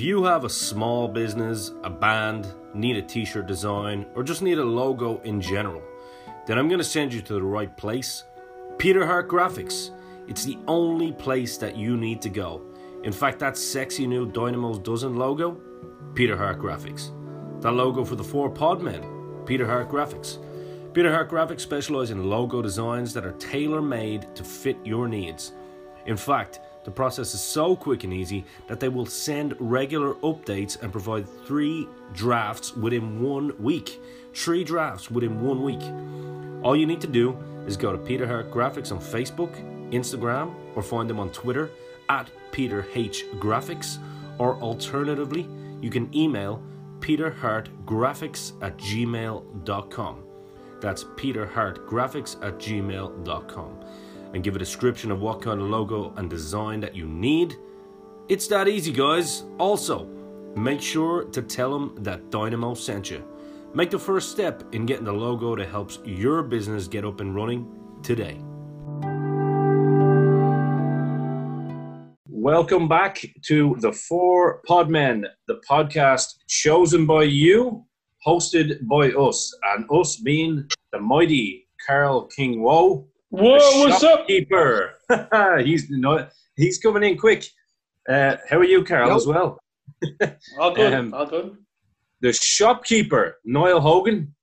[0.00, 4.40] If you have a small business, a band, need a t shirt design, or just
[4.40, 5.82] need a logo in general,
[6.46, 8.24] then I'm going to send you to the right place
[8.78, 9.90] Peter Hart Graphics.
[10.26, 12.62] It's the only place that you need to go.
[13.04, 15.60] In fact, that sexy new Dynamo's Dozen logo,
[16.14, 17.10] Peter Hart Graphics.
[17.60, 20.38] That logo for the four podmen, Peter Hart Graphics.
[20.94, 25.52] Peter Hart Graphics specialise in logo designs that are tailor made to fit your needs.
[26.06, 30.80] In fact, the process is so quick and easy that they will send regular updates
[30.80, 34.00] and provide three drafts within one week.
[34.34, 35.82] Three drafts within one week.
[36.64, 39.54] All you need to do is go to Peter Hart Graphics on Facebook,
[39.90, 41.70] Instagram, or find them on Twitter
[42.08, 43.98] at Peter H Graphics,
[44.38, 45.46] or alternatively,
[45.80, 46.62] you can email
[47.00, 50.24] peterhartgraphics at gmail.com.
[50.80, 53.79] That's peterhartgraphics at gmail.com
[54.32, 57.56] and give a description of what kind of logo and design that you need.
[58.28, 59.44] It's that easy, guys.
[59.58, 60.06] Also,
[60.56, 63.24] make sure to tell them that Dynamo sent you.
[63.74, 67.34] Make the first step in getting the logo that helps your business get up and
[67.34, 67.66] running
[68.02, 68.40] today.
[72.26, 77.84] Welcome back to the Four Podmen, the podcast chosen by you,
[78.26, 84.26] hosted by us, and us being the mighty Carl King Woe Whoa, what's up?
[84.26, 84.94] Keeper.
[85.64, 87.46] he's no, he's coming in quick.
[88.08, 89.60] Uh, how are you, Carl, as well?
[90.58, 90.92] all good.
[90.92, 91.56] Um, all good.
[92.22, 94.34] The shopkeeper, Niall Hogan.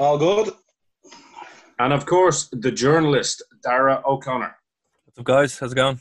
[0.00, 0.52] All good.
[1.78, 4.56] And of course, the journalist, Darragh O'Connor.
[5.04, 5.56] What's up, guys?
[5.56, 6.00] How's it going?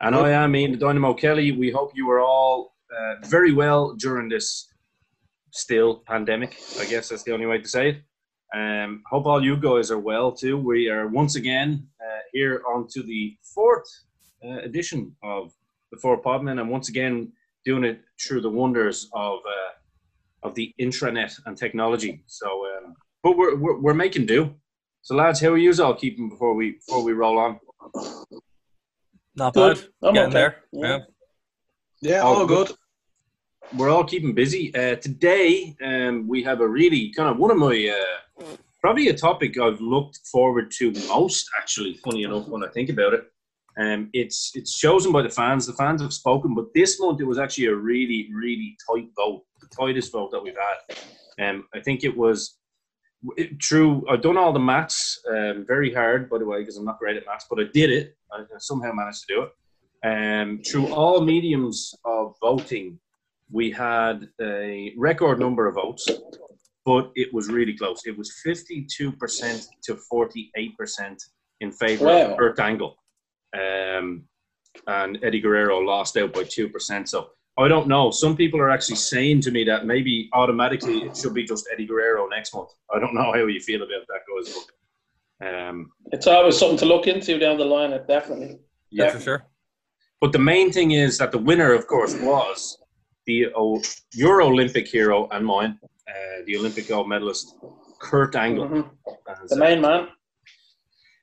[0.00, 1.52] And I am Ian Dynamo Kelly.
[1.52, 4.66] We hope you are all uh, very well during this
[5.52, 6.58] still pandemic.
[6.80, 8.02] I guess that's the only way to say it.
[8.54, 10.56] Um, hope all you guys are well too.
[10.56, 13.88] We are once again uh, here on to the fourth
[14.44, 15.52] uh, edition of
[15.90, 17.32] the Four Podmen, and once again
[17.64, 22.22] doing it through the wonders of uh, of the intranet and technology.
[22.26, 22.94] So, um,
[23.24, 24.54] but we're, we're, we're making do.
[25.02, 27.58] So, lads, how are you all keeping before we before we roll on?
[29.34, 29.80] Not bad.
[30.02, 30.32] I'm Getting okay.
[30.32, 30.56] there.
[30.72, 30.98] Yeah.
[32.00, 32.68] Yeah, all, all good.
[32.68, 32.76] good.
[33.76, 34.72] We're all keeping busy.
[34.72, 37.92] Uh, today, um, we have a really kind of one of my
[38.40, 38.44] uh,
[38.80, 41.48] probably a topic I've looked forward to most.
[41.58, 43.24] Actually, funny enough, when I think about it,
[43.76, 45.66] um, it's it's chosen by the fans.
[45.66, 49.42] The fans have spoken, but this month it was actually a really really tight vote,
[49.60, 51.44] the tightest vote that we've had.
[51.44, 52.58] Um, I think it was
[53.36, 54.04] it, true.
[54.08, 57.16] I've done all the maths, um, very hard by the way, because I'm not great
[57.16, 58.16] at maths, but I did it.
[58.32, 59.50] I somehow managed to do it.
[60.04, 63.00] Um, through all mediums of voting,
[63.54, 66.06] we had a record number of votes
[66.84, 68.02] but it was really close.
[68.04, 71.16] It was 52% to 48%
[71.60, 72.32] in favor wow.
[72.32, 72.96] of Kurt Angle.
[73.54, 74.24] Um,
[74.86, 77.08] and Eddie Guerrero lost out by 2%.
[77.08, 78.10] So I don't know.
[78.10, 81.86] Some people are actually saying to me that maybe automatically it should be just Eddie
[81.86, 82.70] Guerrero next month.
[82.94, 84.58] I don't know how you feel about that, guys.
[85.40, 88.58] But, um, it's always something to look into down the line, definitely.
[88.90, 89.46] Yeah, for sure.
[90.20, 92.78] But the main thing is that the winner, of course, was
[93.26, 93.46] the
[94.14, 97.56] Euro Olympic hero and mine, uh, the Olympic gold medalist
[97.98, 98.68] Kurt Angle.
[98.68, 99.46] Mm-hmm.
[99.48, 100.08] The main man.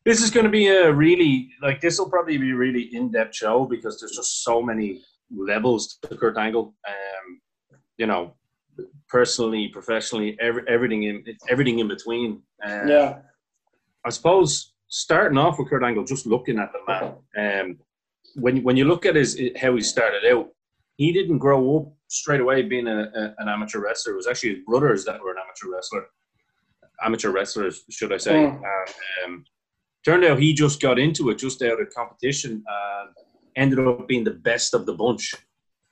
[0.04, 3.12] This is going to be a really like this will probably be a really in
[3.12, 5.02] depth show because there's just so many
[5.36, 6.74] levels to Kurt Angle.
[6.88, 7.42] Um,
[7.98, 8.34] you know,
[9.08, 12.42] personally, professionally, every, everything in everything in between.
[12.66, 13.20] Uh, yeah.
[14.04, 17.62] I suppose starting off with Kurt Angle, just looking at the man.
[17.62, 17.78] Um,
[18.36, 20.48] when when you look at his how he started out,
[21.02, 24.14] he didn't grow up straight away being a, a, an amateur wrestler.
[24.14, 26.06] It was actually his brothers that were an amateur wrestler,
[27.04, 28.36] amateur wrestlers, should I say?
[28.36, 28.62] Mm.
[29.24, 29.46] And um,
[30.06, 33.10] turned out he just got into it just out of competition and
[33.56, 35.34] ended up being the best of the bunch.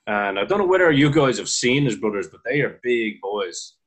[0.05, 3.19] And I don't know whether you guys have seen his brothers, but they are big
[3.19, 3.77] boys.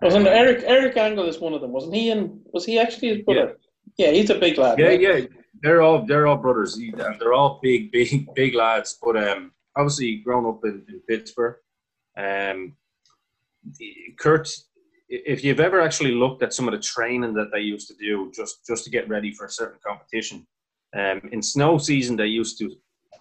[0.00, 1.72] Wasn't Eric Eric Angle is one of them?
[1.72, 2.10] Wasn't he?
[2.10, 3.56] In was he actually his brother?
[3.96, 4.78] Yeah, yeah he's a big lad.
[4.78, 5.00] Yeah, right?
[5.00, 5.20] yeah,
[5.62, 6.78] they're all they're all brothers.
[7.18, 8.96] They're all big, big, big lads.
[9.02, 11.56] But um, obviously grown up in, in Pittsburgh.
[12.16, 12.76] Um,
[14.18, 14.48] Kurt,
[15.08, 18.30] if you've ever actually looked at some of the training that they used to do
[18.34, 20.46] just just to get ready for a certain competition,
[20.96, 22.70] um, in snow season they used to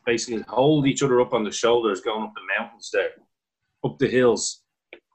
[0.05, 3.09] basically hold each other up on the shoulders going up the mountains there,
[3.83, 4.61] up the hills.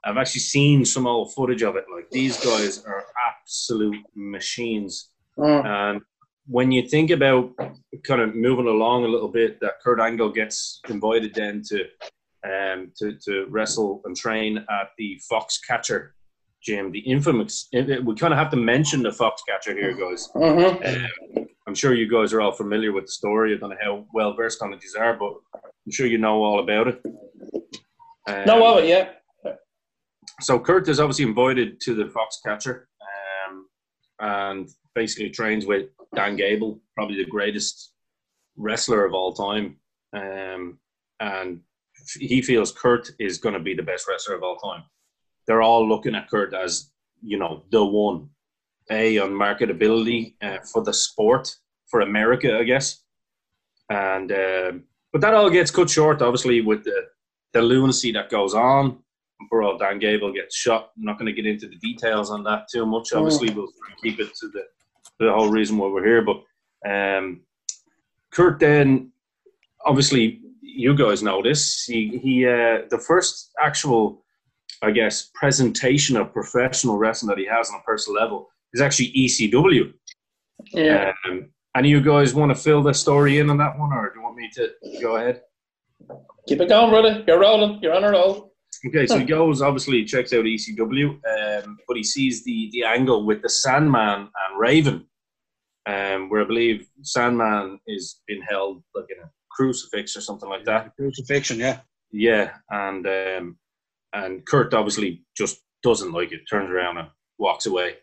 [0.03, 1.85] I've actually seen some old footage of it.
[1.93, 5.65] Like these guys are absolute machines, mm.
[5.65, 6.01] and
[6.47, 7.51] when you think about
[8.07, 11.85] kind of moving along a little bit, that Kurt Angle gets invited then to
[12.45, 16.09] um, to, to wrestle and train at the Foxcatcher
[16.61, 17.67] gym, the infamous.
[17.73, 20.29] We kind of have to mention the Foxcatcher here, guys.
[20.35, 21.37] Mm-hmm.
[21.37, 23.53] Um, I'm sure you guys are all familiar with the story.
[23.53, 26.43] I don't know how well versed on it you are, but I'm sure you know
[26.43, 27.01] all about it.
[28.27, 29.09] Um, no, of it, yeah.
[30.41, 32.83] So Kurt is obviously invited to the Foxcatcher,
[33.47, 33.67] um,
[34.19, 37.93] and basically trains with Dan Gable, probably the greatest
[38.57, 39.77] wrestler of all time.
[40.13, 40.79] Um,
[41.19, 41.61] and
[42.19, 44.83] he feels Kurt is going to be the best wrestler of all time.
[45.47, 46.91] They're all looking at Kurt as,
[47.21, 48.29] you know, the one.
[48.91, 51.51] A, on marketability uh, for the sport,
[51.87, 53.01] for America, I guess.
[53.89, 57.05] And, um, but that all gets cut short, obviously, with the,
[57.53, 58.99] the lunacy that goes on.
[59.51, 60.91] Old Dan Gable gets shot.
[60.97, 63.11] I'm not going to get into the details on that too much.
[63.13, 63.71] Obviously, we'll
[64.03, 64.63] keep it to the,
[65.19, 66.23] the whole reason why we're here.
[66.23, 66.43] But
[66.87, 67.41] um,
[68.35, 69.11] Kurt then,
[69.85, 71.85] obviously, you guys know this.
[71.85, 74.25] He he uh, the first actual,
[74.81, 79.13] I guess, presentation of professional wrestling that he has on a personal level is actually
[79.13, 79.93] ECW.
[80.73, 81.13] Yeah.
[81.25, 84.19] Um, and you guys want to fill the story in on that one, or do
[84.19, 84.69] you want me to
[85.01, 85.41] go ahead?
[86.47, 87.23] Keep it going, brother.
[87.27, 87.79] You're rolling.
[87.81, 88.53] You're on a roll.
[88.85, 93.25] Okay, so he goes obviously checks out ECW, um, but he sees the the angle
[93.25, 95.05] with the Sandman and Raven,
[95.85, 100.65] um, where I believe Sandman is being held like in a crucifix or something like
[100.65, 100.95] that.
[100.95, 101.79] Crucifixion, yeah.
[102.11, 103.57] Yeah, and um,
[104.13, 106.41] and Kurt obviously just doesn't like it.
[106.49, 107.95] Turns around and walks away.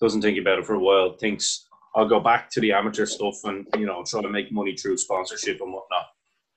[0.00, 1.16] Doesn't think about it for a while.
[1.16, 1.66] Thinks
[1.96, 4.96] I'll go back to the amateur stuff and you know try to make money through
[4.98, 6.06] sponsorship and whatnot.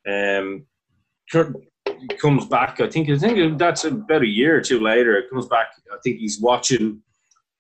[0.08, 0.66] Um,
[1.32, 1.56] Kurt
[2.20, 2.80] comes back.
[2.80, 5.18] I think I think that's about a year or two later.
[5.18, 5.68] It comes back.
[5.92, 7.02] I think he's watching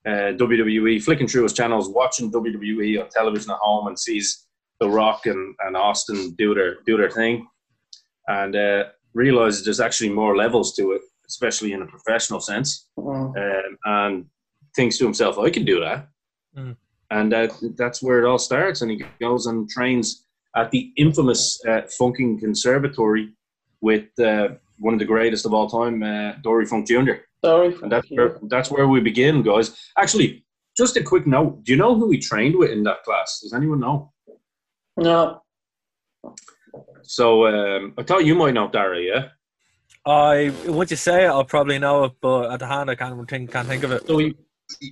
[0.06, 4.48] uh, WWE, flicking through his channels, watching WWE on television at home, and sees
[4.80, 7.48] The Rock and, and Austin do their do their thing,
[8.27, 8.83] and uh,
[9.13, 13.38] realizes there's actually more levels to it, especially in a professional sense, mm.
[13.38, 14.25] um, and
[14.75, 16.07] thinks to himself, "I can do that,"
[16.57, 16.75] mm.
[17.12, 18.81] and that that's where it all starts.
[18.81, 20.25] And he goes and trains
[20.56, 23.33] at the infamous uh, Funking Conservatory
[23.81, 24.50] with uh,
[24.80, 27.13] one of the greatest of all time, uh, Dory Funk Jr.
[27.43, 27.75] Sorry.
[27.81, 29.75] And that's where, that's where we begin, guys.
[29.97, 30.45] Actually,
[30.77, 31.63] just a quick note.
[31.63, 33.39] Do you know who we trained with in that class?
[33.41, 34.11] Does anyone know?
[34.97, 35.41] No.
[37.03, 39.29] So um, I thought you might know Darragh, yeah?
[40.05, 43.29] I once you say it, I'll probably know it, but at the hand, I can't
[43.29, 44.07] think can't think of it.
[44.07, 44.33] So he,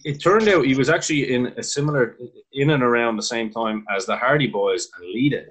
[0.04, 2.18] it turned out he was actually in a similar,
[2.54, 5.46] in and around the same time as the Hardy Boys and Lita.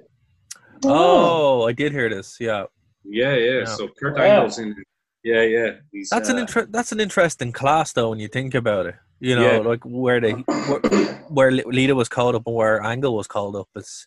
[0.84, 2.36] Oh, I did hear this.
[2.38, 2.64] Yeah.
[3.04, 3.58] Yeah, yeah.
[3.60, 3.64] yeah.
[3.64, 4.76] So Kurt Angle's in
[5.24, 5.70] yeah, yeah.
[5.92, 8.94] He's, that's uh, an inter- that's an interesting class though when you think about it.
[9.20, 9.58] You know, yeah.
[9.58, 10.80] like where they where,
[11.28, 13.68] where Lita was called up and where Angle was called up.
[13.74, 14.06] It's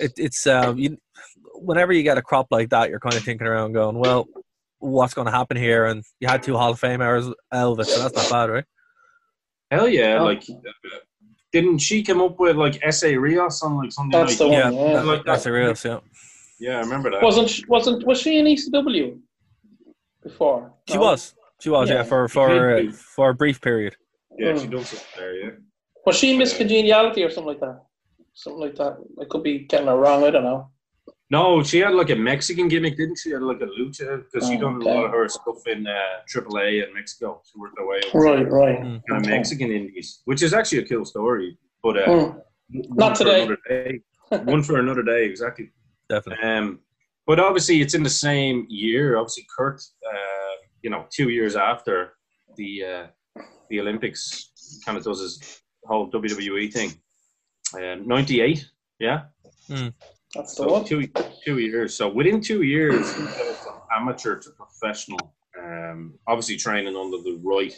[0.00, 0.96] it, it's um you,
[1.54, 4.26] whenever you get a crop like that, you're kind of thinking around, going, well,
[4.78, 5.86] what's going to happen here?
[5.86, 8.64] And you had two Hall of Famers, Elvis, so that's not bad, right?
[9.70, 10.18] Hell yeah!
[10.20, 10.24] Oh.
[10.24, 10.44] Like,
[11.52, 14.18] didn't she come up with like Essa Rios on like something?
[14.18, 14.74] That's like, the one.
[14.74, 15.36] Yeah, like that.
[15.36, 15.98] Essa Rios, yeah.
[16.58, 17.22] Yeah, I remember that.
[17.22, 19.18] Wasn't she, wasn't was she in ECW?
[20.28, 20.72] Before.
[20.88, 21.00] She no?
[21.00, 21.34] was.
[21.60, 23.96] She was, yeah, yeah for for uh, for a brief period.
[24.38, 24.60] Yeah, mm.
[24.60, 25.50] she does it there, yeah.
[26.04, 27.80] Was she Miss Congeniality or something like that?
[28.34, 28.98] Something like that.
[29.20, 30.24] I could be getting her wrong.
[30.24, 30.70] I don't know.
[31.30, 33.30] No, she had like a Mexican gimmick, didn't she?
[33.30, 34.90] Had like a lucha because oh, she done okay.
[34.90, 37.42] a lot of her stuff in uh, AAA in Mexico.
[37.50, 38.14] She worked her way up.
[38.14, 38.78] Right, right.
[38.78, 39.30] Kind of okay.
[39.30, 41.58] Mexican indies, which is actually a cool story.
[41.82, 42.40] But uh, mm.
[42.70, 43.48] not today.
[44.44, 45.70] One for another day, exactly.
[46.08, 46.44] Definitely.
[46.44, 46.80] Um,
[47.26, 49.16] but obviously, it's in the same year.
[49.16, 52.12] Obviously, Kurt, uh, you know, two years after
[52.56, 56.92] the uh, the Olympics, kind of does his whole WWE thing.
[57.74, 58.64] Uh, Ninety-eight,
[59.00, 59.24] yeah.
[59.68, 59.92] Mm.
[60.34, 60.84] That's the so one.
[60.84, 61.08] Two
[61.44, 61.94] two years.
[61.94, 65.34] So within two years, from amateur to professional.
[65.60, 67.74] Um, obviously, training under the right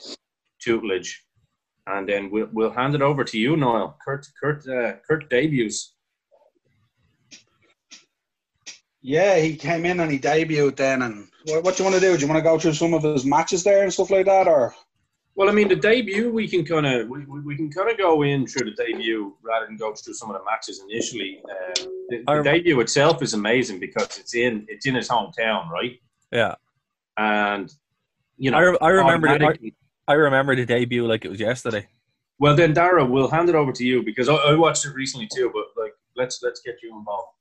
[0.60, 1.24] tutelage,
[1.86, 3.96] and then we'll we'll hand it over to you, Noel.
[4.04, 5.94] Kurt Kurt uh, Kurt debuts
[9.08, 11.00] yeah, he came in and he debuted then.
[11.00, 12.14] And what, what do you want to do?
[12.14, 14.46] Do you want to go through some of his matches there and stuff like that,
[14.46, 14.74] or?
[15.34, 18.22] Well, I mean, the debut we can kind of we, we can kind of go
[18.22, 21.40] in through the debut rather than go through some of the matches initially.
[21.48, 25.98] Uh, the, the debut itself is amazing because it's in it's in his hometown, right?
[26.30, 26.56] Yeah,
[27.16, 27.72] and
[28.36, 31.40] you know, I, re- I remember the, I, I remember the debut like it was
[31.40, 31.86] yesterday.
[32.40, 35.28] Well, then, Darragh, we'll hand it over to you because I, I watched it recently
[35.32, 35.50] too.
[35.54, 37.37] But like, let's let's get you involved.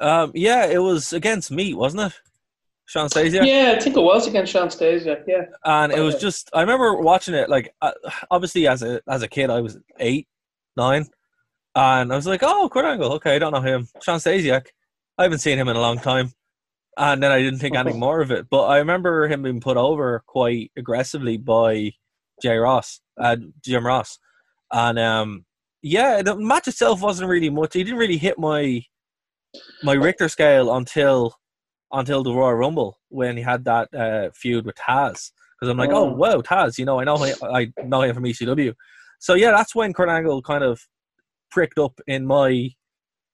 [0.00, 2.20] Um, yeah, it was against me, wasn't it?
[2.88, 3.46] Stasiak?
[3.46, 5.24] Yeah, I think it was against Stasiak.
[5.26, 7.50] Yeah, and it was just I remember watching it.
[7.50, 7.92] Like, uh,
[8.30, 10.26] obviously, as a as a kid, I was eight,
[10.76, 11.06] nine,
[11.74, 13.12] and I was like, "Oh, Kurt Angle.
[13.14, 13.88] Okay, I don't know him.
[14.02, 14.68] Shawn Stasiak.
[15.18, 16.32] I haven't seen him in a long time."
[16.96, 18.48] And then I didn't think anything more of it.
[18.50, 21.92] But I remember him being put over quite aggressively by
[22.42, 24.18] Jay Ross, uh, Jim Ross,
[24.72, 25.44] and um,
[25.82, 27.74] yeah, the match itself wasn't really much.
[27.74, 28.82] He didn't really hit my
[29.82, 31.34] my Richter scale until
[31.92, 35.30] until the Royal Rumble when he had that uh, feud with Taz.
[35.58, 36.14] Because I'm like, oh Oh.
[36.14, 38.74] wow, Taz, you know, I know him, I know him from ECW.
[39.20, 40.80] So yeah, that's when Kurt Angle kind of
[41.50, 42.70] pricked up in my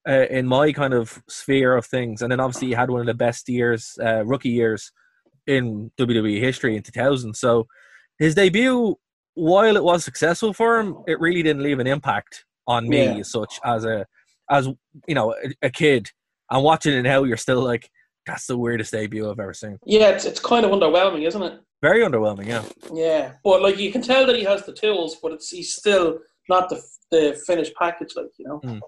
[0.09, 2.23] uh, in my kind of sphere of things.
[2.23, 4.93] And then obviously he had one of the best years, uh, rookie years
[5.47, 7.35] in WWE history in 2000.
[7.35, 7.67] So
[8.19, 8.97] his debut,
[9.35, 13.21] while it was successful for him, it really didn't leave an impact on me Yeah.
[13.21, 14.07] as such as a
[14.51, 14.69] as
[15.07, 16.11] you know a, a kid.
[16.51, 17.91] And watching it now, you're still like,
[18.27, 19.79] that's the weirdest debut I've ever seen.
[19.87, 21.61] Yeah, it's, it's kind of underwhelming, isn't it?
[21.83, 22.63] Very underwhelming, yeah.
[22.93, 26.19] Yeah, but like you can tell that he has the tools, but it's he's still
[26.49, 28.61] not the the finished package, like you know.
[28.61, 28.81] Mm.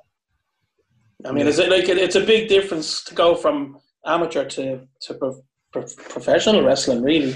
[1.25, 4.87] I mean, is it like it, it's a big difference to go from amateur to
[5.01, 7.35] to pro, pro, professional wrestling, really.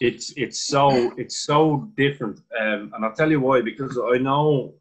[0.00, 4.72] it's it's so it's so different um, and i'll tell you why because i know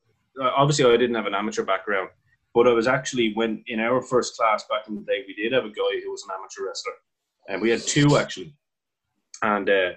[0.55, 2.09] obviously i didn't have an amateur background
[2.53, 5.53] but i was actually when in our first class back in the day we did
[5.53, 6.93] have a guy who was an amateur wrestler
[7.49, 8.53] and we had two actually
[9.41, 9.91] and uh,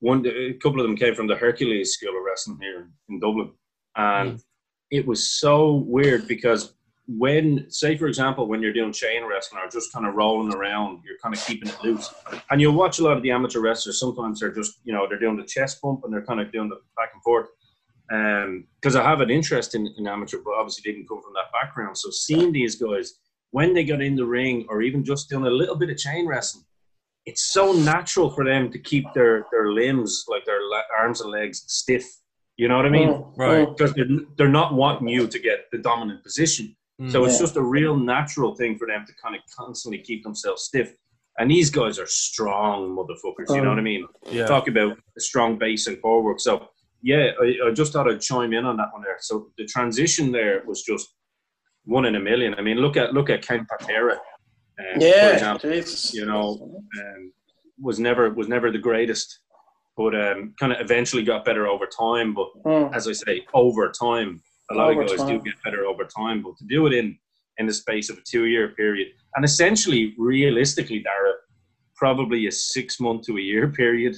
[0.00, 3.20] one a couple of them came from the hercules school of wrestling here in, in
[3.20, 3.50] dublin
[3.96, 4.42] and
[4.90, 6.74] it was so weird because
[7.08, 11.00] when say for example when you're doing chain wrestling or just kind of rolling around
[11.04, 12.12] you're kind of keeping it loose
[12.50, 13.98] and you'll watch a lot of the amateur wrestlers.
[13.98, 16.68] Sometimes they're just, you know, they're doing the chest bump and they're kind of doing
[16.68, 17.48] the back and forth.
[18.08, 21.96] Because I have an interest in, in amateur, but obviously didn't come from that background.
[21.96, 23.14] So seeing these guys
[23.52, 26.26] when they got in the ring or even just doing a little bit of chain
[26.26, 26.64] wrestling,
[27.26, 31.30] it's so natural for them to keep their their limbs, like their le- arms and
[31.30, 32.04] legs, stiff.
[32.56, 33.08] You know what I mean?
[33.08, 33.66] Mm, Right.
[33.68, 33.76] mm.
[33.76, 34.06] Because they're,
[34.36, 36.76] they're not wanting you to get the dominant position.
[37.08, 37.40] So it's Yeah.
[37.40, 40.94] just a real natural thing for them to kind of constantly keep themselves stiff.
[41.38, 43.54] And these guys are strong motherfuckers.
[43.56, 44.06] You know what I mean?
[44.30, 44.46] yeah.
[44.46, 46.40] Talk about a strong base and core forward.
[46.40, 46.68] So
[47.02, 49.16] yeah, I, I just thought I'd chime in on that one there.
[49.20, 51.08] So the transition there was just
[51.84, 52.54] one in a million.
[52.54, 55.70] I mean, look at look at Ken Patera, um, Yeah, example.
[56.14, 57.32] You know, um,
[57.80, 59.40] was never was never the greatest,
[59.96, 62.34] but um, kind of eventually got better over time.
[62.34, 62.94] But Mm.
[62.94, 64.40] as I say, over time,
[64.70, 66.42] a lot Over of guys do get better over time.
[66.42, 67.18] But to do it in
[67.58, 71.40] in the space of a two year period, and essentially, realistically, Darragh,
[71.96, 74.14] probably a six month to a year period.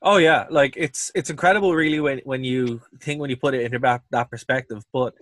[0.00, 3.62] Oh yeah, like it's it's incredible, really, when when you think when you put it
[3.62, 4.84] into that that perspective.
[4.92, 5.14] But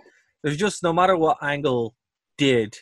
[0.42, 1.95] there's just no matter what Angle
[2.37, 2.76] did,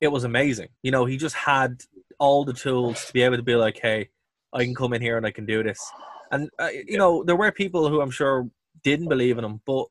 [0.00, 0.68] it was amazing.
[0.82, 1.82] You know, he just had
[2.18, 4.08] all the tools to be able to be like, hey,
[4.52, 5.80] I can come in here and I can do this.
[6.30, 8.48] And uh, you know, there were people who I'm sure
[8.84, 9.86] didn't believe in him, but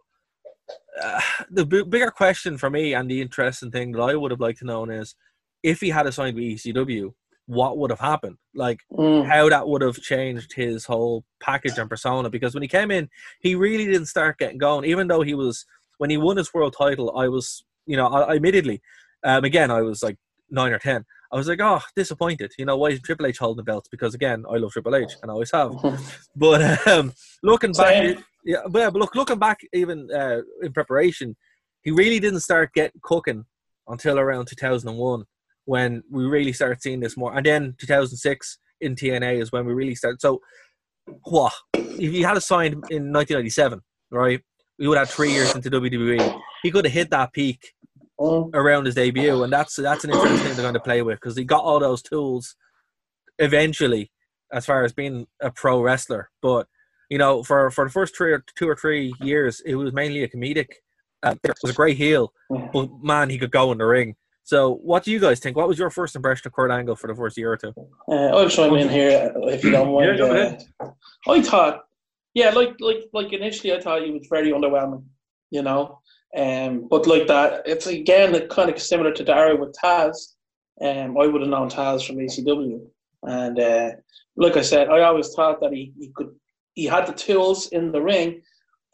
[1.01, 4.39] uh, the b- bigger question for me and the interesting thing that I would have
[4.39, 5.15] liked to know is
[5.63, 7.13] if he had signed with ECW,
[7.47, 8.37] what would have happened?
[8.55, 9.25] Like Mm.
[9.25, 13.09] how that would have changed his whole package and persona because when he came in
[13.41, 15.65] he really didn't start getting going even though he was
[15.97, 18.81] when he won his world title i was you know i, I admittedly
[19.25, 20.17] um, again i was like
[20.49, 23.57] nine or ten i was like oh disappointed you know why is triple h holding
[23.57, 25.71] the belts because again i love triple h and i always have
[26.35, 28.17] but um, looking back Same.
[28.45, 31.35] yeah but, yeah, but look looking back even uh, in preparation
[31.81, 33.45] he really didn't start getting cooking
[33.87, 35.25] until around 2001
[35.65, 37.35] when we really started seeing this more.
[37.35, 40.21] And then 2006 in TNA is when we really started.
[40.21, 40.39] So
[41.23, 41.53] what?
[41.75, 44.41] If he had a signed in 1997 right
[44.79, 47.73] we would have three years into WWE he could have hit that peak
[48.21, 48.51] Mm.
[48.53, 51.35] around his debut and that's that's an interesting thing they're going to play with because
[51.35, 52.55] he got all those tools
[53.39, 54.11] eventually
[54.53, 56.29] as far as being a pro wrestler.
[56.39, 56.67] But
[57.09, 60.23] you know for for the first three or two or three years it was mainly
[60.23, 60.67] a comedic
[61.23, 62.31] uh, it was a great heel
[62.71, 65.67] but man he could go in the ring so what do you guys think what
[65.67, 67.73] was your first impression of Kurt Angle for the first year or two
[68.09, 70.09] Uh, I'll chime in here if you don't mind.
[70.11, 70.63] Yeah, go Uh, ahead.
[71.27, 71.81] I thought,
[72.33, 75.03] yeah, like like like initially, I thought he was very underwhelming,
[75.51, 75.99] you know.
[76.35, 80.15] Um, but like that, it's again kind of similar to Darragh with Taz.
[80.81, 82.81] Um, I would have known Taz from ECW,
[83.23, 83.91] and uh,
[84.35, 86.31] like I said, I always thought that he, he could
[86.73, 88.41] he had the tools in the ring,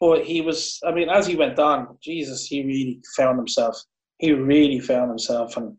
[0.01, 0.79] but he was.
[0.86, 3.82] I mean, as he went on, Jesus, he really found himself.
[4.19, 5.77] He really found himself, and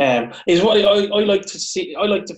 [0.00, 1.94] um, is what I, I like to see.
[1.94, 2.36] I like to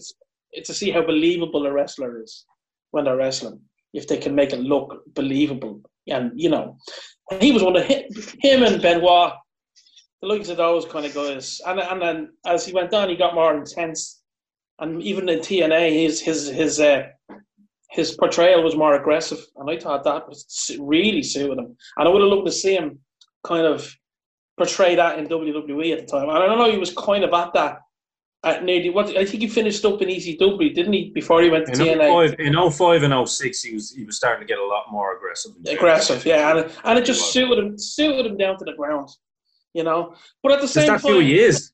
[0.64, 2.44] to see how believable a wrestler is
[2.90, 3.60] when they're wrestling.
[3.92, 6.76] If they can make it look believable, and you know,
[7.40, 9.34] he was one of him, and Benoit,
[10.20, 11.60] the likes of those kind of guys.
[11.66, 14.22] And and then as he went on, he got more intense,
[14.80, 17.04] and even in TNA, his his his uh,
[17.90, 21.76] his portrayal was more aggressive, and I thought that was really suited him.
[21.96, 22.98] And I would have loved to see him
[23.44, 23.94] kind of
[24.56, 26.28] portray that in WWE at the time.
[26.28, 27.80] And I don't know, he was kind of at that.
[28.44, 31.10] At nearly what I think he finished up in ECW, didn't he?
[31.10, 32.30] Before he went to In TNA.
[32.36, 35.16] 05, in 05 and 06, he was he was starting to get a lot more
[35.16, 35.52] aggressive.
[35.66, 39.08] aggressive, yeah, and it, and it just suited him, suited him down to the ground,
[39.74, 40.14] you know.
[40.42, 41.72] But at the same that's time, who he is.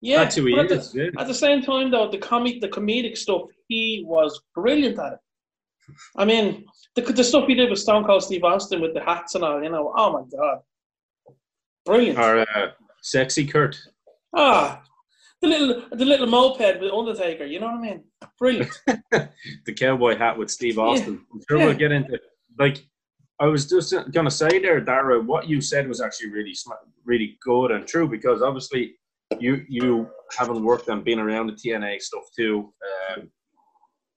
[0.00, 1.20] Yeah, That's who he but at the, Yeah.
[1.20, 5.18] at the same time, though, the comic, the comedic stuff, he was brilliant at it.
[6.16, 9.34] I mean, the the stuff he did with Stone Cold Steve Austin with the hats
[9.34, 10.58] and all, you know, oh my god,
[11.84, 12.18] brilliant!
[12.18, 12.70] Or uh,
[13.02, 13.76] sexy Kurt.
[14.34, 14.82] Ah,
[15.40, 18.04] the little the little moped with Undertaker, you know what I mean?
[18.38, 18.70] Brilliant.
[19.10, 21.24] the cowboy hat with Steve Austin.
[21.32, 21.66] I'm sure Yeah.
[21.66, 22.18] we'll get into
[22.58, 22.78] like
[23.40, 25.26] I was just gonna say there, Darragh.
[25.26, 28.94] What you said was actually really smart, really good and true because obviously
[29.40, 30.08] you you
[30.38, 32.72] having worked and been around the TNA stuff too.
[33.16, 33.30] Um,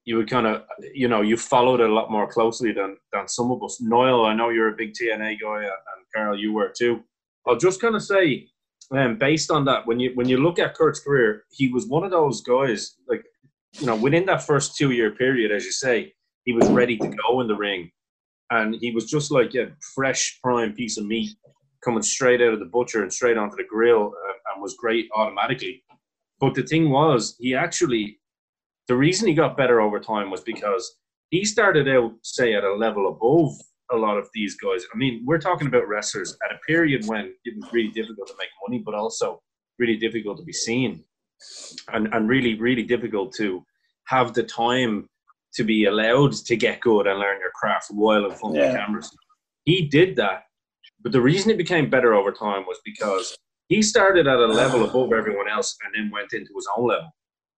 [0.03, 3.27] you would kind of you know you followed it a lot more closely than than
[3.27, 3.81] some of us.
[3.81, 7.03] Noel, I know you're a big TNA guy, and and Carl, you were too.
[7.47, 8.47] I'll just kind of say,
[8.91, 12.03] um, based on that, when you when you look at Kurt's career, he was one
[12.03, 13.23] of those guys like
[13.79, 16.13] you know, within that first two year period, as you say,
[16.45, 17.91] he was ready to go in the ring.
[18.51, 21.35] And he was just like a fresh, prime piece of meat
[21.83, 25.09] coming straight out of the butcher and straight onto the grill uh, and was great
[25.15, 25.83] automatically.
[26.39, 28.19] But the thing was, he actually,
[28.87, 30.97] the reason he got better over time was because
[31.29, 33.53] he started out, say, at a level above
[33.91, 34.83] a lot of these guys.
[34.93, 38.35] I mean, we're talking about wrestlers at a period when it was really difficult to
[38.37, 39.41] make money, but also
[39.79, 41.03] really difficult to be seen
[41.93, 43.63] and, and really, really difficult to
[44.05, 45.07] have the time
[45.53, 48.77] to be allowed to get good and learn your craft while in front of the
[48.77, 49.15] cameras.
[49.63, 50.43] He did that,
[51.01, 53.35] but the reason he became better over time was because
[53.67, 57.09] he started at a level above everyone else and then went into his own level.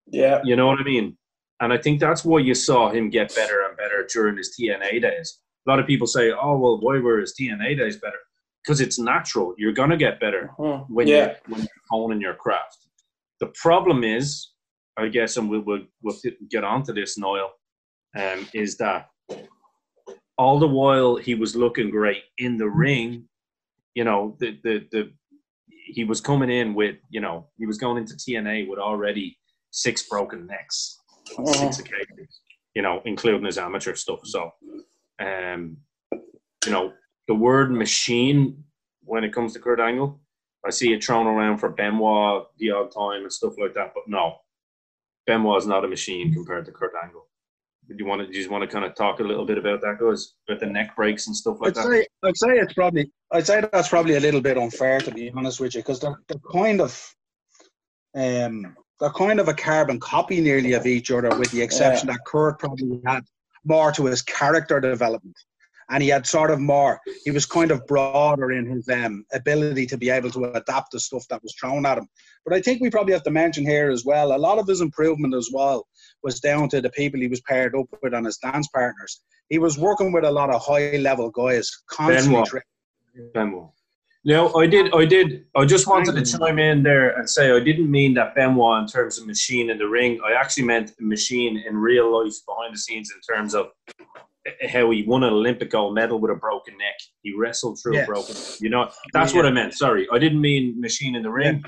[0.09, 1.17] Yeah, You know what I mean?
[1.61, 5.03] And I think that's why you saw him get better and better during his TNA
[5.03, 5.41] days.
[5.67, 8.19] A lot of people say, "Oh, well, why were his TNA days better?"
[8.65, 9.55] Because it's natural.
[9.59, 10.89] You're gonna get better Mhm.
[10.89, 12.79] when yeah, you're when you're honing your craft.
[13.41, 14.53] The problem is,
[14.97, 16.17] I guess, and we'll we'll, we'll
[16.51, 17.53] get onto this, Noel,
[18.17, 19.11] um, is that
[20.39, 23.29] all the while he was looking great in the ring,
[23.95, 25.13] you know, the the the
[25.89, 29.39] he was coming in with, you know, he was going into TNA with already
[29.71, 30.99] six broken necks,
[31.39, 32.41] on six occasions,
[32.75, 34.21] you know, including his amateur stuff.
[34.25, 34.51] So,
[35.21, 35.79] um,
[36.13, 36.93] you know,
[37.29, 38.65] the word machine
[39.03, 40.21] when it comes to Kurt Angle,
[40.65, 44.05] I see it thrown around for Benoit the odd time and stuff like that, but
[44.09, 44.37] no,
[45.27, 47.27] Benoit is not a machine compared to Kurt Angle.
[47.89, 48.27] Do you want to?
[48.27, 50.35] Do you want to kind of talk a little bit about that, guys?
[50.49, 51.85] About the neck breaks and stuff like I'd that.
[51.85, 55.31] say I'd say it's probably I'd say that's probably a little bit unfair to be
[55.31, 57.15] honest with you because they're, they're kind of
[58.17, 62.25] um they're kind of a carbon copy nearly of each other with the exception that
[62.27, 63.23] Kurt probably had
[63.67, 65.37] more to his character development
[65.91, 69.87] and he had sort of more he was kind of broader in his um, ability
[69.87, 72.09] to be able to adapt the stuff that was thrown at him
[72.45, 74.81] but I think we probably have to mention here as well a lot of his
[74.81, 75.87] improvement as well
[76.23, 79.59] was down to the people he was paired up with on his dance partners he
[79.59, 82.47] was working with a lot of high level guys constantly Benoit.
[82.47, 82.63] tra-
[83.35, 83.71] Benoit.
[84.27, 84.93] No, I did.
[84.93, 85.45] I did.
[85.55, 88.89] I just wanted to chime in there and say I didn't mean that Benoit in
[88.89, 90.19] terms of machine in the ring.
[90.27, 93.69] I actually meant machine in real life behind the scenes in terms of
[94.69, 96.97] how he won an Olympic gold medal with a broken neck.
[97.23, 98.03] He wrestled through Yeah.
[98.03, 98.35] a broken.
[98.59, 99.39] You know, that's Yeah.
[99.39, 99.75] what I meant.
[99.75, 101.63] Sorry, I didn't mean machine in the ring.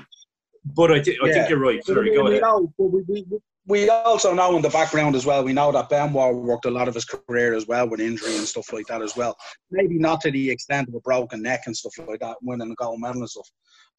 [0.65, 1.33] But I, thi- I Yeah.
[1.33, 1.81] think you're right.
[1.85, 2.41] Sorry, go ahead.
[2.41, 3.25] know, but we, we,
[3.67, 6.87] we also know in the background as well, we know that Benoit worked a lot
[6.87, 9.35] of his career as well with injury and stuff like that as well.
[9.69, 12.75] Maybe not to the extent of a broken neck and stuff like that, winning a
[12.75, 13.47] gold medal and stuff.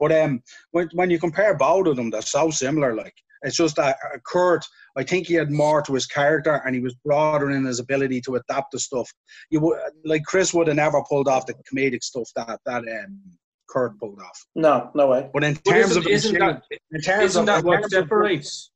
[0.01, 0.43] But um,
[0.73, 2.95] when, when you compare both of them, they're so similar.
[2.95, 4.65] Like it's just that uh, Kurt,
[4.97, 8.23] I think he had more to his character and he was broader in his ability
[8.23, 9.09] to adapt to stuff.
[9.51, 13.21] You would like Chris would have never pulled off the comedic stuff that that um,
[13.69, 14.47] Kurt pulled off.
[14.57, 15.31] no, no way.
[15.33, 17.85] But in But terms isn't, of isn't that in terms isn't of, that in what
[17.85, 18.71] of- separates?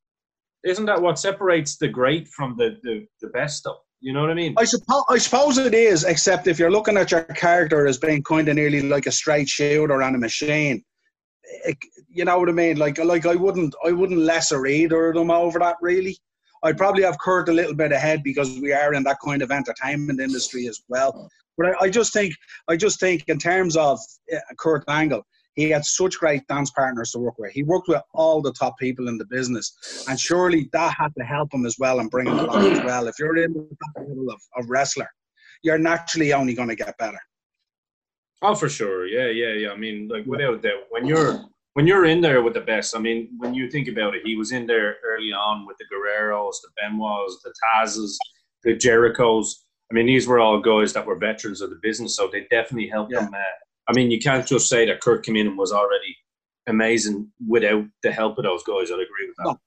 [0.65, 3.77] Isn't that what separates the great from the, the, the best stuff?
[4.01, 4.55] You know what I mean?
[4.59, 8.23] I suppose I suppose it is, except if you're looking at your character as being
[8.23, 10.85] kind of nearly like a straight shooter on a machine.
[11.65, 12.77] It, you know what I mean?
[12.77, 16.19] Like like I wouldn't I wouldn't lesser either of them over that really.
[16.63, 19.51] I'd probably have Kurt a little bit ahead because we are in that kind of
[19.51, 21.29] entertainment industry as well.
[21.57, 22.35] But I, I just think
[22.69, 23.99] I just think in terms of
[24.35, 25.25] uh, Kurt Angle,
[25.55, 27.53] he had such great dance partners to work with.
[27.53, 31.25] He worked with all the top people in the business, and surely that had to
[31.25, 33.07] help him as well and bring him along as well.
[33.07, 35.09] If you're in the level of, of wrestler,
[35.63, 37.19] you're naturally only going to get better.
[38.43, 39.07] Oh, for sure.
[39.07, 39.71] Yeah, yeah, yeah.
[39.71, 42.95] I mean, like without a doubt, when you're when you're in there with the best,
[42.97, 45.85] I mean, when you think about it, he was in there early on with the
[45.87, 48.17] Guerreros, the Benoits, the Tazes,
[48.63, 49.47] the Jerichos.
[49.91, 52.89] I mean, these were all guys that were veterans of the business, so they definitely
[52.89, 53.21] helped Yeah.
[53.25, 53.35] them.
[53.35, 53.39] Uh,
[53.89, 56.17] I mean, you can't just say that Kurt came was already
[56.67, 58.91] amazing without the help of those guys.
[58.91, 59.45] I'd agree with that.
[59.47, 59.61] No.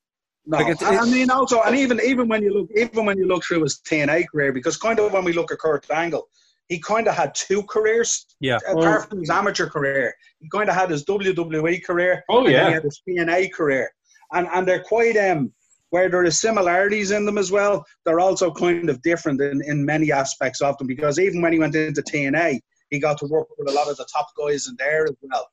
[0.49, 3.17] No, Like, it's- I I mean also, and even even when you look, even when
[3.17, 6.25] you look through his TNA career, because kind of when we look at Kurt Angle,
[6.69, 8.25] he kind of had two careers.
[8.39, 8.57] Yeah.
[8.69, 12.23] Apart from his amateur career, he kind of had his WWE career.
[12.29, 13.91] Oh and then yeah, he had his TNA career.
[14.33, 15.51] and and they're quite um
[15.89, 17.85] where there is similarities in them as well.
[18.05, 21.59] They're also kind of different in, in many aspects of them because even when he
[21.59, 24.75] went into TNA, he got to work with a lot of the top guys in
[24.77, 25.47] there as well.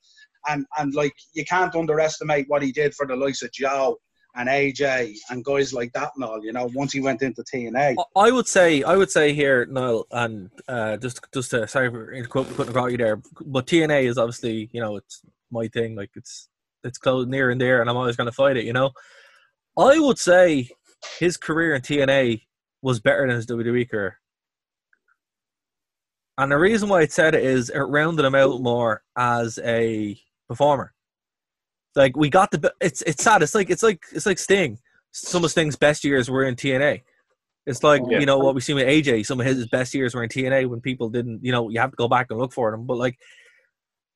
[0.48, 3.98] And and like you can't underestimate what he did for the likes of Joe
[4.36, 6.44] and AJ and guys like that and all.
[6.44, 7.96] You know, once he went into TNA.
[8.16, 12.06] I would say, I would say here, Niall, and uh, just just to sorry for
[12.44, 15.94] putting across you there, but TNA is obviously, you know, it's my thing.
[15.94, 16.48] Like it's
[16.82, 18.64] it's close near and dear, and I'm always going to fight it.
[18.64, 18.90] You know,
[19.78, 20.68] I would say
[21.18, 22.42] his career in TNA
[22.82, 24.18] was better than his WWE career.
[26.38, 30.18] And the reason why it said it is it rounded him out more as a
[30.48, 30.92] performer.
[31.94, 33.42] Like we got the it's it's sad.
[33.42, 34.78] It's like it's like it's like Sting.
[35.12, 37.02] Some of Sting's best years were in TNA.
[37.66, 38.18] It's like Yeah.
[38.18, 39.26] you know what we see with AJ.
[39.26, 41.44] Some of his best years were in TNA when people didn't.
[41.44, 42.84] You know you have to go back and look for them.
[42.84, 43.16] But like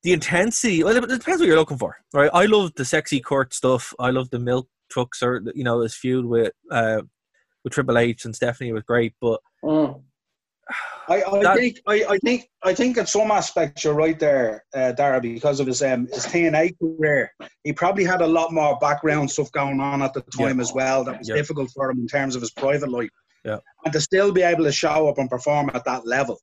[0.03, 2.31] the intensity, well, it depends what you're looking for, right?
[2.35, 3.95] I love the sexy Kurt stuff.
[4.01, 7.03] I love the milk trucks or you know his feud with uh
[7.63, 9.15] with Triple H and Stephanie was great.
[9.21, 10.03] But Mm.
[11.09, 14.65] I, I That- think I, I think I think in some aspects you're right there,
[14.75, 17.33] uh, Darragh, because of his um his TNA career.
[17.65, 20.63] He probably had a lot more background stuff going on at the time Yeah.
[20.63, 21.37] as well that was Yeah.
[21.37, 23.11] difficult for him in terms of his private life.
[23.45, 23.59] Yeah.
[23.85, 26.39] And to still be able to show up and perform at that level.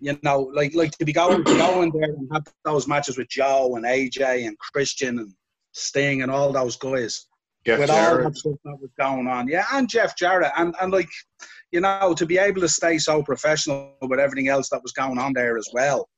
[0.00, 3.18] You know, like like to be going to go in there and have those matches
[3.18, 5.32] with Joe and AJ and Christian and
[5.72, 7.26] Sting and all those guys
[7.64, 9.46] Jeff with all that stuff that was going on.
[9.48, 11.08] Yeah, and Jeff Jarrett, and and like
[11.72, 15.18] you know, to be able to stay so professional with everything else that was going
[15.18, 16.08] on there as well.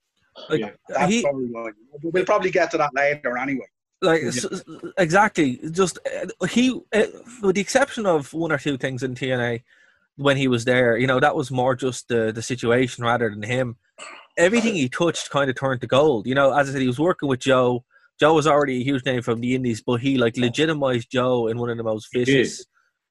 [0.50, 0.70] like Yeah.
[0.88, 1.72] That's he, storyline.
[2.02, 3.66] We'll probably get to that later anyway.
[4.02, 4.62] like s- s-
[4.98, 5.98] exactly just
[6.40, 7.04] uh, he uh,
[7.42, 9.62] with the exception of one or two things in TNA
[10.16, 13.42] when he was there you know that was more just the the situation rather than
[13.42, 13.76] him
[14.36, 16.98] everything he touched kind of turned to gold you know as I said he was
[16.98, 17.84] working with Joe
[18.20, 21.56] Joe was already a huge name from the indies but he like legitimized Joe in
[21.58, 22.64] one of the most vicious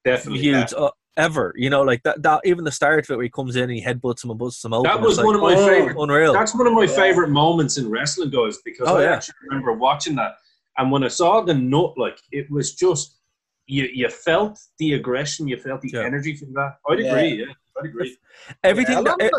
[0.04, 0.40] Definitely.
[0.42, 3.30] feuds uh, ever you know like that, that even the start of it where he
[3.30, 5.40] comes in and he headbutts him and busts him open That was it's one of
[5.40, 5.96] my oh, favorite.
[5.96, 6.96] unreal That's one of my Yeah.
[6.96, 9.12] favorite moments in wrestling, guys, because Oh, I yeah.
[9.14, 10.36] actually remember watching that,
[10.76, 13.18] and when I saw the nut, like it was just
[13.66, 13.84] you.
[13.94, 16.00] You felt the aggression, you felt the Yeah.
[16.02, 16.78] energy from that.
[16.88, 17.06] I'd Yeah.
[17.14, 17.32] agree.
[17.46, 18.16] Yeah, I'd agree.
[18.64, 19.32] everything Yeah, a that,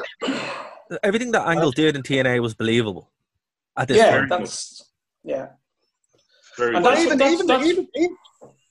[0.92, 3.12] it- everything that Angle did in TNA was believable
[3.78, 4.92] at this Yeah, point that's
[5.24, 5.48] yeah.
[6.58, 6.92] Very And good.
[6.92, 8.18] That's- even, that's- even, that's- even, even,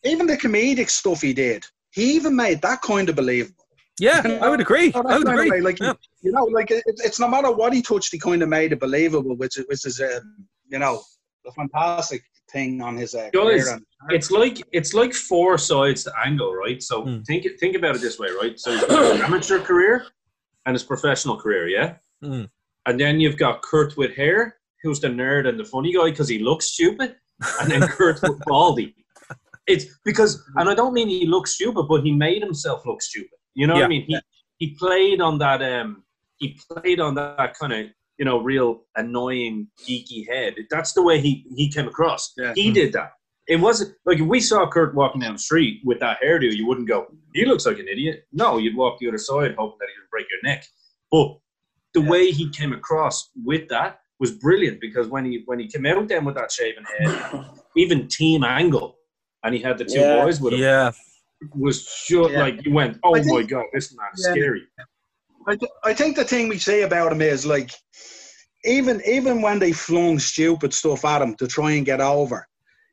[0.05, 3.65] even the comedic stuff he did, he even made that kind of believable.
[4.01, 4.91] Yeah, I would agree.
[4.95, 5.49] Oh, I would agree.
[5.51, 5.93] way, like Yeah.
[6.21, 8.81] you know, like it, it's no matter what he touched, he kind of made it
[8.81, 11.01] believable, which is which is um, you know
[11.45, 13.73] the fantastic thing on his uh, Guys, career.
[13.75, 16.83] And, It's like it's like four sides to angle, right?
[16.83, 17.21] So Hmm.
[17.23, 18.59] think think about it this way, right?
[18.59, 18.83] So his
[19.21, 20.07] amateur career
[20.67, 21.95] and his professional career, yeah.
[22.21, 22.45] Hmm.
[22.87, 26.29] And then you've got Kurt with hair, who's the nerd and the funny guy because
[26.29, 27.15] he looks stupid,
[27.61, 28.95] and then Kurt with baldy.
[29.67, 33.39] It's because, and I don't mean he looked stupid, but he made himself look stupid.
[33.55, 34.05] You know what I mean?
[34.07, 34.19] He
[34.59, 36.03] he played on that um
[36.37, 37.87] he played on that kind of
[38.19, 40.55] you know real annoying geeky head.
[40.71, 42.33] That's the way he he came across.
[42.37, 42.53] Yeah.
[42.55, 43.13] He did that.
[43.47, 46.67] It wasn't like if we saw Kurt walking down the street with that hairdo, you
[46.67, 49.89] wouldn't go, "He looks like an idiot." No, you'd walk the other side, hoping that
[49.89, 50.67] he would break your neck.
[51.11, 51.39] But
[51.93, 52.11] the Yeah.
[52.11, 56.09] way he came across with that was brilliant because when he when he came out
[56.09, 57.45] then with that shaven head,
[57.77, 58.97] even Team Angle,
[59.45, 60.25] and he had the two Yeah.
[60.25, 60.93] boys with him, Yeah,
[61.55, 62.41] was just Yeah.
[62.41, 64.33] like you went, "Oh think- my god, this man is Yeah.
[64.33, 64.63] scary."
[65.47, 67.71] I, th- I think the thing we say about him is like,
[68.65, 72.49] even even when they flung stupid stuff at him to try and get over,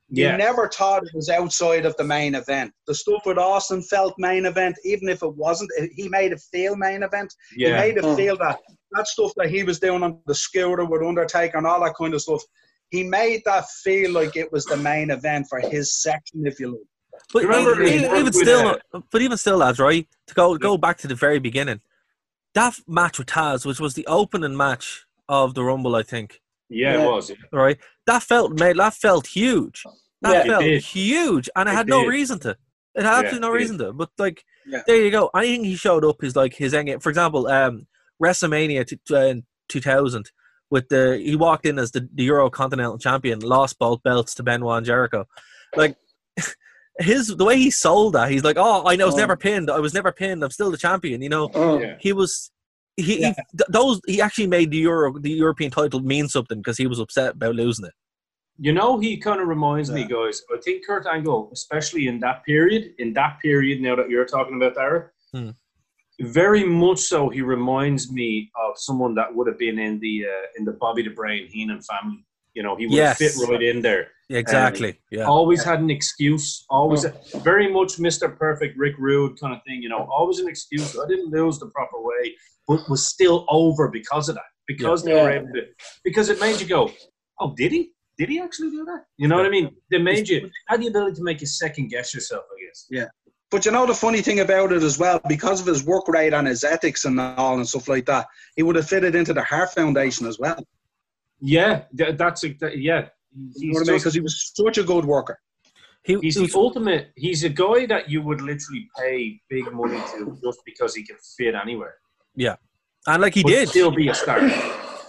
[0.10, 2.74] Yeah, you never thought it was outside of the main event.
[2.88, 5.72] The stuff with Austin felt main event, even if it wasn't.
[5.96, 7.34] He made it feel main event.
[7.56, 8.18] He yeah, made it Mm.
[8.18, 8.60] feel that
[8.92, 12.14] that stuff that he was doing on the scooter with Undertaker and all that kind
[12.14, 12.44] of stuff.
[12.92, 16.72] He made that feel like it was the main event for his section, if you
[16.72, 17.22] like.
[17.34, 20.08] but Remember even, even, even still, uh, but even still, lads, right?
[20.28, 21.82] To go go back to the very beginning,
[22.54, 26.42] that match with Taz, which was the opening match of the Rumble, I think.
[26.70, 27.04] yeah, Yeah.
[27.04, 27.30] it was.
[27.30, 27.36] Yeah.
[27.54, 27.78] Right,
[28.08, 29.84] that felt made that felt huge.
[30.22, 30.42] That Yeah.
[30.42, 30.84] It felt did.
[30.84, 32.50] huge, and it It had no reason to.
[32.52, 33.94] It had Yeah, absolutely no reason to.
[33.94, 34.82] But like, Yeah.
[34.86, 35.30] there you go.
[35.36, 37.02] Anything he showed up is like his end.
[37.02, 37.88] For example, um,
[38.22, 39.36] WrestleMania t- t- uh,
[39.70, 40.32] 2000
[40.72, 44.44] with the he walked in as the, the Euro Continental Champion, lost both belts to
[44.44, 45.28] Benoit and Jericho.
[45.76, 45.96] Like
[47.00, 49.18] his the way he sold that, he's like, "Oh, I was Oh.
[49.18, 49.70] never pinned.
[49.70, 50.44] I was never pinned.
[50.44, 51.82] I'm still the champion." You know, Mm.
[51.82, 51.96] Yeah.
[52.00, 52.52] he was.
[52.98, 53.30] He, Yeah.
[53.30, 56.88] he th- those he actually made the Euro the European title mean something because he
[56.88, 57.94] was upset about losing it.
[58.58, 60.42] You know, he kind of reminds me, guys.
[60.54, 64.56] I think Kurt Angle, especially in that period, in that period now that you're talking
[64.58, 65.50] about, Darragh, Hmm.
[66.22, 67.30] Very much so.
[67.30, 71.04] He reminds me of someone that would have been in the uh, in the Bobby
[71.04, 72.26] the Brain Heenan family.
[72.54, 73.18] You know, he would Yes.
[73.18, 74.10] fit right in there.
[74.30, 75.00] exactly.
[75.10, 75.24] yeah.
[75.26, 76.66] Always had an excuse.
[76.70, 77.06] Always
[77.44, 78.38] very much Mr.
[78.38, 79.82] Perfect, Rick Rude kind of thing.
[79.82, 80.98] You know, always an excuse.
[80.98, 82.36] I didn't lose the proper way,
[82.68, 84.52] but was still over because of that.
[84.68, 85.64] Because they were able to.
[86.04, 86.92] Because it made you go,
[87.40, 87.92] oh, did he?
[88.18, 89.06] Did he actually do that?
[89.18, 89.76] You know what I mean?
[89.90, 92.44] They made you had the ability to make you second guess yourself.
[92.54, 92.88] I guess.
[93.52, 96.34] But you know the funny thing about it as well, because of his work rate
[96.34, 99.44] and his ethics and all and stuff like that, he would have fitted into the
[99.44, 100.66] Heart Foundation as well.
[101.42, 103.08] Yeah, that's a, that, yeah.
[103.34, 104.00] You know what I mean?
[104.00, 105.38] Because he was such a good worker.
[106.04, 107.12] He, He's he the ultimate.
[107.16, 111.18] He's a guy that you would literally pay big money to just because he can
[111.38, 111.96] fit anywhere.
[112.36, 112.56] Yeah,
[113.06, 113.70] and like he but did.
[113.70, 114.40] still be a star.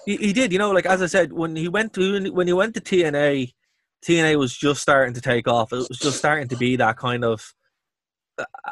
[0.04, 2.52] He, he did, you know, like as I said, when he went to when he
[2.52, 3.52] went to TNA,
[4.04, 5.72] TNA was just starting to take off.
[5.72, 7.54] It was just starting to be that kind of.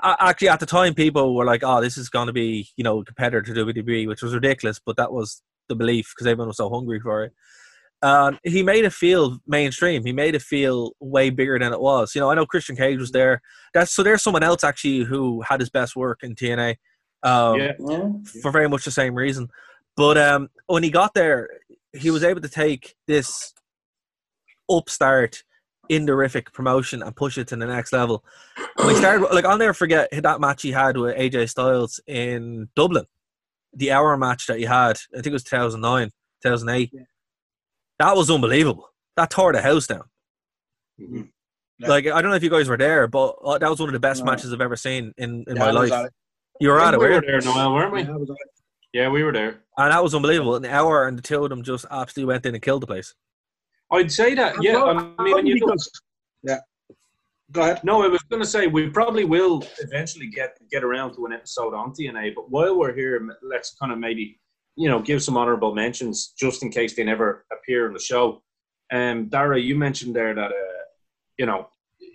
[0.02, 3.00] Actually, at the time, people were like, "Oh, this is going to be, you know,
[3.00, 6.56] a competitor to WWE," which was ridiculous, but that was the belief because everyone was
[6.56, 7.32] so hungry for it.
[8.02, 10.04] Um, he made it feel mainstream.
[10.04, 12.14] He made it feel way bigger than it was.
[12.14, 13.42] You know, I know Christian Cage was there.
[13.74, 14.02] That's so.
[14.02, 16.76] There's someone else actually who had his best work in TNA.
[17.22, 18.08] Um, yeah, Yeah.
[18.42, 19.48] for very much the same reason.
[19.96, 21.48] But um, when he got there,
[21.92, 23.52] he was able to take this
[24.70, 25.42] upstart
[25.90, 28.24] indorific promotion and push it to the next level.
[28.76, 32.68] When he started, like I'll never forget that match he had with AJ Styles in
[32.76, 33.04] Dublin,
[33.74, 34.98] the hour match that he had.
[35.12, 36.10] I think it was 2009,
[36.42, 36.92] 2008.
[37.98, 38.88] That was unbelievable.
[39.16, 40.04] That tore the house down.
[41.00, 41.28] Mhm.
[41.78, 41.88] Yeah.
[41.88, 43.92] Like I don't know if you guys were there, but uh, that was one of
[43.94, 44.30] the best No.
[44.30, 45.92] matches I've ever seen in, in Yeah, my life.
[45.92, 46.12] at.
[46.60, 47.30] You were at it, we were were you?
[47.30, 48.02] there, Noel, weren't we?
[48.02, 48.48] Yeah, I was at it.
[48.92, 49.62] Yeah, we were there.
[49.78, 50.56] And that was unbelievable.
[50.56, 53.14] An hour and the two of them just absolutely went in and killed the place.
[53.92, 54.62] I'd say that.
[54.62, 55.78] Yeah, I mean, when you look,
[56.42, 56.58] yeah.
[57.52, 57.80] Go ahead.
[57.82, 61.32] no, I was going to say we probably will eventually get get around to an
[61.32, 62.34] episode on TNA.
[62.36, 64.38] But while we're here, let's kind of maybe
[64.76, 68.40] you know give some honourable mentions just in case they never appear in the show.
[68.92, 70.82] Um, Darragh, you mentioned there that uh,
[71.38, 71.68] you know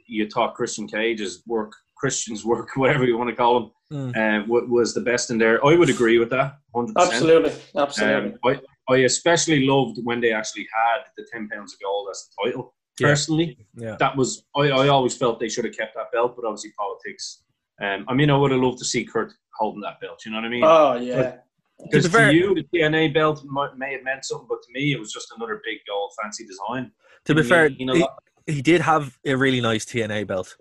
[0.08, 4.48] you thought Christian Cage's work, Christian's work, whatever you want to call him, Mm.
[4.48, 5.64] wa- was the best in there.
[5.64, 7.14] I would agree with that, hundred percent.
[7.14, 7.52] Absolutely.
[7.78, 8.32] Absolutely.
[8.32, 12.28] Um, I, I especially loved when they actually had the 10 pounds of gold as
[12.30, 12.74] the title.
[13.00, 13.96] Personally, Yeah.
[14.00, 17.44] that was, I, I always felt they should have kept that belt, but obviously politics.
[17.82, 20.38] Um, I mean, I would have loved to see Kurt holding that belt, you know
[20.38, 20.64] what I mean?
[20.64, 21.38] oh, yeah.
[21.84, 24.94] Because To to, you, the TNA belt might, may have meant something, but to me,
[24.94, 26.92] it was just another big gold fancy design.
[27.26, 30.56] To be Didn't fair, you know, he, he did have a really nice TNA belt.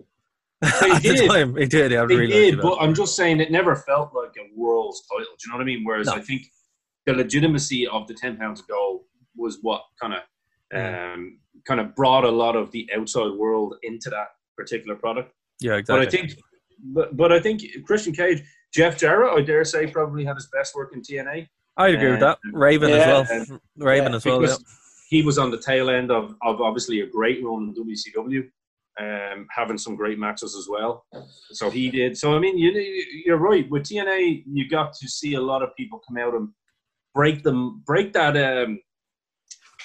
[0.61, 1.29] He At the did.
[1.29, 2.77] time, he did have a really did, nice but.
[2.81, 5.25] I'm just saying it never felt like a world's title.
[5.25, 5.83] Do you know what I mean?
[5.85, 6.13] Whereas No.
[6.15, 6.47] I think
[7.05, 9.01] the legitimacy of the ten pounds gold
[9.35, 10.21] was what kind of
[10.73, 15.31] um, kind of brought a lot of the outside world into that particular product.
[15.59, 16.05] Yeah, exactly.
[16.05, 16.39] But I think,
[16.79, 20.75] but, but I think Christian Cage, Jeff Jarrett, I dare say, probably had his best
[20.75, 21.47] work in TNA.
[21.77, 22.37] I agree with that.
[22.45, 23.59] um, Raven yeah, as well.
[23.77, 24.43] Raven yeah, as well.
[24.43, 24.55] Yeah.
[25.09, 28.43] he was on the tail end of, of obviously a great run in WCW,
[28.99, 31.05] um, having some great matches as well.
[31.51, 32.17] So he did.
[32.17, 32.71] So I mean, you
[33.25, 33.69] you're right.
[33.69, 36.49] With TNA, you got to see a lot of people come out and
[37.15, 38.79] break them, break that um,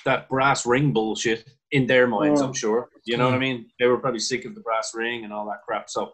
[0.04, 2.42] that brass ring bullshit in their minds.
[2.42, 2.48] Mm.
[2.48, 2.90] I'm sure.
[3.04, 3.66] You know what I mean?
[3.78, 5.88] They were probably sick of the brass ring and all that crap.
[5.88, 6.12] So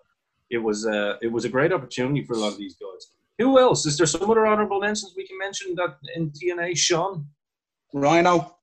[0.51, 3.11] it was uh, it was a great opportunity for a lot of these guys.
[3.39, 3.85] Who else?
[3.87, 6.77] Is there some other honourable mentions we can mention that in TNA?
[6.79, 7.27] Sean,
[7.93, 8.57] Rhino.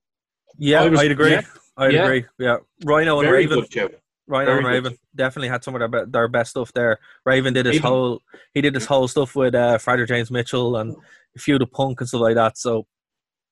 [0.57, 1.31] Yeah, I was- I'd agree.
[1.31, 1.41] yeah.
[1.77, 2.03] I'd Yeah.
[2.05, 2.25] agree.
[2.39, 3.65] Yeah, Rhino and very Raven.
[3.71, 3.99] good.
[4.27, 4.71] Rhino very and good.
[4.71, 6.97] Raven definitely had some of their, be- their best stuff there.
[7.25, 7.89] Raven did his Raven.
[7.89, 8.21] whole
[8.53, 10.95] he did his whole stuff with uh, Father James Mitchell and
[11.35, 12.57] a few of the Punk and stuff like that.
[12.57, 12.85] So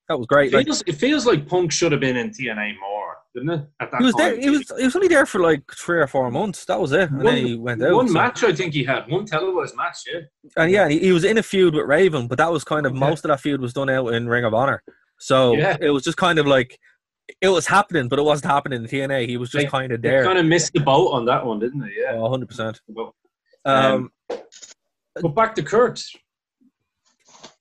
[0.07, 0.51] that was great.
[0.53, 3.65] It Like, feels, it feels like Punk should have been in TNA more, didn't it?
[3.79, 4.31] At that he was time.
[4.33, 4.41] there.
[4.41, 6.65] He was he was only there for like three or four months.
[6.65, 7.93] That was it, and one, then he went out.
[7.93, 10.19] one so- match I think he had, one televised match, yeah.
[10.57, 12.93] And yeah, he, he was in a feud with Raven, but that was kind of
[12.93, 14.83] most of that feud was done out in Ring of Honor.
[15.19, 15.77] So Yeah.
[15.79, 16.77] it was just kind of like
[17.41, 19.27] it was happening, but it wasn't happening in TNA.
[19.29, 20.25] He was just They- kind of there.
[20.25, 21.91] kind of missed the boat on that one, didn't they?
[21.97, 22.15] Yeah.
[22.15, 22.77] Oh, 100%.
[23.63, 26.03] Um, but back to Kurt.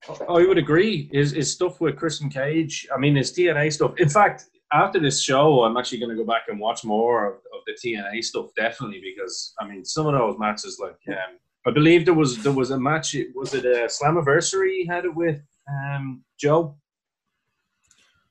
[0.09, 1.11] I would agree.
[1.13, 3.93] Is his stuff with Christian Cage, I mean, his TNA stuff.
[3.99, 7.35] In fact, after this show, I'm actually going to go back and watch more of,
[7.35, 11.71] of the TNA stuff, definitely, because, I mean, some of those matches, like, um, I
[11.71, 15.43] believe there was there was a match, was it a Slammiversary he had it with
[15.69, 16.77] um, Joe?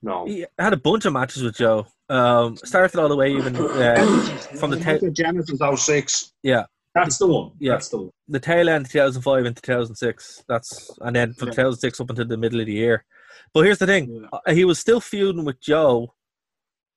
[0.01, 0.25] No.
[0.25, 1.85] he had a bunch of matches with Joe.
[2.07, 4.03] Um, started all the way even uh,
[4.55, 6.33] from the ta- Genesis 06.
[7.03, 7.51] That's the one.
[7.59, 7.73] Yeah.
[7.73, 8.09] That's the one.
[8.27, 10.43] the tail end 2005 and 2006.
[10.47, 11.53] That's and then from Yeah.
[11.55, 13.05] 2006 up until the middle of the year.
[13.53, 14.39] But here's the thing: Yeah.
[14.47, 16.13] Uh, he was still feuding with Joe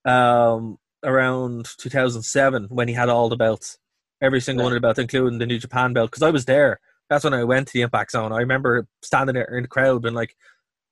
[0.04, 3.78] um, around 2007 when he had all the belts,
[4.20, 4.66] every single Yeah.
[4.66, 6.10] one of the belts, including the New Japan belt.
[6.10, 6.80] Because I was there.
[7.08, 8.32] That's when I went to the Impact Zone.
[8.32, 10.34] I remember standing there in the crowd, being like,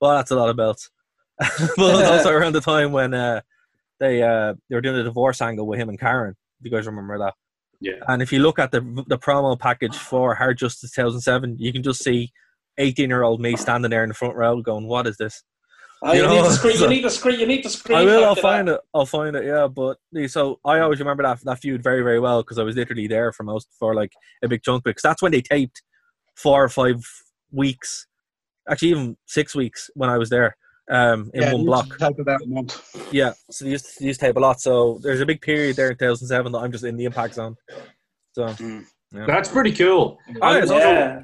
[0.01, 0.90] "Well, that's a lot of belts."
[1.77, 3.40] but also around the time when uh,
[3.99, 6.37] they uh they were doing the divorce angle with him and Karen.
[6.61, 7.35] If you guys remember that.
[7.81, 7.95] Yeah.
[8.09, 11.83] And if you look at the the promo package for Hard Justice 2007, you can
[11.83, 12.31] just see
[12.79, 15.43] 18 year old me standing there in the front row going, "What is this?"
[16.03, 16.77] Ah, You you, know, need to screen.
[16.77, 17.40] so- You need to screen.
[17.40, 17.99] You need to screen.
[17.99, 18.25] I will.
[18.25, 18.75] I'll find that.
[18.77, 18.81] it.
[18.95, 19.45] I'll find it.
[19.45, 19.97] Yeah, but
[20.29, 23.33] so I always remember that that feud very very well because I was literally there
[23.33, 24.12] for most for like
[24.43, 25.83] a big chunk because that's when they taped
[26.37, 27.03] four or five
[27.51, 28.07] weeks,
[28.71, 30.57] actually even six weeks when I was there
[30.90, 31.98] um, in Yeah, one block.
[31.98, 33.09] Type it out month.
[33.12, 34.61] Yeah, so they used, they used to tape a lot.
[34.61, 37.57] So there's a big period there in 2007 that I'm just in the impact zone.
[38.33, 38.55] So
[39.12, 40.18] That's pretty cool.
[40.42, 41.22] Oh, yeah, also- Yeah.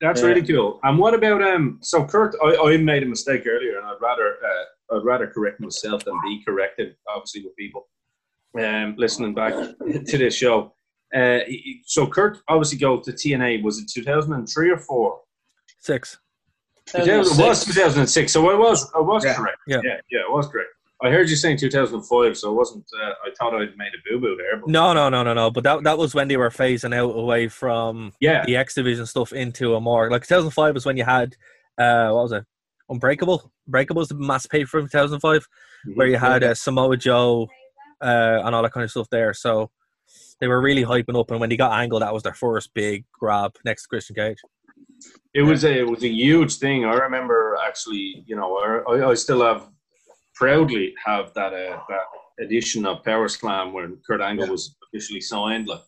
[0.00, 0.26] That's Yeah.
[0.26, 0.80] really cool.
[0.82, 1.78] And what about um?
[1.80, 5.60] So Kurt, I, I made a mistake earlier, and I'd rather uh, I'd rather correct
[5.60, 6.94] myself than be corrected.
[7.08, 7.88] Obviously, with people
[8.60, 10.74] um listening back to this show.
[11.14, 11.38] Uh,
[11.86, 13.62] so Kurt obviously go to TNA.
[13.62, 15.20] Was it 2003 or four?
[15.78, 16.18] six.
[16.92, 18.32] It was 2006.
[18.32, 19.34] So I was I was Yeah.
[19.34, 19.58] correct.
[19.66, 19.80] Yeah.
[19.82, 20.70] yeah, yeah, I was correct.
[21.02, 22.84] I heard you saying 2005, so it wasn't.
[22.98, 24.58] Uh, I thought I'd made a boo boo there.
[24.58, 25.50] But No, no, no, no, no.
[25.50, 29.06] But that that was when they were phasing out away from yeah, the X Division
[29.06, 31.34] stuff into a more like 2005 was when you had
[31.78, 32.44] uh what was it
[32.88, 33.50] Unbreakable.
[33.66, 35.46] Unbreakable was the mass pay for 2005
[35.94, 37.48] where you had uh, Samoa Joe
[38.02, 39.32] uh, and all that kind of stuff there.
[39.32, 39.70] So
[40.40, 43.04] they were really hyping up, and when they got Angle, that was their first big
[43.12, 44.38] grab next to Christian Cage.
[45.34, 46.84] It was a it was a huge thing.
[46.84, 49.68] I remember actually, you know, I, I still have
[50.34, 54.52] proudly have that uh, that edition of Power Slam when Kurt Angle Yeah.
[54.52, 55.80] was officially signed, like,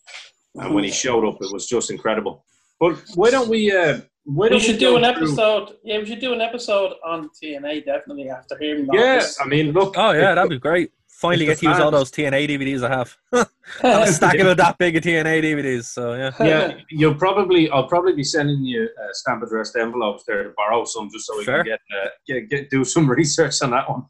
[0.56, 2.44] and when he showed up, it was just incredible.
[2.80, 3.70] But why don't we?
[3.70, 5.76] Uh, why We don't should go do an through- episode.
[5.84, 9.24] Yeah, we should do an episode on TNA definitely after hearing all Yeah.
[9.40, 9.94] I mean, look.
[9.96, 10.90] Oh yeah, that'd be great.
[11.16, 12.10] Finally get to use all fans.
[12.10, 13.16] those TNA DVDs I have.
[13.32, 13.46] I
[13.88, 15.84] have a stack of that big of TNA DVDs.
[15.84, 16.30] So yeah.
[16.40, 20.84] yeah, you'll probably I'll probably be sending you uh, stamp addressed envelopes there to borrow
[20.84, 21.64] some just so we Fair.
[21.64, 24.04] can get, uh, get get do some research on that one,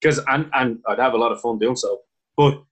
[0.00, 1.98] because and and I'd have a lot of fun doing so.
[2.36, 2.62] But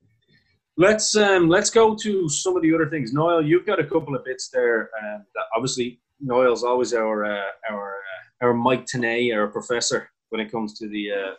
[0.77, 3.13] let's um let's go to some of the other things.
[3.13, 7.51] Noel, you've got a couple of bits there, and that obviously Noel's always our uh,
[7.69, 11.35] our uh, our Mike Tenay, our professor when it comes to the uh,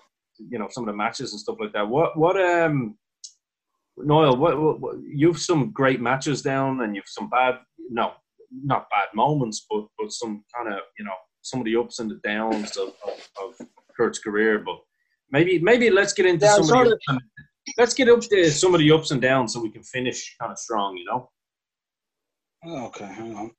[0.50, 1.88] you know some of the matches and stuff like that.
[1.88, 2.98] What what um.
[3.98, 7.56] Noel, what, what, what, you've some great matches down, and you've some bad,
[7.90, 8.14] no,
[8.50, 12.10] not bad moments, but but some kind of you know some of the ups and
[12.10, 14.60] the downs of, of, of Kurt's career.
[14.60, 14.80] But
[15.30, 17.22] maybe maybe let's get into Yeah, some of the ups and,
[17.78, 20.52] let's get up to some of the ups and downs so we can finish kind
[20.52, 20.98] of strong.
[20.98, 21.30] You know.
[22.88, 23.52] Okay, hang on.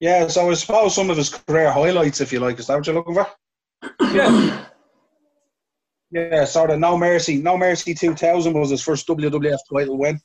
[0.00, 2.86] Yeah, so I suppose some of his career highlights, if you like, is that what
[2.86, 3.26] you're looking for?
[4.00, 4.64] Yeah.
[6.12, 7.38] Yeah, sort of No Mercy.
[7.38, 10.20] No Mercy 2000 was his first WWF title win.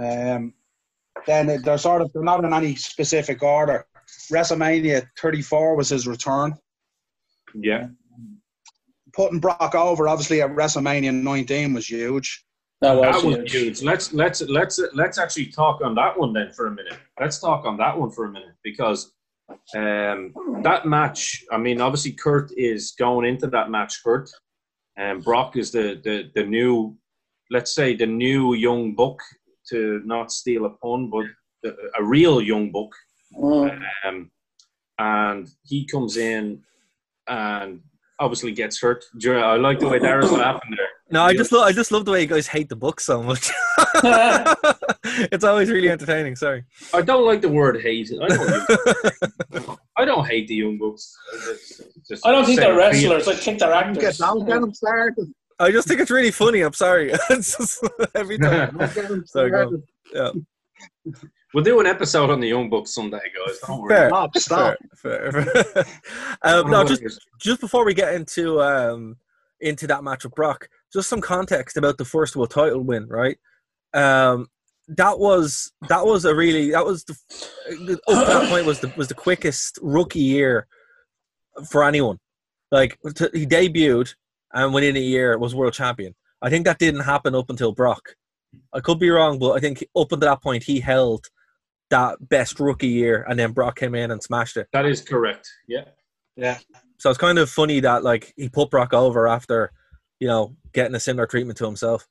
[0.00, 0.54] Um,
[1.26, 3.84] then they're sort of they're not in any specific order.
[4.32, 6.54] WrestleMania 34 was his return.
[7.54, 7.88] Yeah.
[9.12, 12.44] Putting Brock over, obviously, at WrestleMania 19 was huge.
[12.80, 13.52] that was That was huge.
[13.52, 13.82] huge.
[13.82, 16.96] Let's let's let's let's actually talk on that one then for a minute.
[17.18, 19.12] Let's talk on that one for a minute because
[19.76, 21.44] um, that match.
[21.50, 24.02] I mean, obviously, Kurt is going into that match.
[24.04, 24.30] Kurt
[24.96, 26.96] and Brock is the the the new,
[27.50, 29.18] let's say, the new young buck.
[29.68, 31.26] To not steal a pun, but
[31.62, 32.90] the, a real young buck.
[33.36, 33.80] Mm.
[34.04, 34.30] Um,
[34.98, 36.62] and he comes in
[37.28, 37.80] and
[38.18, 39.04] obviously gets hurt.
[39.24, 40.88] I like the way Darragh's laughing there.
[41.10, 43.22] No, I just lo- I just love the way you guys hate the book so
[43.22, 43.50] much.
[45.32, 46.36] it's always really entertaining.
[46.36, 46.64] Sorry.
[46.94, 48.10] I don't like the word hate.
[48.22, 51.16] I don't, I don't hate the Young Bucks.
[51.34, 53.28] It's just- I don't think they're say- wrestlers.
[53.28, 54.18] I think they're Get actors.
[54.18, 55.32] down, get him started.
[55.58, 56.60] I just think it's really funny.
[56.62, 57.12] I'm sorry.
[57.30, 57.84] It's just
[58.14, 58.76] every time.
[58.78, 59.80] Get him Sorry, go
[60.10, 60.46] started.
[61.52, 63.58] We'll do an episode on the young bucks someday, guys.
[63.66, 63.88] Don't worry.
[63.96, 64.08] Fair.
[64.08, 64.76] Stop, stop.
[64.96, 65.84] Fair, fair.
[66.42, 67.02] um, no, just
[67.40, 69.16] just before we get into um
[69.60, 73.38] into that match with Brock, just some context about the first world title win, right?
[73.94, 74.48] Um,
[74.88, 77.14] that was that was a really that was the
[78.08, 80.66] up to that point was the was the quickest rookie year
[81.68, 82.18] for anyone.
[82.70, 84.14] Like t- he debuted
[84.52, 86.14] and within a year was world champion.
[86.42, 88.16] I think that didn't happen up until Brock.
[88.72, 91.26] I could be wrong, but I think up until that point he held
[91.90, 94.68] that best rookie year, and then Brock came in and smashed it.
[94.72, 95.48] That is correct.
[95.68, 95.84] Yeah.
[96.36, 96.58] Yeah.
[96.98, 99.72] So it's kind of funny that like he put Brock over after,
[100.20, 102.06] you know, getting a similar treatment to himself.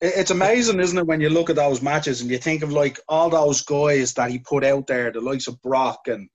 [0.00, 2.98] It's amazing, isn't it, when you look at those matches and you think of like
[3.08, 6.28] all those guys that he put out there, the likes of Brock and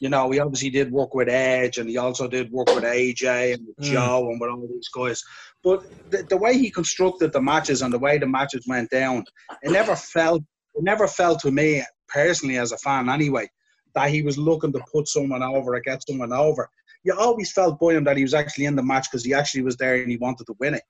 [0.00, 3.54] you know, he obviously did work with Edge and he also did work with AJ
[3.54, 3.92] and with Mm.
[3.92, 5.22] Joe and with all these guys.
[5.62, 9.24] But the, the way he constructed the matches and the way the matches went down,
[9.62, 10.42] it never felt
[10.74, 13.48] it never felt to me personally as a fan anyway
[13.94, 16.68] that he was looking to put someone over or get someone over.
[17.04, 19.62] You always felt by him that he was actually in the match because he actually
[19.62, 20.82] was there and he wanted to win it.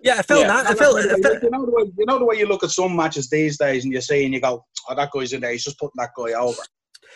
[0.00, 0.48] Yeah, I felt Yeah.
[0.48, 0.66] that.
[0.66, 2.70] I felt, I felt you know the way you know the way you look at
[2.70, 5.52] some matches these days and you see and you go, oh, that guy's in there.
[5.52, 6.62] He's just putting that guy over.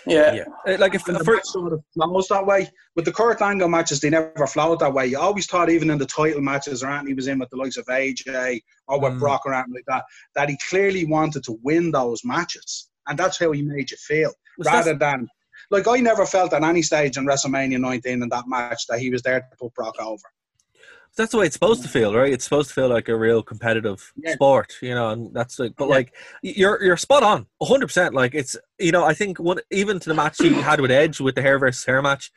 [0.06, 0.32] Yeah.
[0.32, 0.44] yeah.
[0.66, 2.70] Uh, Like if And the for, match sort of flows that way.
[2.96, 5.06] With the Kurt Angle matches, they never flowed that way.
[5.08, 7.76] You always thought, even in the title matches, or Anthony was in with the likes
[7.76, 9.18] of AJ or with Mm.
[9.18, 13.38] Brock or anything like that, that he clearly wanted to win those matches, and that's
[13.38, 15.28] how he made you feel, Was rather than.
[15.70, 19.10] Like I never felt at any stage in WrestleMania 19 in that match that he
[19.10, 20.22] was there to put Brock over.
[21.16, 22.32] that's the way it's supposed to feel, right?
[22.32, 24.32] It's supposed to feel like a real competitive Yeah.
[24.34, 25.94] sport, you know, and that's like, but Yeah.
[25.96, 28.14] like, you're you're spot on, hundred percent.
[28.14, 31.20] Like it's, you know, I think one even to the match he had with Edge
[31.20, 32.30] with the hair versus hair match,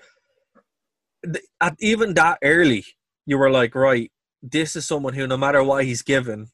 [1.61, 2.85] at even that early,
[3.25, 4.11] you were like, right,
[4.41, 6.47] this is someone who, no matter what he's given,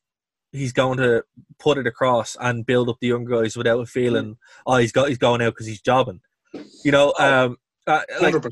[0.52, 1.24] he's going to
[1.58, 4.38] put it across and build up the young guys without a feeling, mm.
[4.68, 6.20] oh, he's got he's going out because he's jobbing,
[6.84, 7.14] you know.
[7.20, 7.46] Oh.
[7.46, 8.52] Um, uh, like 100%.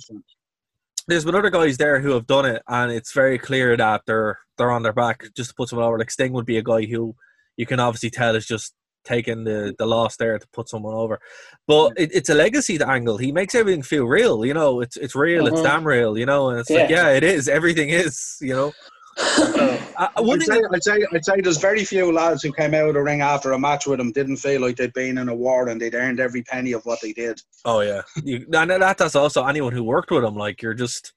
[1.07, 4.39] there's been other guys there who have done it, and it's very clear that they're
[4.57, 5.99] they're on their back just to put someone over.
[5.99, 7.15] Like Sting would be a guy who
[7.55, 8.73] you can obviously tell is just
[9.03, 11.19] taking the the loss there to put someone over.
[11.67, 13.17] But it, it's a legacy the angle.
[13.17, 14.43] He makes everything feel real.
[14.45, 15.45] You know, it's it's real.
[15.47, 15.63] It's Mhm.
[15.63, 16.17] damn real.
[16.17, 17.09] You know, and it's like Yeah.
[17.09, 17.47] yeah, it is.
[17.47, 18.37] Everything is.
[18.41, 18.73] You know.
[19.19, 22.93] Uh, I'd say, I'd, say, I'd say there's very few lads who came out of
[22.93, 25.69] the ring after a match with him didn't feel like they'd been in a war
[25.69, 27.41] and they'd earned every penny of what they did.
[27.65, 30.35] Oh yeah, you, and that that's also anyone who worked with him.
[30.35, 31.13] Like you're just,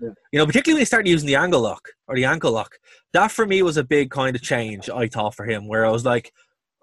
[0.00, 0.10] Yeah.
[0.32, 2.78] you know, particularly when he started using the angle lock or the ankle lock.
[3.12, 4.88] That for me was a big kind of change.
[4.88, 6.32] I thought for him, where I was like,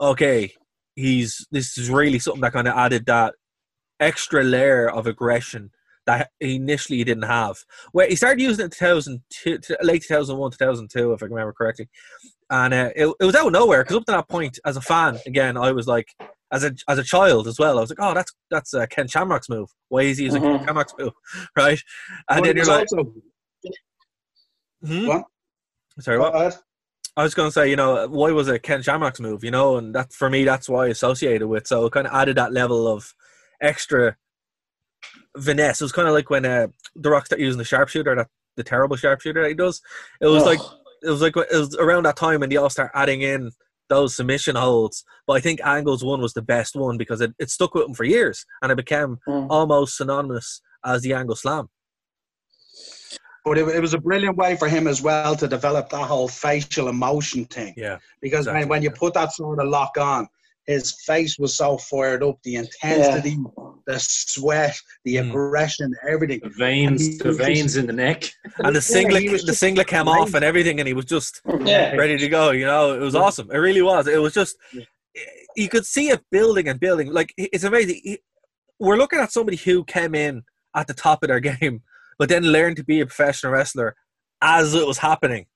[0.01, 0.51] okay,
[0.95, 3.36] he's this is really something that kind of added that
[4.01, 5.72] extra layer of aggression
[6.08, 7.58] that initially he didn't have.
[7.91, 11.88] Where he started using it in 2002, late 2001, 2002, if I remember correctly.
[12.49, 14.82] And uh, it, it was out of nowhere because up to that point, as a
[14.82, 16.08] fan, again, I was like,
[16.51, 19.08] as a as a child as well, I was like, oh, that's that's uh, Ken
[19.08, 19.70] Shamrock's move.
[19.89, 20.58] Why is he using Mhm.
[20.60, 21.12] Ken Shamrock's move,
[21.58, 21.80] right?
[22.30, 23.14] And But then you're like, also-
[24.86, 25.08] hmm?
[25.08, 25.24] What?
[25.99, 26.36] sorry, what?
[26.36, 26.55] Ahead.
[27.18, 29.43] I was going to say, you know, why was it Ken Shamrock's move?
[29.43, 31.66] You know, and that for me, that's why I associated with.
[31.68, 33.14] So it kind of added that level of
[33.60, 34.16] extra
[35.42, 35.82] finesse.
[35.82, 38.64] It was kind of like when uh, The Rock started using the sharpshooter, that the
[38.64, 39.82] terrible sharpshooter that he does.
[40.22, 40.60] It was like
[41.04, 43.52] it was like it was around that time when they all start adding in
[43.90, 45.06] those submission holds.
[45.26, 47.94] But I think Angle's one was the best one because it, it stuck with him
[47.94, 49.48] for years and it became Mm.
[49.50, 51.70] almost synonymous as the Angle Slam.
[53.46, 56.28] But it, it was a brilliant way for him as well to develop that whole
[56.28, 57.74] facial emotion thing.
[57.78, 60.28] Yeah, Because Exactly, when, when you put that sort of lock on,
[60.68, 63.38] his face was so fired up, the intensity,
[63.88, 65.30] the sweat, the Mm.
[65.30, 66.41] aggression, everything.
[66.43, 68.26] The veins, the veins in the neck.
[68.59, 70.20] and the Yeah, singlet, he was the singlet came great.
[70.20, 71.95] off and everything, and he was just Yeah.
[71.95, 72.51] ready to go.
[72.51, 73.49] You know, it was awesome.
[73.51, 74.07] It really was.
[74.07, 74.84] It was just Yeah.
[75.55, 77.11] you could see it building and building.
[77.11, 78.01] Like it's amazing.
[78.03, 78.20] He-
[78.80, 80.43] We're looking at somebody who came in
[80.76, 81.82] at the top of their game,
[82.20, 83.95] but then learned to be a professional wrestler
[84.41, 85.47] as it was happening,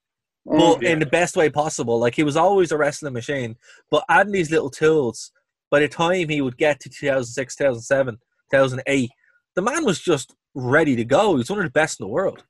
[0.45, 0.89] But Yeah.
[0.89, 1.99] Oh, in the best way possible.
[1.99, 3.57] Like he was always a wrestling machine,
[3.89, 5.31] but adding these little tools.
[5.69, 8.17] By the time he would get to 2006, 2007,
[8.51, 9.09] 2008,
[9.55, 11.31] the man was just ready to go.
[11.31, 12.43] He was one of the best in the world.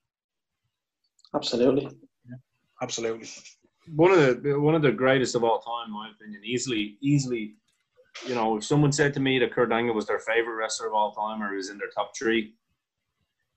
[1.35, 1.89] Absolutely.
[2.81, 3.29] Absolutely.
[3.95, 6.41] One of the one of the greatest of all time, in my opinion.
[6.43, 7.55] Easily, easily.
[8.27, 10.93] You know, if someone said to me that Kurt Angle was their favorite wrestler of
[10.93, 12.55] all time or was in their top three,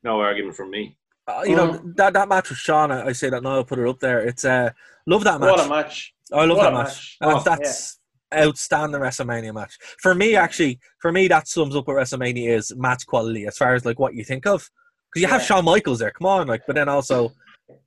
[0.05, 0.97] no argument from me.
[1.27, 3.55] Uh, you know that that match with Shawn, I, I say that now.
[3.55, 4.21] I'll put it up there.
[4.21, 4.71] It's uh,
[5.07, 5.51] love that match.
[5.51, 6.15] What a match.
[6.33, 7.17] I love what that match.
[7.21, 7.45] match.
[7.45, 7.99] That's, Oh, that's
[8.35, 10.37] outstanding WrestleMania match for me.
[10.37, 13.99] Actually, for me, that sums up what WrestleMania is match quality as far as like
[13.99, 14.69] what you think of.
[15.13, 15.47] Because you have Yeah.
[15.47, 17.33] Shawn Michaels there, come on, like, but then also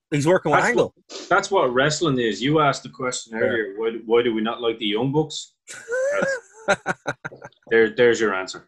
[0.10, 0.94] he's working with That's Angle.
[1.30, 2.42] That's what wrestling is.
[2.42, 3.74] You asked the question earlier.
[3.78, 5.54] Why, why do we not like the Young Bucks?
[7.70, 8.68] There, there's your answer.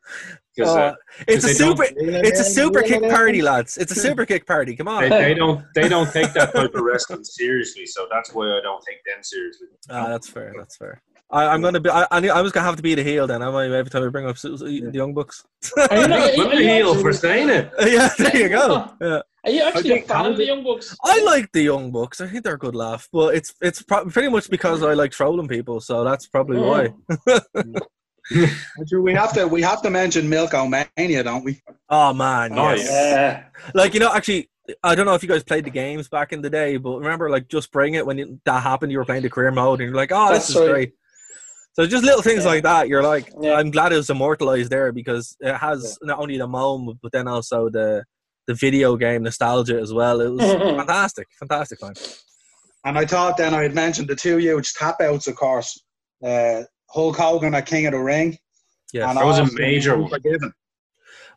[0.55, 0.95] Because Uh, uh,
[1.27, 3.77] it's a super, it's a super kick party, lads.
[3.77, 4.75] It's a super kick party.
[4.75, 5.03] Come on.
[5.03, 7.85] they, they don't, they don't take that type of wrestling seriously.
[7.85, 9.67] So that's why I don't take them seriously.
[9.89, 10.53] Ah, that's fair.
[10.57, 11.01] That's fair.
[11.31, 11.91] I, I'm gonna be.
[11.91, 13.43] I, I, I was gonna have to be the heel then.
[13.43, 13.65] Am I?
[13.65, 15.45] Every time we bring up Su- Su- the Young Bucks.
[15.77, 17.71] Are you, not, are you, I'm the heel for saying it.
[17.85, 18.91] yeah, there you go.
[18.99, 19.21] Yeah.
[19.45, 20.97] are you actually a think fan of the Young Bucks?
[21.05, 22.19] I like the Young Bucks.
[22.19, 25.11] I think they're a good laugh, but it's it's pro- pretty much because I like
[25.11, 26.93] trolling people, so that's probably why.
[28.31, 31.61] We have to we have to mention Milko Mania, don't we?
[31.89, 32.87] Oh man, Oh, yes.
[32.89, 33.43] Yeah.
[33.73, 34.49] Like you know, actually,
[34.83, 37.29] I don't know if you guys played the games back in the day, but remember,
[37.29, 38.91] like just bring it when you, that happened.
[38.91, 40.69] You were playing the career mode, and you're like, oh, this That's is right.
[40.69, 40.93] great.
[41.73, 42.49] So just little things Yeah.
[42.49, 42.87] like that.
[42.87, 43.53] You're like, Yeah.
[43.55, 47.27] I'm glad it was immortalized there because it has not only the moment, but then
[47.27, 48.03] also the
[48.47, 50.21] the video game nostalgia as well.
[50.21, 50.41] It was
[50.77, 51.93] fantastic, fantastic time.
[52.85, 55.79] And I thought then I had mentioned the two huge tap outs, of course.
[56.23, 58.37] Uh, Hulk Hogan at King of the Ring.
[58.93, 60.11] Yeah, That was a major one.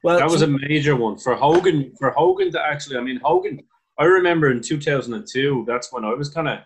[0.02, 1.94] Well, that was a major one for Hogan.
[1.98, 3.62] For Hogan to actually, I mean, Hogan.
[3.98, 5.64] I remember in 2002.
[5.66, 6.60] That's when I was kind of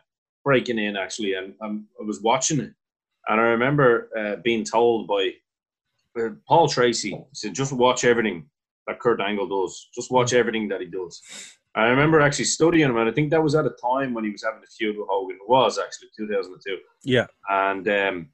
[0.44, 2.72] breaking in actually, and um, I was watching it,
[3.28, 5.32] and I remember uh, being told by
[6.18, 8.48] uh, Paul Tracy said, "Just watch everything
[8.86, 9.88] that Kurt Angle does.
[9.94, 11.20] Just watch everything that he does."
[11.74, 14.30] I remember actually studying him, and I think that was at a time when he
[14.30, 15.36] was having a feud with Hogan.
[15.36, 16.78] It was actually 2002.
[17.04, 18.28] yeah, And um,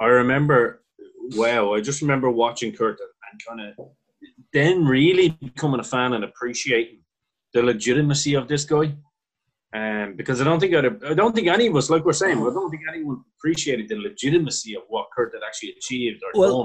[0.00, 0.82] I remember,
[1.36, 3.86] wow, I just remember watching Kurt and kind of
[4.52, 7.00] then really becoming a fan and appreciating
[7.52, 8.94] the legitimacy of this guy.
[9.72, 12.38] Um, because I don't think I'd, I don't think any of us, like we're saying,
[12.38, 16.58] I don't think anyone appreciated the legitimacy of what Kurt had actually achieved or Well,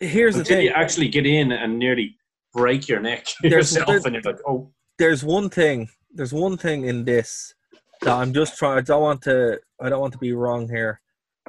[0.00, 0.66] done here's the thing.
[0.66, 2.16] you actually get in and nearly
[2.54, 6.56] break your neck There's- yourself, there's- and you're like, oh, there's one thing there's one
[6.58, 7.54] thing in this
[8.02, 11.00] that I'm just trying I don't want to I don't want to be wrong here.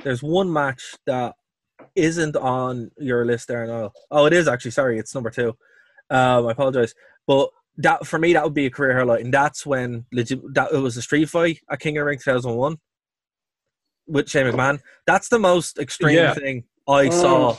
[0.03, 1.35] There's one match that
[1.95, 3.91] isn't on your list there now.
[4.09, 5.49] Oh it is actually, sorry, it's number two.
[6.09, 6.95] Um I apologize.
[7.27, 10.71] But that for me that would be a career highlight and that's when legit that
[10.71, 12.77] it was a street fight at King of Ring two thousand one
[14.07, 14.79] with Shane McMahon.
[15.07, 16.33] That's the most extreme Yeah.
[16.33, 17.57] thing I saw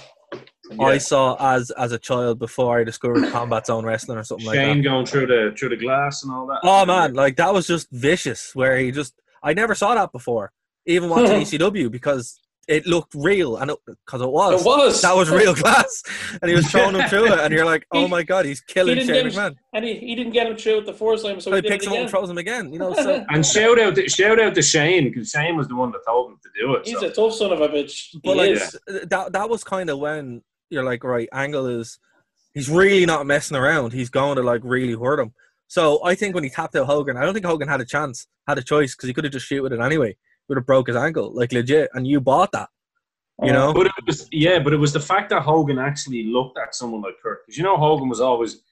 [0.80, 4.56] I saw as as a child before I discovered combat zone wrestling or something like
[4.56, 4.64] that.
[4.64, 6.60] Shane going through the through the glass and all that.
[6.62, 8.54] Oh man, like that was just vicious.
[8.54, 10.52] Where he just, I never saw that before.
[10.86, 14.60] Even watching ECW because it looked real and because it, was.
[14.60, 15.02] It was.
[15.02, 16.02] That was real class,
[16.40, 18.60] and he was throwing him through it, and you're like, oh He- my god, he's
[18.60, 19.56] killing didn't Shane get McMahon.
[19.72, 21.68] And he, he didn't get him through it the first time, so So he he
[21.68, 22.72] picks it him up and throws him again.
[22.72, 25.76] You know, so And shout out, to, shout out to Shane because Shane was the
[25.76, 26.86] one that told him to do it.
[26.86, 27.06] He's so.
[27.06, 28.10] a tough son of a bitch.
[28.10, 28.78] He but like is.
[28.86, 31.98] that that was kind of when you're like, right, Angle is
[32.54, 33.92] he's really not messing around.
[33.92, 35.32] He's going to like really hurt him.
[35.66, 38.26] So I think when he tapped out Hogan, I don't think Hogan had a chance,
[38.46, 40.16] had a choice because he could have just shoot with it anyway.
[40.48, 42.68] Would have broke his ankle, like legit, and you bought that.
[43.42, 46.56] You know, But it was yeah, but it was the fact that Hogan actually looked
[46.58, 48.62] at someone like Kurt because you know Hogan was always,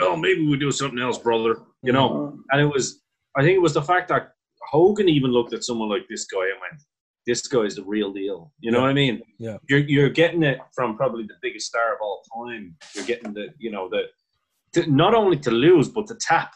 [0.00, 1.56] well, maybe we do something else, brother.
[1.82, 2.38] You know, Mm.
[2.50, 3.02] and it was
[3.36, 4.32] I think it was the fact that
[4.72, 6.80] Hogan even looked at someone like this guy and went,
[7.26, 8.82] "This guy is the real deal." You know Yeah.
[8.84, 9.22] what I mean?
[9.38, 9.58] Yeah.
[9.68, 12.74] You're you're getting it from probably the biggest star of all time.
[12.94, 14.02] You're getting the you know the
[14.72, 16.52] to, not only to lose but to tap.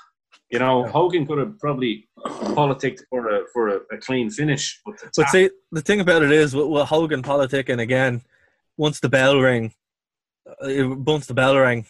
[0.51, 0.91] You know, Yeah.
[0.93, 2.09] Hogan could have probably
[2.55, 6.33] politicked for a for a, a clean finish, but But see, the thing about it
[6.33, 8.23] is, with, with Hogan politicking again,
[8.77, 9.75] once the bell rang,
[10.47, 11.87] uh, once the bell rang,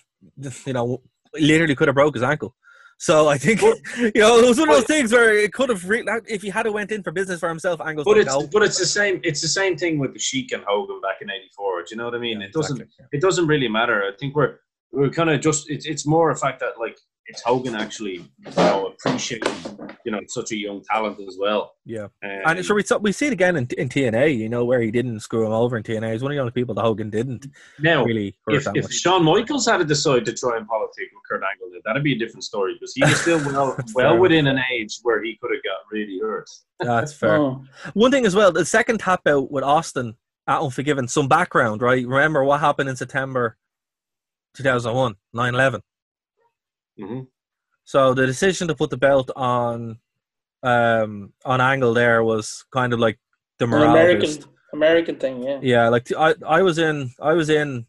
[0.66, 1.02] you know,
[1.38, 2.54] literally could have broke his ankle.
[3.00, 3.62] So I think,
[3.98, 6.48] you know, it was one of those things where it could have, re- if he
[6.50, 9.40] had went in for business for himself, Angle's But it's but it's the same it's
[9.40, 11.82] the same thing with the Sheik and Hogan back in '84.
[11.82, 12.40] Do you know what I mean?
[12.40, 13.06] Yeah, it doesn't exactly.
[13.12, 14.02] it doesn't really matter.
[14.02, 14.58] I think we're
[14.90, 16.98] we're kind of just it's it's more a fact that like
[17.28, 19.52] it's Hogan actually you know appreciating
[20.04, 21.74] you know such a young talent as well.
[21.84, 22.04] Yeah.
[22.24, 24.80] Um, And sure, we, saw, we see it again in, in TNA, you know, where
[24.80, 26.12] he didn't screw him over in TNA.
[26.12, 27.46] He's one of the only people that Hogan didn't
[27.78, 28.92] now really hurt if, if.
[28.92, 32.14] Shawn Michaels had to decide to try and politic with Kurt Angle, then that'd be
[32.14, 35.50] a different story because he was still well well within an age where he could
[35.52, 36.48] have got really hurt.
[36.80, 37.36] That's fair.
[37.36, 37.64] Oh.
[37.94, 40.14] One thing as well, the second tap out with Austin
[40.46, 42.06] at Unforgiven, some background, right?
[42.06, 43.56] Remember what happened in September
[44.56, 45.82] 2001, 9 11.
[46.98, 47.20] Hmm
[47.84, 49.98] So the decision to put the belt on
[50.62, 53.18] um on Angle there was kind of like
[53.58, 54.48] the An morale American boost.
[54.72, 55.58] American thing, yeah.
[55.62, 57.86] Yeah, like I I was in I was in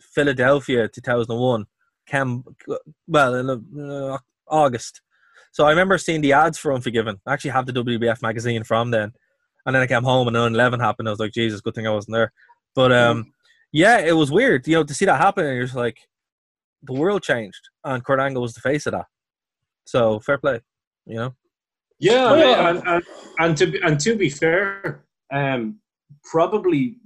[0.00, 1.66] Philadelphia 2001.
[2.06, 2.44] Cam
[3.06, 3.48] well in
[3.80, 5.00] uh, August.
[5.52, 7.20] So I remember seeing the ads for Unforgiven.
[7.26, 9.12] I actually have the WBF magazine from then.
[9.64, 11.08] And then I came home and 9/11 happened.
[11.08, 12.32] I was like, Jesus, good thing I wasn't there.
[12.74, 13.32] But um
[13.72, 15.98] yeah, it was weird, you know, to see that happen and you're just like
[16.82, 19.06] the world changed and Kurt Angle was the face of that.
[19.84, 20.60] So fair play,
[21.06, 21.34] you know.
[21.98, 22.68] Yeah, and- yeah.
[22.70, 23.02] And, and,
[23.38, 25.78] and to be, and to be fair, um,
[26.24, 26.96] probably,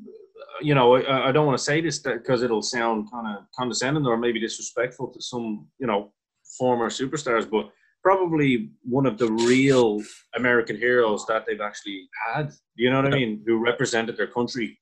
[0.62, 4.06] you know, I, I don't want to say this because it'll sound kind of condescending
[4.06, 6.12] or maybe disrespectful to some, you know,
[6.58, 7.70] former superstars, but
[8.02, 10.00] probably one of the real
[10.36, 12.52] American heroes that they've actually had.
[12.76, 13.42] You know what I mean?
[13.46, 14.78] Who represented their country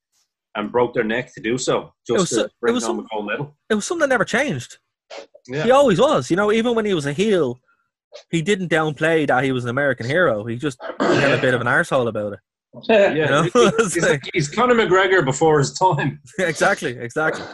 [0.56, 3.04] and broke their neck to do so, was just so- to it was home some-
[3.06, 3.56] a gold medal.
[3.70, 4.78] It was something that never changed.
[5.46, 5.64] Yeah.
[5.64, 6.30] He always was.
[6.30, 7.60] You know, even when he was a heel,
[8.30, 10.44] he didn't downplay that he was an American hero.
[10.44, 12.38] He just had a bit of an arsehole about it.
[12.88, 13.42] Yeah, You know?
[13.78, 16.20] he's, he's, he's Conor McGregor before his time.
[16.40, 17.44] exactly, exactly.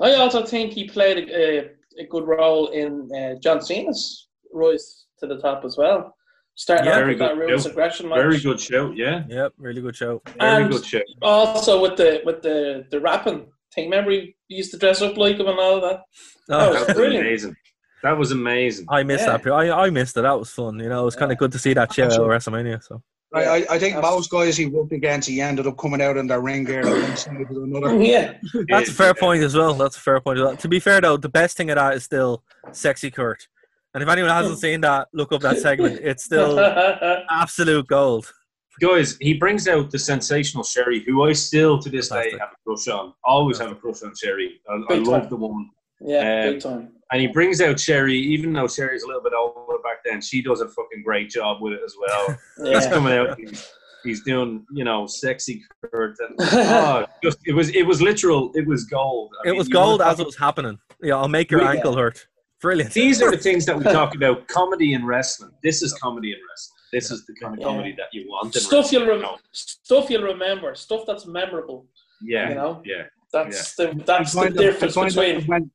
[0.00, 1.70] I also think he played a, a,
[2.00, 6.12] a good role in uh, John Cena's rise to the top as well.
[6.54, 7.70] Starting Yeah, off very with that good, Ruthless yeah.
[7.72, 8.18] aggression match.
[8.18, 9.24] Very good show, yeah.
[9.28, 10.22] Yep, really good show.
[10.38, 11.00] Very And good show.
[11.22, 13.84] Also with the with the the rapping thing.
[13.90, 16.02] Remember he used to dress up like him and all that.
[16.50, 17.26] Oh, That was brilliant.
[17.26, 17.56] amazing.
[18.02, 18.86] That was amazing.
[18.90, 19.38] I missed Yeah.
[19.38, 19.50] that.
[19.50, 20.22] I I missed it.
[20.22, 20.78] That was fun.
[20.78, 22.82] You know, it was kind of good to see that show at WrestleMania.
[22.82, 23.02] So
[23.34, 26.18] I, I, I think That's- most guys he worked against, he ended up coming out
[26.18, 27.96] in their ring gear one side to another.
[28.02, 28.34] Yeah,
[28.68, 29.72] That's a fair point as well.
[29.72, 30.56] That's a fair point as well.
[30.56, 32.42] To be fair though, the best thing of that is still
[32.72, 33.48] sexy Kurt.
[33.94, 36.00] And if anyone hasn't seen that, look up that segment.
[36.02, 36.58] It's still
[37.30, 38.32] absolute gold.
[38.80, 42.40] Guys, he brings out the sensational Sherri, who I still to this day Fantastic.
[42.40, 43.12] have a crush on.
[43.22, 44.60] Always have a crush on Sherri.
[44.68, 45.70] I, I love the woman.
[46.00, 46.92] yeah, Um, big time.
[47.12, 50.40] And he brings out Sherri, even though Sherri's a little bit older back then, she
[50.40, 52.38] does a fucking great job with it as well.
[52.72, 53.70] He's coming out, he's,
[54.02, 56.16] he's doing, you know, sexy Kurt.
[56.20, 59.34] And, oh, just, it was it was literal, it was gold.
[59.44, 60.78] I It mean, was gold as it was happening.
[61.02, 61.72] Yeah, I'll make your Yeah.
[61.72, 62.26] ankle hurt.
[62.62, 62.92] Brilliant.
[62.94, 65.50] These are the things that we talk about comedy and wrestling.
[65.62, 66.78] This is comedy and wrestling.
[66.92, 67.66] This is the kind of Yeah.
[67.66, 68.54] comedy that you want.
[68.54, 71.86] in Stuff you'll wrestling, rem- stuff you'll remember, stuff that's memorable.
[72.22, 72.82] Yeah, you know?
[72.84, 73.04] yeah.
[73.32, 75.70] That's the that's the I find that- difference I between when,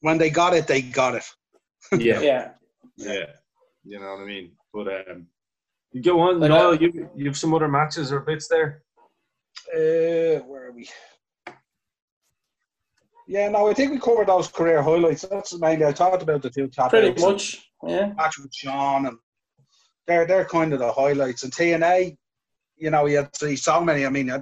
[0.00, 1.24] when they got it, they got it.
[1.92, 2.50] Yeah, yeah.
[2.96, 3.26] yeah.
[3.84, 4.52] You know what I mean?
[4.72, 5.26] But um,
[5.92, 6.68] you go on, Like, Noel.
[6.70, 8.82] uh, You you have some other matches or bits there?
[9.72, 10.88] Uh, where are we?
[13.26, 15.22] Yeah, no, I think we covered those career highlights.
[15.22, 17.70] That's mainly I talked about the two top Pretty much.
[17.86, 18.12] Yeah.
[18.16, 19.18] match with Shawn, and
[20.06, 21.42] they're they're kind of the highlights.
[21.42, 22.16] And TNA,
[22.76, 24.04] you know, you had see so many.
[24.04, 24.40] I mean, I,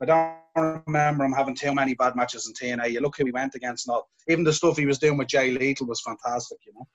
[0.00, 2.90] I don't remember him having too many bad matches in TNA.
[2.90, 4.04] You look who he went against, not.
[4.28, 6.58] Even the stuff he was doing with Jay Lethal was fantastic.
[6.66, 6.88] You know,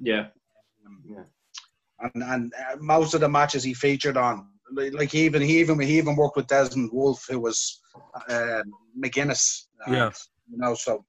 [0.00, 0.26] Yeah,
[1.04, 1.24] yeah.
[2.00, 5.60] and and uh, most of the matches he featured on, like, like he even he
[5.60, 7.80] even he even worked with Desmond Wolfe, who was
[8.28, 8.62] uh,
[9.00, 9.66] McGuinness.
[9.86, 10.10] And, Yeah.
[10.50, 11.04] You know, so.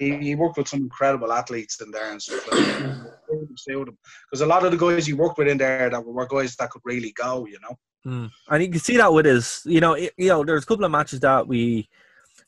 [0.00, 2.44] He, he worked with some incredible athletes in there and stuff.
[2.50, 6.70] Because a lot of the guys he worked with in there that were guys that
[6.70, 7.76] could really go, you know.
[8.06, 8.30] Mm.
[8.48, 10.84] And you can see that with his, you know, it, you know, there's a couple
[10.84, 11.88] of matches that we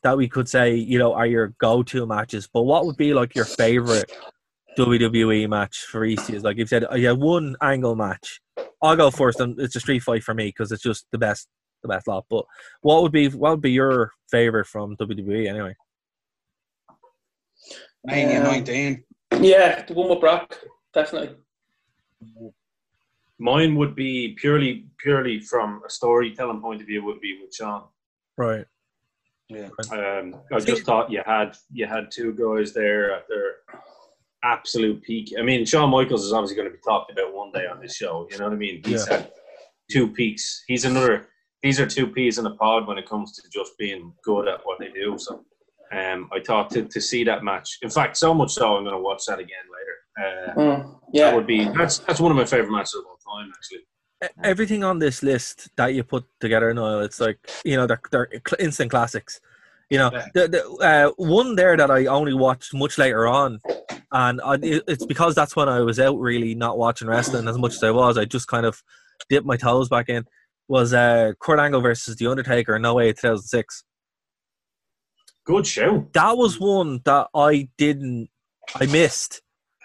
[0.03, 2.47] that we could say, you know, are your go-to matches.
[2.53, 4.12] But what would be like your favorite
[4.78, 6.30] WWE match for EC?
[6.30, 8.40] Is like you've said, yeah, one angle match.
[8.82, 11.49] I'll go first, and it's a street fight for me because it's just the best,
[11.82, 12.26] the best lot.
[12.28, 12.44] But
[12.82, 15.74] what would be what would be your favorite from WWE anyway?
[18.07, 19.04] Mania Um, 19.
[19.40, 20.59] Yeah, the one with Brock,
[20.94, 21.36] definitely.
[23.38, 27.04] Mine would be purely purely from a storytelling point of view.
[27.04, 27.84] Would be with Shawn.
[28.38, 28.64] Right.
[29.92, 33.57] Um, I just thought you had you had two guys there at their
[34.42, 35.34] absolute peak.
[35.38, 37.94] I mean, Shawn Michaels is obviously going to be talked about one day on this
[37.94, 38.26] show.
[38.30, 38.80] You know what I mean?
[38.84, 39.18] He's Yeah.
[39.18, 39.32] had
[39.90, 40.64] two peaks.
[40.66, 41.28] He's another.
[41.62, 44.61] These are two peas in a pod when it comes to just being good at
[44.64, 45.16] what they do.
[45.18, 45.44] So,
[45.93, 47.78] um, I thought to, to see that match.
[47.82, 49.93] In fact, so much so I'm going to watch that again later.
[50.18, 51.34] Uh, Mm, That yeah.
[51.34, 53.53] would be that's that's one of my favorite matches of all time.
[53.55, 58.01] Actually, Everything on this list that you put together, Noel, it's like you know they're,
[58.11, 58.28] they're
[58.59, 59.41] instant classics.
[59.91, 60.26] You know, Yeah.
[60.34, 63.61] the, the uh, one there that I only watched much later on,
[64.11, 67.74] and I, it's because that's when I was out really not watching wrestling as much
[67.74, 68.16] as I was.
[68.18, 68.82] I just kind of
[69.28, 70.24] dipped my toes back in.
[70.68, 73.84] Was uh, Kurt Angle versus The Undertaker in No Way 2006.
[75.47, 76.09] Good show.
[76.12, 78.28] That was one that I didn't,
[78.74, 79.40] I missed,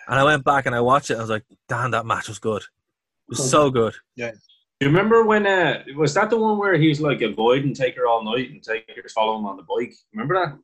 [0.08, 1.14] and I went back and I watched it.
[1.14, 2.64] And I was like, damn, that match was good.
[2.64, 3.94] It was so good.
[4.16, 4.32] Yeah.
[4.32, 8.08] Do you remember when uh, was that the one where he was like avoiding Taker
[8.08, 9.94] all night and Taker's following him on the bike?
[10.12, 10.58] Remember that?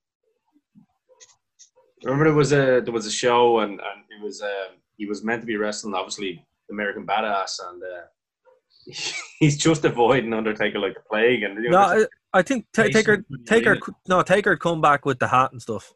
[2.03, 5.23] Remember there was a there was a show and, and it was uh, he was
[5.23, 8.93] meant to be wrestling obviously American Badass and uh,
[9.39, 12.83] he's just avoiding Undertaker like the plague and you know, No, I, I think Ta-
[12.83, 15.93] Jason Taker, couldn't Taker, no, take her, come back with the hat and stuff.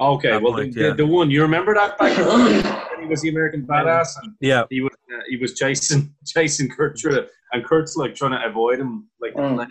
[0.00, 0.88] okay that well point, the, yeah.
[0.90, 2.16] the, the one you remember that back
[2.90, 6.68] when he was the American Badass and Yeah, he was uh, he was chasing chasing
[6.68, 9.66] Kurt through and Kurt's like trying to avoid him like Mm.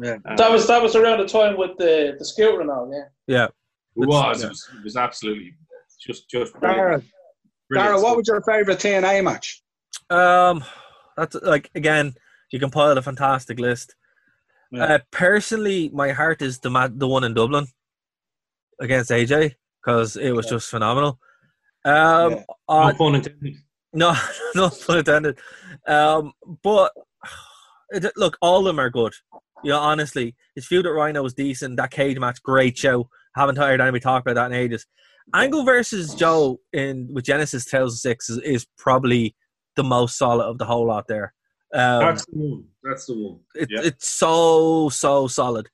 [0.00, 0.18] Yeah.
[0.24, 2.90] Uh, That was that was around the time with the the scooter and all.
[2.92, 3.04] Yeah.
[3.26, 3.44] yeah.
[3.96, 4.40] It was.
[4.40, 4.46] Yeah.
[4.46, 5.54] It was, it was absolutely
[6.00, 7.02] just just brilliant.
[7.72, 9.62] Darragh, Darragh, what was your favourite TNA match?
[10.10, 10.64] Um,
[11.16, 12.14] that's like again,
[12.52, 13.94] you compiled a fantastic list.
[14.70, 14.84] Yeah.
[14.84, 17.66] Uh, personally, my heart is the ma- the one in Dublin
[18.80, 20.50] against AJ because it was Yeah.
[20.52, 21.18] just phenomenal.
[21.84, 22.42] Um, Yeah.
[22.68, 23.54] uh, no pun intended.
[23.92, 24.14] No,
[24.54, 25.38] no pun intended.
[25.86, 26.92] Um, but
[27.90, 29.14] it, look, all of them are good.
[29.64, 31.76] You know, honestly, his feud at Rhino was decent.
[31.78, 33.08] That cage match, great show.
[33.34, 34.86] Haven't heard anybody talk about that in ages.
[35.34, 39.34] Angle versus Joe in with Genesis 2006 is, is probably
[39.76, 41.34] the most solid of the whole lot there.
[41.74, 42.64] Um, That's the one.
[42.82, 43.40] That's the one.
[43.54, 43.80] it, yeah.
[43.82, 45.68] It's so so solid.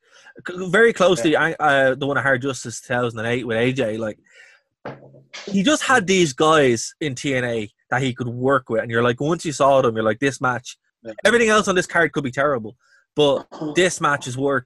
[0.49, 3.99] Very closely, I uh, the one of Hard Justice 2008 with AJ.
[3.99, 4.19] Like
[5.47, 9.21] he just had these guys in TNA that he could work with, and you're like,
[9.21, 10.77] once you saw them, you're like, this match.
[11.03, 11.13] Yeah.
[11.25, 12.77] Everything else on this card could be terrible,
[13.15, 14.65] but this match is worth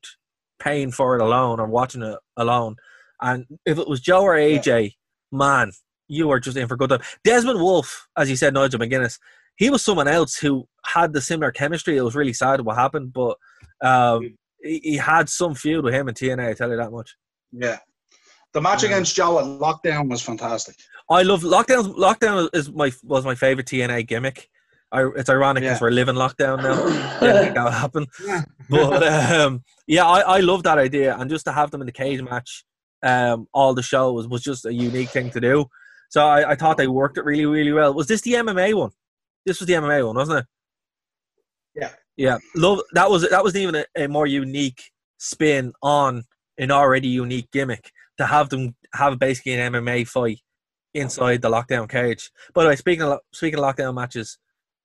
[0.58, 2.76] paying for it alone or watching it alone.
[3.20, 4.94] And if it was Joe or AJ,
[5.32, 5.72] man,
[6.06, 7.02] you are just in for good time.
[7.24, 9.18] Desmond Wolfe, as you said, Nigel McGuinness,
[9.58, 11.96] he was someone else who had the similar chemistry.
[11.96, 13.36] It was really sad what happened, but
[13.82, 16.48] um, he, he had some feud with him in TNA.
[16.50, 17.14] I tell you that much.
[17.52, 17.78] Yeah.
[18.54, 18.90] The match Yeah.
[18.90, 20.76] against Joe at Lockdown was fantastic.
[21.10, 21.94] I love lockdown.
[21.96, 24.48] Lockdown is my was my favorite TNA gimmick.
[24.92, 25.84] I, it's ironic because Yeah.
[25.84, 26.76] we're living lockdown now.
[27.20, 28.06] Didn't think that would happen,
[28.70, 31.92] but um, yeah, I, I love that idea, and just to have them in the
[31.92, 32.64] cage match,
[33.02, 35.66] um, all the show was, was just a unique thing to do.
[36.10, 37.92] So I, I thought they worked it really, really well.
[37.92, 38.90] Was this the MMA one?
[39.48, 40.46] This was the MMA one, wasn't it?
[41.74, 41.90] Yeah.
[42.16, 44.82] Yeah, love that was that was even a, a more unique
[45.18, 46.24] spin on
[46.58, 50.40] an already unique gimmick to have them have basically an MMA fight
[50.94, 52.30] inside the lockdown cage.
[52.54, 54.36] By the way, speaking of speaking of lockdown matches,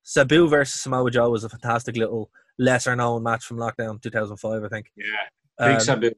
[0.04, 4.68] Sabu versus Samoa Joe was a fantastic little lesser known match from Lockdown 2005, I
[4.68, 4.92] think.
[4.96, 5.06] Yeah,
[5.68, 6.12] big Um, Sabu.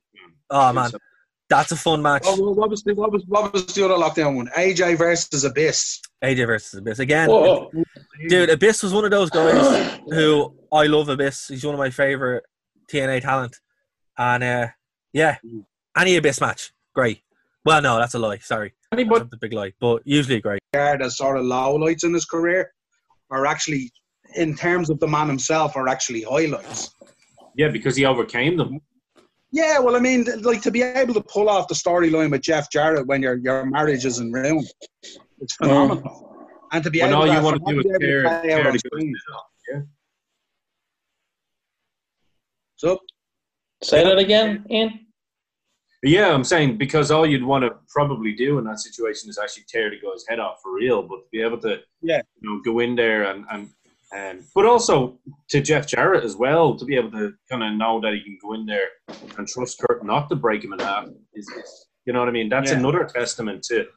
[0.50, 1.04] oh Big man, Sabu.
[1.50, 2.24] that's a fun match.
[2.26, 4.48] Oh, well, what was the what was what was the other lockdown one?
[4.58, 6.02] AJ versus Abyss.
[6.24, 7.30] AJ versus Abyss again.
[7.30, 7.72] Whoa.
[8.28, 11.48] Dude, Abyss was one of those guys who I love Abyss.
[11.50, 12.44] He's one of my favorite
[12.92, 13.58] TNA talent.
[14.18, 14.68] And uh,
[15.14, 15.38] yeah,
[15.98, 17.22] any Abyss match, great.
[17.66, 18.38] Well, no, that's a lie.
[18.38, 20.62] Sorry, Anybody, that's a big lie, but usually great.
[20.74, 22.72] Guard as sort of lowlights in his career
[23.32, 23.92] are actually,
[24.36, 26.94] in terms of the man himself, are actually highlights.
[27.56, 28.80] Yeah, because he overcame them.
[29.52, 32.70] Yeah, well, I mean, like to be able to pull off the storyline with Jeff
[32.70, 34.66] Jarrett when your your marriage is in ruin,
[35.42, 36.48] it's phenomenal.
[36.72, 38.22] And to be When able all to you want to do is be able tear,
[38.24, 39.14] play out tear on the screen.
[39.14, 39.84] guy's head off.
[42.78, 43.00] So
[43.84, 45.00] say that again, Ian.
[46.04, 49.64] Yeah, I'm saying because all you'd want to probably do in that situation is actually
[49.68, 52.22] tear the guy's head off for real, but to be able to, Yeah.
[52.42, 53.70] you know, go in there and and
[54.14, 55.18] and, but also
[55.50, 58.38] to Jeff Jarrett as well to be able to kind of know that he can
[58.42, 58.88] go in there
[59.38, 61.08] and trust Kurt not to break him in half.
[61.34, 62.48] Is, is you know what I mean?
[62.48, 62.78] That's Yeah.
[62.78, 63.88] another testament to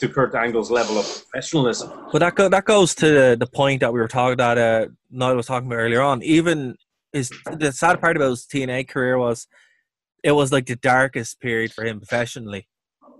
[0.00, 1.90] to Kurt Angle's level of professionalism.
[2.12, 4.86] But that go, that goes to the, the point that we were talking that uh,
[5.10, 6.22] Niall was talking about earlier on.
[6.22, 6.76] Even
[7.12, 9.46] his the sad part about his TNA career was
[10.22, 12.68] it was like the darkest period for him professionally,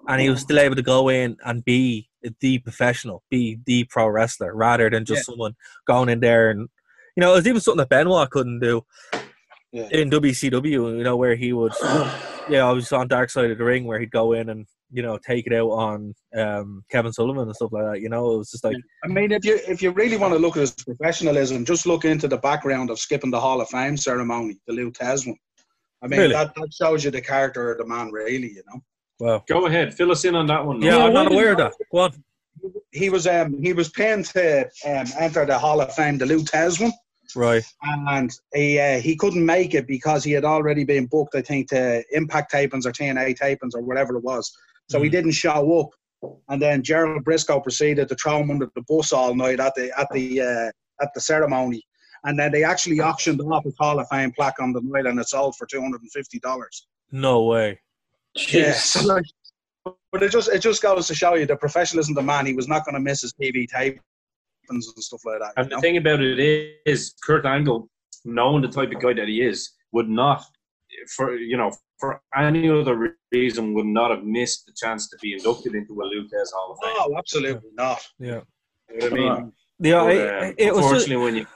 [0.08, 2.08] and he was still able to go in and be
[2.40, 5.54] the professional, be the pro wrestler, rather than just someone
[5.86, 6.68] going in there and
[7.16, 8.84] you know it was even something that Benoit couldn't do
[9.72, 9.88] Yeah.
[9.90, 10.96] in WCW.
[10.96, 11.72] You know where he would
[12.48, 15.02] yeah, I was on Dark Side of the Ring where he'd go in and you
[15.02, 18.00] know take it out on um, Kevin Sullivan and stuff like that.
[18.00, 20.38] You know, it was just like I mean, if you if you really want to
[20.38, 23.96] look at his professionalism, just look into the background of skipping the Hall of Fame
[23.96, 25.36] ceremony, the Lou Thesz one.
[26.02, 26.32] I mean, Really?
[26.34, 28.48] that, that shows you the character of the man, really.
[28.52, 28.80] You know,
[29.20, 29.44] wow.
[29.48, 30.82] Go ahead, fill us in on that one.
[30.82, 31.74] Yeah, Yeah, I'm not aware of did- that.
[31.92, 32.12] Go on.
[32.92, 36.40] he was um he was paying to um, enter the Hall of Fame, the Lou
[36.40, 36.92] Thesz one,
[37.34, 37.64] Right.
[37.82, 41.68] and he uh, he couldn't make it because he had already been booked, I think,
[41.70, 44.52] to Impact tapings or TNA tapings or whatever it was.
[44.92, 45.12] So he Mhm.
[45.12, 45.90] didn't show up.
[46.50, 49.90] And then Gerald Brisco proceeded to throw him under the bus all night at the
[49.98, 50.70] at the uh,
[51.04, 51.82] at the ceremony.
[52.24, 55.18] And then they actually auctioned off his Hall of Fame plaque on the night, and
[55.18, 56.86] it sold for two hundred and fifty dollars.
[57.10, 57.80] No way.
[58.50, 59.24] Yeah, so like,
[60.12, 62.46] but it just it just goes to show you the professionalism of the man.
[62.46, 63.98] He was not going to miss his TV tapings
[64.68, 65.52] and stuff like that.
[65.56, 65.80] And you the know?
[65.80, 66.38] thing about it
[66.86, 67.88] is, Kurt Angle,
[68.24, 70.44] knowing the type of guy that he is, would not,
[71.16, 71.72] for you know,
[72.02, 76.04] for any other reason, would not have missed the chance to be inducted into a
[76.04, 76.96] Lucas Thez Hall of Fame.
[76.98, 78.00] Oh, absolutely not.
[78.18, 78.40] Yeah.
[78.92, 79.52] You know what I mean?
[79.78, 80.80] Yeah, But, it, um, it was.
[80.80, 81.46] Just, unfortunately, when you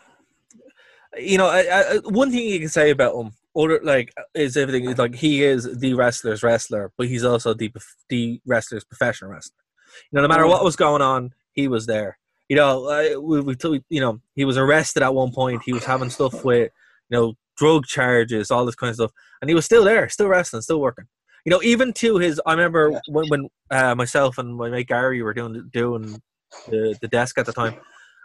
[1.18, 4.88] you know, I, I, one thing you can say about him, other like, is everything
[4.88, 7.72] is like he is the wrestler's wrestler, but he's also the
[8.08, 9.64] the wrestler's professional wrestler.
[10.12, 12.18] You know, no matter what was going on, he was there.
[12.48, 15.62] You know, I, we, we told- you know he was arrested at one point.
[15.64, 16.70] He was having stuff with
[17.08, 20.28] you know drug charges, all this kind of stuff, and he was still there, still
[20.28, 21.06] wrestling, still working.
[21.44, 22.98] You know, even to his, I remember Yeah.
[23.08, 26.20] when when uh, myself and my mate Gary were doing doing
[26.68, 27.76] the, the desk at the time,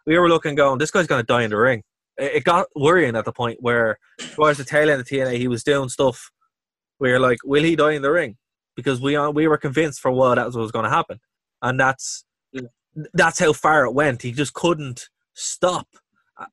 [0.05, 1.83] we were looking, going, this guy's going to die in the ring.
[2.17, 3.97] It, it got worrying at the point where,
[4.33, 6.31] towards the tail end of TNA, he was doing stuff
[6.97, 8.37] where like, will he die in the ring?
[8.75, 10.89] Because we uh, we were convinced for a while that was what was going to
[10.89, 11.19] happen,
[11.61, 12.67] and that's Yeah.
[13.13, 14.23] that's how far it went.
[14.23, 15.87] He just couldn't stop.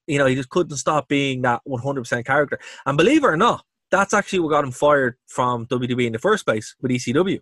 [0.06, 2.58] You know, he just couldn't stop being that 100% character.
[2.86, 6.18] And believe it or not, that's actually what got him fired from WWE in the
[6.18, 7.40] first place with ECW.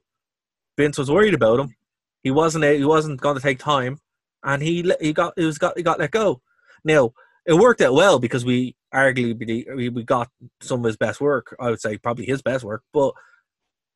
[0.76, 1.74] Vince was worried about him.
[2.22, 3.98] He wasn't he wasn't going to take time,
[4.42, 6.42] and he he got he was got he got let go.
[6.84, 7.12] Now
[7.46, 10.28] it worked out well because we arguably we got
[10.60, 11.54] some of his best work.
[11.60, 13.14] I would say probably his best work, but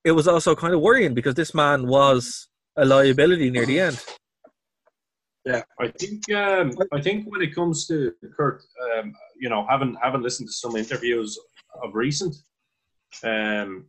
[0.04, 4.04] it was also kind of worrying because this man was a liability near the end.
[5.80, 8.62] I think um, I think when it comes to Kurt,
[8.98, 11.38] um, you know, having having listened to some interviews
[11.82, 12.34] of recent,
[13.24, 13.86] um,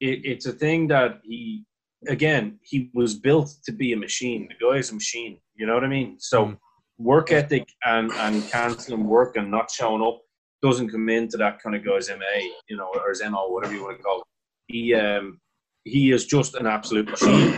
[0.00, 1.64] it, it's a thing that he
[2.08, 4.48] again he was built to be a machine.
[4.48, 5.38] The guy is a machine.
[5.54, 6.16] You know what I mean?
[6.18, 6.58] So Mm.
[6.98, 10.20] work ethic and and canceling work and not showing up
[10.62, 12.36] doesn't come into that kind of guy's MA,
[12.68, 14.26] you know, or his MO, whatever you want to call it.
[14.66, 15.40] He um
[15.84, 17.54] he is just an absolute machine,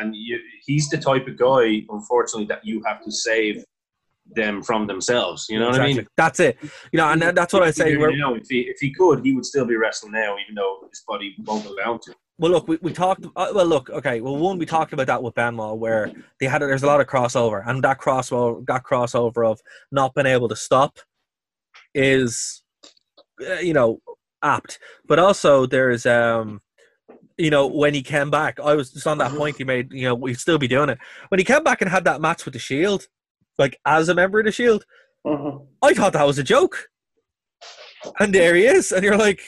[0.00, 3.64] and you, he's the type of guy, unfortunately, that you have to save
[4.34, 5.46] them from themselves.
[5.48, 6.06] You know what I mean?
[6.16, 6.58] That's it.
[6.92, 7.96] You know, and that's what I say.
[7.96, 10.86] We're, Now, if he if he could, he would still be wrestling now, even though
[10.88, 12.14] his body won't allow him to.
[12.38, 13.26] Well, look, we, we talked.
[13.36, 14.20] Uh, well, look, okay.
[14.20, 16.10] Well, one we talked about that with Benoit, where
[16.40, 19.60] they had there's a lot of crossover, and that crossover that crossover of
[19.90, 20.98] not being able to stop
[21.94, 22.62] is,
[23.46, 24.00] uh, you know,
[24.42, 24.78] apt.
[25.06, 26.60] But also there's um,
[27.38, 29.92] you know, when he came back, I was just on that point he made.
[29.92, 32.44] You know, we'd still be doing it when he came back and had that match
[32.44, 33.08] with the Shield,
[33.58, 34.84] like as a member of the Shield.
[35.26, 35.66] Mhm.
[35.82, 36.88] I thought that was a joke,
[38.18, 39.40] and there he is, and you're like,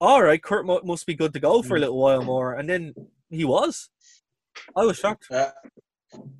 [0.00, 2.68] all right, Kurt mu- must be good to go for a little while more, and
[2.68, 2.94] then
[3.30, 3.90] he was.
[4.76, 5.26] I was shocked.
[5.30, 5.50] Yeah.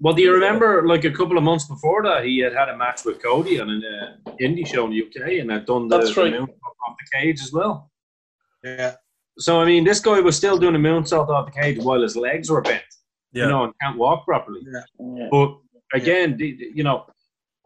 [0.01, 2.77] Well, do you remember, like a couple of months before that, he had had a
[2.77, 3.83] match with Cody on an
[4.27, 6.33] uh, indie show in the UK, and had done the, That's right.
[6.33, 6.49] moonsault
[6.89, 7.91] off the cage as well.
[8.65, 8.95] Yeah.
[9.39, 12.17] So I mean, this guy was still doing a moonsault off the cage while his
[12.17, 12.83] legs were bent,
[13.33, 13.45] Yeah.
[13.45, 14.61] you know, and can't walk properly.
[14.99, 15.29] Yeah.
[15.31, 15.57] But
[15.95, 17.07] again, the, the- you know,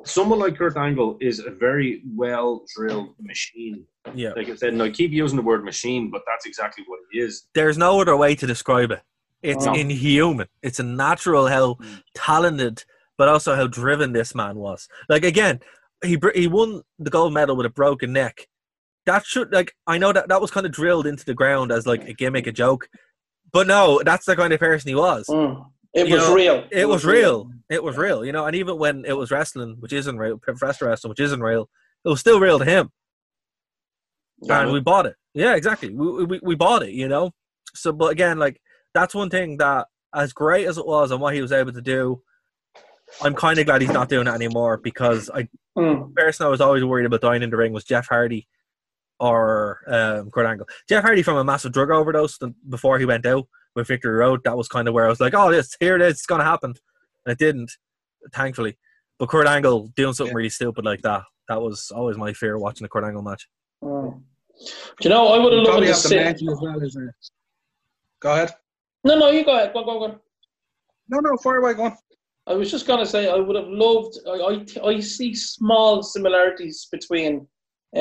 [0.04, 3.86] someone like Kurt Angle is a very well drilled machine.
[4.14, 4.32] Yeah.
[4.36, 7.18] Like I said, and I keep using the word machine, but that's exactly what it
[7.18, 7.46] is.
[7.54, 9.00] There's no other way to describe it.
[9.42, 9.74] It's No.
[9.74, 10.48] inhuman.
[10.62, 12.02] It's a natural how mm.
[12.14, 12.84] talented,
[13.18, 14.88] but also how driven this man was.
[15.08, 15.60] Like again,
[16.04, 18.46] he he won the gold medal with a broken neck.
[19.07, 21.86] That should like I know that that was kind of drilled into the ground as
[21.86, 22.88] like a gimmick, a joke.
[23.53, 25.26] But no, that's the kind of person he was.
[25.28, 25.66] Mm.
[25.94, 26.64] It You was know, real.
[26.70, 27.50] It was real.
[27.68, 28.46] It was real, you know.
[28.46, 31.68] And even when it was wrestling, which isn't real, professional wrestling, which isn't real,
[32.05, 32.90] it was still real to him.
[34.40, 34.62] Yeah.
[34.62, 35.16] and we bought it.
[35.34, 35.90] Yeah, exactly.
[35.94, 37.32] We, we we bought it, you know.
[37.74, 38.61] So, but again, like
[38.94, 41.80] that's one thing that, as great as it was and what he was able to
[41.80, 42.22] do,
[43.22, 46.09] I'm kind of glad he's not doing it anymore because I Mm.
[46.14, 48.46] the person I was always worried about dying in the ring was Jeff Hardy
[49.22, 50.66] or um, Kurt Angle.
[50.88, 53.46] Jeff Hardy from a massive drug overdose th- before he went out
[53.76, 54.40] with Victory Road.
[54.44, 56.42] That was kind of where I was like, oh, this here it is, it's gonna
[56.44, 56.74] happen,
[57.24, 57.70] and it didn't,
[58.34, 58.76] thankfully.
[59.20, 60.38] But Kurt Angle doing something Yeah.
[60.38, 61.22] really stupid like that.
[61.48, 63.48] That was always my fear watching a Kurt Angle match.
[63.80, 64.20] Do
[65.02, 66.24] you know, I would have loved to have to sit.
[66.24, 66.80] mention as well.
[68.20, 68.50] Go ahead.
[69.04, 69.72] No, no, you go ahead.
[69.72, 70.18] Go, go, go.
[71.08, 71.96] No, no, fire away, go on.
[72.48, 74.18] I was just gonna say I would have loved.
[74.28, 74.30] I
[74.84, 77.46] I, I see small similarities between
[77.97, 77.99] uh,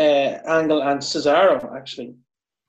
[0.57, 2.15] Angle and Cesaro actually,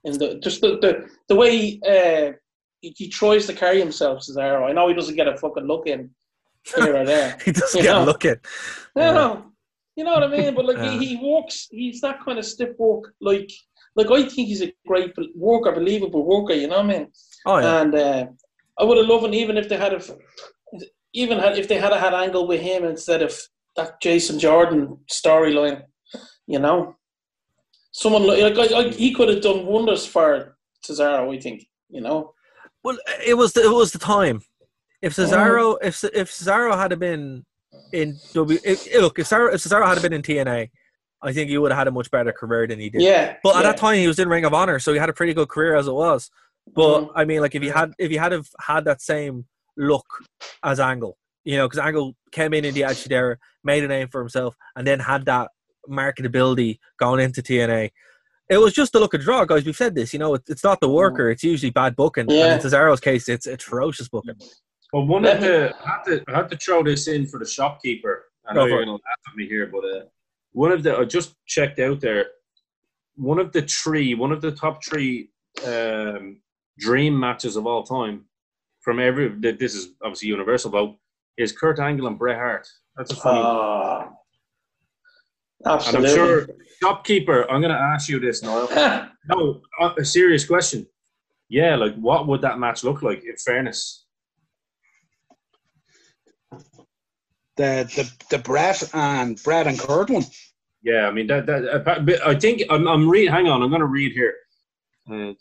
[0.04, 2.32] in the just the the, the way uh,
[2.80, 4.22] he, he tries to carry himself.
[4.22, 4.68] Cesaro.
[4.68, 6.10] I know he doesn't get a fucking look in
[6.76, 7.38] here or there.
[7.44, 8.04] he doesn't get know.
[8.04, 8.36] a look in.
[8.96, 9.44] No, no,
[9.96, 10.54] you know what I mean.
[10.54, 10.98] But like Yeah.
[10.98, 13.08] he, he walks, he's that kind of stiff walk.
[13.20, 13.50] Like
[13.94, 16.54] like I think he's a great worker, believable worker.
[16.54, 17.08] You know what I mean?
[17.46, 17.80] Oh yeah.
[17.82, 18.26] And uh,
[18.78, 20.00] I would have loved him even if they had a,
[21.12, 23.38] even had, if they had a had angle with him instead of
[23.76, 25.82] that Jason Jordan storyline.
[26.46, 26.96] You know,
[27.92, 31.34] someone like, like I, he could have done wonders for Cesaro.
[31.34, 31.66] I think.
[31.88, 32.32] You know.
[32.82, 34.42] Well, it was the, it was the time.
[35.00, 37.44] If Cesaro if if Cesaro had been
[37.92, 40.70] in W, if, look if Cesaro, if Cesaro had been in TNA,
[41.22, 43.02] I think he would have had a much better career than he did.
[43.02, 43.36] Yeah.
[43.42, 43.70] But at yeah.
[43.70, 45.76] that time, he was in Ring of Honor, so he had a pretty good career
[45.76, 46.30] as it was.
[46.74, 47.12] But Mhm.
[47.14, 50.06] I mean, like if he had if he had have had that same look
[50.62, 54.08] as Angle, you know, because Angle came in in the Attitude Era, made a name
[54.08, 55.50] for himself, and then had that
[55.88, 57.90] marketability going into TNA.
[58.48, 59.64] It was just the look of draw, guys.
[59.64, 60.34] We've said this, you know.
[60.34, 62.28] It, it's not the worker; it's usually bad booking.
[62.28, 62.54] Yeah.
[62.54, 64.34] And in Cesaro's case, it's atrocious booking.
[64.92, 67.46] Well, one of the I had to I had to throw this in for the
[67.46, 68.24] shopkeeper.
[68.46, 70.04] I know Go for you're going to laugh at me here, but uh,
[70.52, 72.26] one of the I just checked out there.
[73.14, 75.30] One of the three, one of the top three
[75.66, 76.40] um,
[76.78, 78.24] dream matches of all time
[78.80, 79.30] from every.
[79.40, 80.96] th- This is obviously universal vote.
[81.38, 82.68] Is Kurt Angle and Bret Hart?
[82.96, 83.40] That's a funny.
[83.42, 84.08] one.
[85.64, 86.14] And I'm absolutely.
[86.14, 86.46] sure
[86.82, 87.50] shopkeeper.
[87.50, 88.68] I'm going to ask you this, Niall.
[89.28, 90.84] No, uh, a serious question.
[91.48, 93.22] Yeah, like what would that match look like?
[93.22, 94.02] In fairness,
[97.56, 100.24] The the the Bret and Bret and Kurt one.
[100.82, 101.46] Yeah, I mean that.
[101.46, 102.88] that uh, I think I'm.
[102.88, 103.30] I'm read.
[103.30, 104.34] Hang on, I'm going to read here.
[105.10, 105.34] Uh,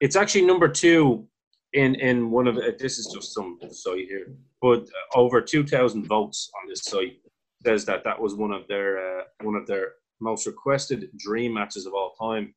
[0.00, 1.26] it's actually number two
[1.72, 2.56] in in one of.
[2.56, 4.28] Uh, this is just some site here,
[4.62, 7.18] but uh, over two thousand votes on this site
[7.66, 11.84] says that that was one of their uh, one of their most requested dream matches
[11.84, 12.54] of all time.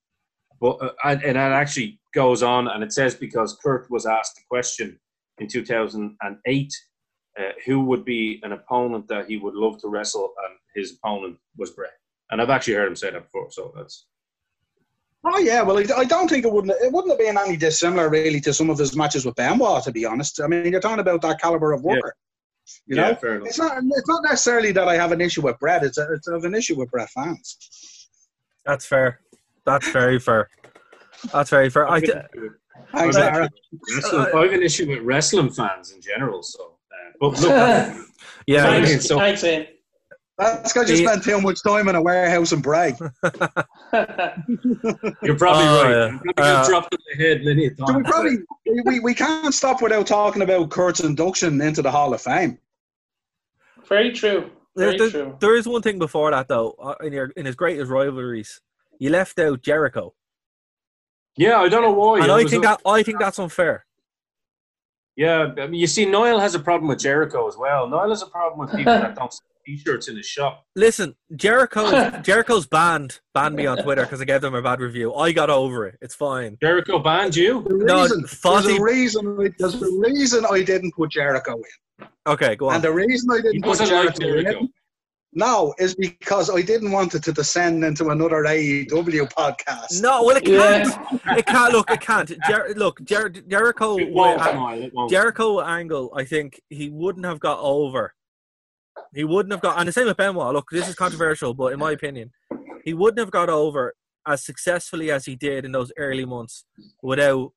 [0.62, 4.36] But uh, and, and it actually goes on, and it says because Kurt was asked
[4.36, 5.00] the question
[5.40, 6.74] in 2008
[7.40, 11.38] uh, who would be an opponent that he would love to wrestle, and his opponent
[11.58, 11.94] was Bret.
[12.30, 14.06] And I've actually heard him say that before, so that's
[15.26, 18.10] Oh yeah, well I, I don't think it wouldn't it wouldn't have been any dissimilar
[18.10, 20.40] really to some of his matches with Benoit, to be honest.
[20.40, 22.16] I mean, you're talking about that caliber of worker.
[22.86, 23.48] You yeah, know, fair enough.
[23.48, 23.78] it's not.
[23.84, 25.84] It's not necessarily that I have an issue with Bret.
[25.84, 28.08] It's a, it's I have an issue with Bret fans.
[28.66, 29.22] That's fair.
[29.66, 30.50] That's very fair.
[31.34, 31.90] That's very fair.
[31.90, 32.16] I, th-
[32.94, 33.34] Thanks, Right.
[33.34, 33.50] Aaron.
[33.96, 36.42] Wrestling- I have an issue with wrestling fans in general.
[36.42, 37.50] So, uh, but look,
[38.48, 38.86] yeah, Fine.
[38.86, 39.68] thanks, so- thanks, Ian.
[40.40, 41.10] That's because you Yeah.
[41.12, 42.96] spent too much time in a warehouse in Bray.
[45.22, 45.92] you're probably Oh, right.
[45.92, 46.08] yeah.
[46.08, 49.54] I'm Uh, gonna in the head many a So we probably we, we, we can't
[49.54, 52.58] stop without talking about Kurt's induction into the Hall of Fame.
[53.88, 54.50] Very true.
[54.78, 55.38] Very there- true.
[55.42, 56.72] there is one thing before that though.
[56.82, 58.62] uh, In your in his greatest rivalries,
[58.98, 60.14] you left out Jericho,
[61.36, 62.20] Yeah, I don't know why.
[62.22, 63.86] and I think a- that I think that's unfair.
[65.18, 67.90] Yeah, I mean, you see, Niall has a problem with Jericho as well.
[67.90, 69.46] Niall has a problem with people that don't sell
[69.78, 70.66] t-shirts in his shop.
[70.76, 75.14] Listen, Jericho Jericho's banned banned me on Twitter because I gave them a bad review.
[75.14, 75.98] I got over it.
[76.02, 76.58] It's fine.
[76.62, 77.64] Jericho banned you.
[77.68, 79.38] The No, reason, there's a reason.
[79.42, 82.76] I- There's a reason I didn't put Jericho in, Okay, go on.
[82.76, 84.60] and the reason I didn't put doesn't like Jericho, Jericho.
[84.62, 84.70] in,
[85.34, 90.02] no, is because I didn't want it to descend into another AEW podcast.
[90.02, 90.88] No, well, it can't.
[91.38, 91.72] It can't.
[91.72, 92.32] Look, it can't.
[92.48, 93.98] Jer- look, Jer- Jericho.
[93.98, 95.12] It won't, uh, Niall, it won't.
[95.12, 98.16] Jericho angle, I think he wouldn't have got over.
[99.14, 100.54] He wouldn't have got, and the same with Benoit.
[100.54, 102.32] Look, this is controversial, but in my opinion,
[102.84, 103.94] he wouldn't have got over
[104.28, 106.66] as successfully as he did in those early months
[107.02, 107.52] without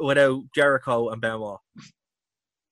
[0.00, 1.58] without Jericho and Benoit.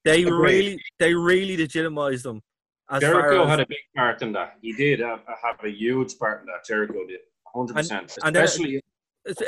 [0.05, 0.33] They Agreed.
[0.33, 2.43] really, they really legitimized them.
[2.91, 4.59] As Jericho as, had a big part in that.
[4.61, 6.65] He did have, have a huge part in that.
[6.67, 7.21] Jericho did,
[7.55, 8.19] hundred percent.
[8.25, 8.83] and then- Especially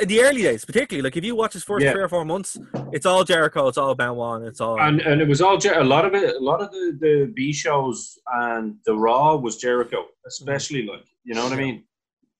[0.01, 1.01] in the early days, particularly.
[1.03, 1.91] Like if you watch his first Yeah.
[1.91, 2.57] three or four months,
[2.93, 4.79] it's all Jericho, it's all Benoit, and it's all.
[4.79, 6.35] and and it was all Jer- a lot of it.
[6.35, 11.33] A lot of the the B shows and the Raw was Jericho, especially like you
[11.33, 11.83] know what I mean.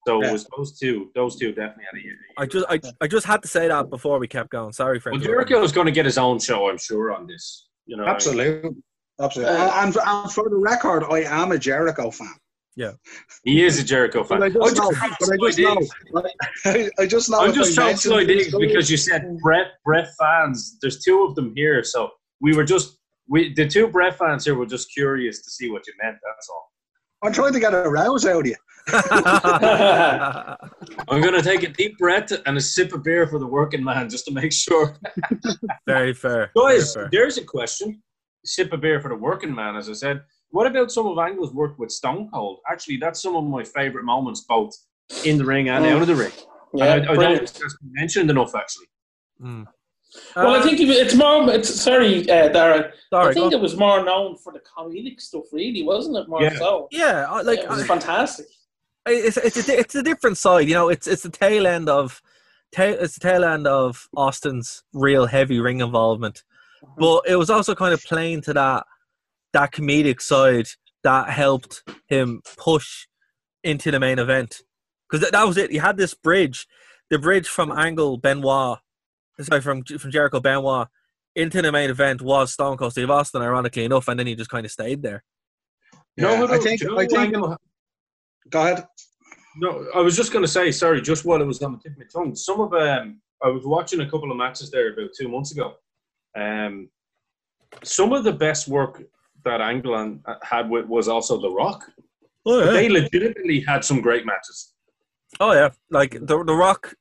[0.07, 0.29] So Yeah.
[0.29, 1.09] it was those two.
[1.15, 2.41] Those two definitely had a.
[2.41, 4.71] I just, I, I just had to say that before we kept going.
[4.71, 5.19] Sorry for Well.
[5.19, 7.67] Jericho is going to get his own show, I'm sure, on this.
[7.88, 8.15] You know, what I mean?
[8.15, 8.69] Absolutely,
[9.19, 9.55] absolutely.
[9.55, 12.33] Uh, and, and for the record, I am a Jericho fan.
[13.43, 14.39] He is a Jericho fan.
[14.39, 14.91] But I just know.
[14.91, 16.23] dropped I just know.
[16.65, 17.39] I, I just know.
[17.39, 20.78] I'm just trying mention Sly Diggs because you said Bret Bret fans.
[20.82, 22.09] There's two of them here, so
[22.41, 22.97] we were just
[23.30, 26.17] we the two Bret fans here were just curious to see what you meant.
[26.23, 26.71] That's all.
[27.23, 28.55] I'm trying to get a rouse out of you.
[31.09, 34.09] I'm gonna take a deep breath and a sip of beer for the working man
[34.09, 34.95] just to make sure.
[35.88, 36.51] Very fair.
[36.55, 37.09] Guys, Very fair.
[37.11, 38.03] there's a question.
[38.43, 40.21] Sip of beer for the working man, as I said.
[40.56, 42.60] What about some of Angle's work with Stone Cold?
[42.72, 44.74] Actually, that's some of my favorite moments, both
[45.26, 45.91] in the ring and Mm.
[45.95, 46.32] out of the ring.
[46.74, 47.49] Yeah, and I, I don't brilliant.
[47.49, 48.86] think that's been mentioned enough, actually.
[49.41, 49.66] Mm.
[50.34, 51.49] Well, I Uh, think it's more.
[51.51, 52.89] It's sorry, uh, Darren.
[53.10, 56.30] sorry, I think it was more known for the comedic stuff, really, wasn't it?
[56.30, 56.58] More Yeah.
[56.58, 56.88] so.
[56.89, 58.45] yeah, like it was I- fantastic.
[59.06, 60.70] it's it's a, it's a different side.
[60.70, 62.22] You know, it's it's the tail end of
[62.72, 66.43] tail, it's the tail end of Austin's real heavy ring involvement,
[66.97, 68.86] but it was also kind of playing to that
[69.56, 70.68] that comedic side
[71.03, 73.08] that helped him push
[73.64, 74.62] into the main event
[75.10, 75.72] because that, that was it.
[75.72, 76.68] He had this bridge,
[77.10, 78.80] the bridge from Angle Benoit,
[79.41, 80.88] sorry from from Jericho Benoit
[81.36, 84.49] into the main event was Stone Cold Steve Austin, ironically enough, and then he just
[84.49, 85.24] kind of stayed there.
[86.16, 87.58] You know Yeah, who I think- do I think- Angle-
[88.49, 88.86] Go ahead.
[89.58, 91.93] No, I was just going to say, sorry, just while it was on the tip
[91.93, 95.10] of my tongue, some of um, I was watching a couple of matches there about
[95.18, 95.74] two months ago.
[96.38, 96.89] Um,
[97.84, 99.01] some of the best work
[99.46, 101.86] that Angle and- uh, had with was also The Rock.
[102.46, 104.74] Oh They legitimately had some great matches.
[105.39, 106.93] Oh yeah, like the the Rock,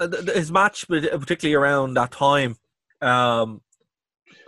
[0.00, 2.56] uh, th- th- his match, but particularly around that time,
[3.00, 3.60] um,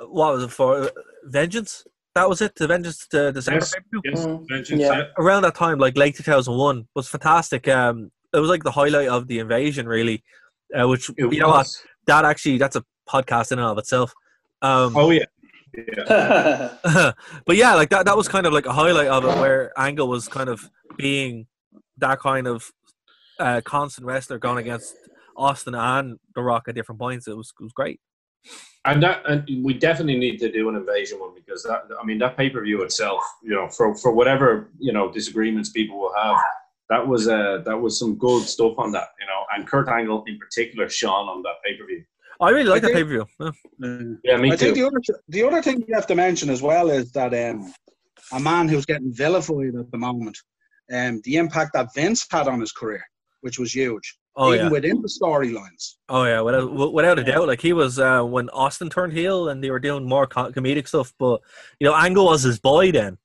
[0.08, 0.76] what was it for?
[0.84, 0.88] Uh,
[1.24, 1.84] Vengeance.
[2.14, 2.54] That was it.
[2.56, 3.74] The Vengeance, the December Yes.
[4.04, 4.92] Yes, Mm, Vengeance, yeah.
[4.98, 5.04] yeah.
[5.18, 7.66] around that time, like late two thousand one, was fantastic.
[7.68, 10.22] Um, it was like the highlight of the invasion, really.
[10.78, 11.68] Uh, which It you know what?
[12.06, 14.12] That actually, that's a podcast in and of itself.
[14.62, 15.24] Um, Oh yeah,
[15.74, 16.72] yeah.
[17.46, 20.08] but yeah, like that that was kind of like a highlight of it where Angle
[20.08, 21.46] was kind of being
[21.98, 22.70] that kind of
[23.38, 24.94] uh, constant wrestler going against
[25.36, 27.26] Austin and The Rock at different points.
[27.28, 28.00] It was it was great.
[28.86, 32.18] And that, and we definitely need to do an invasion one because that, I mean,
[32.20, 36.14] that pay per view itself, you know, for for whatever you know disagreements people will
[36.14, 36.36] have,
[36.88, 39.44] that was uh that was some good stuff on that, you know.
[39.54, 42.04] And Kurt Angle in particular shone on that pay per view.
[42.40, 43.26] I really like I that pay per view.
[44.24, 46.90] Yeah, me I think the other the other thing you have to mention as well
[46.90, 47.72] is that um,
[48.32, 50.38] a man who's getting vilified at the moment,
[50.92, 53.02] um, the impact that Vince had on his career,
[53.42, 55.96] which was huge, Oh even yeah, within the storylines.
[56.08, 57.46] oh yeah, without without a doubt.
[57.46, 61.12] Like he was uh, when Austin turned heel and they were doing more comedic stuff.
[61.18, 61.40] But
[61.78, 63.18] you know, Angle was his boy then.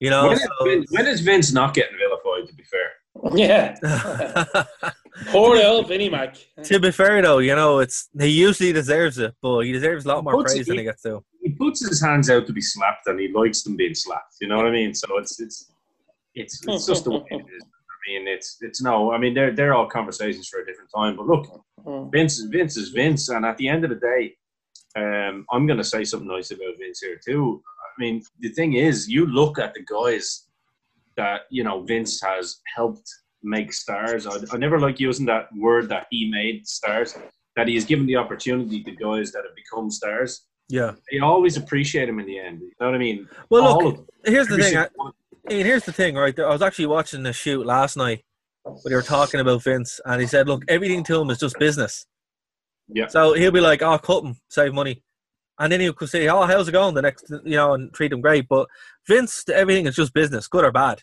[0.00, 2.48] You know, When is, so- Vince, when is Vince not getting vilified?
[2.48, 2.90] To be fair,
[3.36, 4.64] yeah.
[5.26, 6.36] Poor old Vinnie Mac.
[6.64, 10.08] to be fair though, you know, it's he usually deserves it, but he deserves a
[10.08, 11.22] lot more Puts praise than he gets to.
[11.42, 14.34] he puts his hands out to be slapped, and he likes them being slapped.
[14.40, 14.92] You know what I mean?
[14.94, 15.70] So it's it's
[16.34, 17.62] it's it's just the way it is.
[17.62, 19.12] I mean, it's it's no.
[19.12, 21.16] I mean, they're they're all conversations for a different time.
[21.16, 22.10] But look, Mm.
[22.10, 24.34] Vince is Vince is Vince, and at the end of the day,
[24.96, 27.62] um, I'm going to say something nice about Vince here too.
[27.78, 30.46] I mean, the thing is, you look at the guys
[31.18, 33.06] that you know Vince has helped
[33.44, 34.26] make stars.
[34.26, 37.16] I, I never like using that word that he made stars.
[37.56, 40.44] That he has given the opportunity to guys that have become stars.
[40.68, 40.92] Yeah.
[41.12, 42.60] They always appreciate him in the end.
[42.60, 43.28] You know what I mean?
[43.50, 44.76] Well, All look, of here's the thing.
[44.76, 44.88] I.
[45.50, 46.34] Ian, here's the thing, right?
[46.34, 48.24] There, I was actually watching the shoot last night
[48.62, 51.58] where they were talking about Vince, and he said, "Look, everything to him is just
[51.58, 52.06] business."
[52.88, 53.08] Yeah.
[53.08, 55.02] So he'll be like, "Oh, cut him, save money,"
[55.58, 58.22] and then he'll say, "Oh, how's it going?" The next, you know, and treat him
[58.22, 58.48] great.
[58.48, 58.68] But
[59.06, 61.02] Vince, everything is just business, good or bad,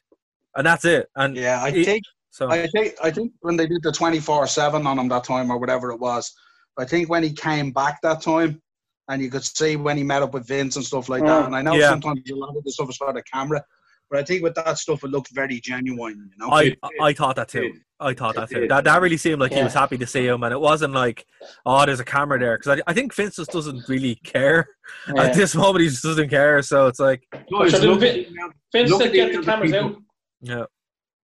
[0.56, 1.08] and that's it.
[1.16, 4.20] And Yeah, I He- think so, I think I think when they did the twenty
[4.20, 6.34] four seven on him that time or whatever it was,
[6.80, 8.62] I think when he came back that time,
[9.10, 11.44] and you could see when he met up with Vince and stuff like that.
[11.44, 11.46] Mm.
[11.48, 11.90] And I know Yeah.
[11.90, 13.64] sometimes a lot of the stuff is for the camera,
[14.10, 16.32] but I think with that stuff it looked very genuine.
[16.32, 17.74] You know, I, I thought that too.
[18.00, 18.68] I thought that too.
[18.68, 21.26] That that really seemed like he was happy to see him, and it wasn't like,
[21.68, 24.70] "Oh, there's a camera there," because I, I think Vince just doesn't really care
[25.14, 25.24] Yeah.
[25.26, 25.84] at this moment.
[25.84, 26.62] He just doesn't care.
[26.64, 29.42] So it's like, Guys, So did look, Vin- at the amount, Vince said get the
[29.44, 29.96] cameras people- out.
[30.42, 30.64] yeah,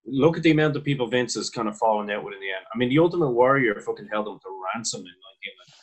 [0.07, 2.47] look at the amount of people Vince has kind of fallen out with in the
[2.47, 2.65] end.
[2.73, 5.13] I mean, the Ultimate Warrior fucking held him to ransom in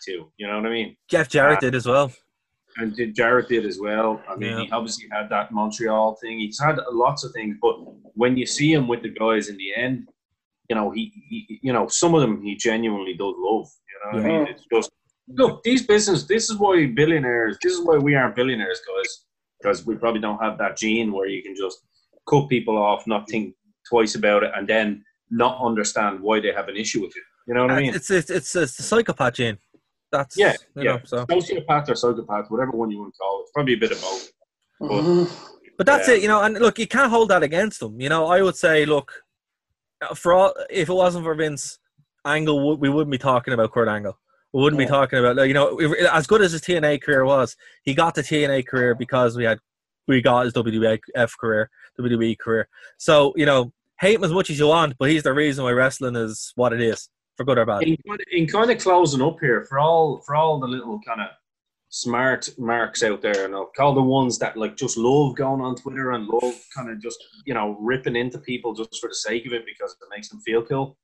[0.04, 0.32] 1992.
[0.38, 0.96] You know what I mean?
[1.08, 2.10] Jeff Jarrett Uh, did as well.
[2.78, 4.20] and did Jarrett did as well.
[4.28, 4.64] I mean, Yeah.
[4.64, 6.40] he obviously had that Montreal thing.
[6.40, 7.74] He's had lots of things, but
[8.16, 10.08] when you see him with the guys in the end,
[10.70, 13.68] you know he, he you know, some of them he genuinely does love.
[13.90, 14.46] You know what I mean?
[14.48, 14.90] It's just
[15.28, 16.24] look these business.
[16.24, 17.58] This is why billionaires.
[17.62, 19.24] This is why we aren't billionaires, guys,
[19.60, 21.78] because we probably don't have that gene where you can just
[22.28, 23.54] cut people off, not think
[23.88, 27.22] twice about it, and then not understand why they have an issue with it.
[27.46, 27.94] You know what I mean?
[27.94, 29.58] It's it's it's, it's the psychopath gene.
[30.12, 30.92] That's Yeah, you yeah.
[30.92, 33.50] know, so Sociopath or psychopath, whatever one you want to call it.
[33.52, 34.30] Probably a bit of both.
[34.80, 35.50] Mhm.
[35.76, 36.14] But that's Yeah.
[36.14, 36.42] it, you know.
[36.42, 38.00] And look, you can't hold that against them.
[38.00, 39.12] You know, I would say, look,
[40.14, 41.78] for all, if it wasn't for Vince
[42.24, 44.18] Angle, we wouldn't be talking about Kurt Angle.
[44.52, 45.76] We wouldn't be talking about, you know,
[46.12, 49.58] as good as his TNA career was, he got the TNA career because we had
[50.06, 52.68] we got his WWF career, WWE career.
[52.98, 55.72] So you know, hate him as much as you want, but he's the reason why
[55.72, 57.82] wrestling is what it is, for good or bad.
[57.82, 57.96] in,
[58.32, 61.28] in kind of closing up here for all for all the little kind of
[61.94, 65.76] smart marks out there and I'll call the ones that like just love going on
[65.76, 69.46] Twitter and love kind of just you know ripping into people just for the sake
[69.46, 70.98] of it because it makes them feel cool.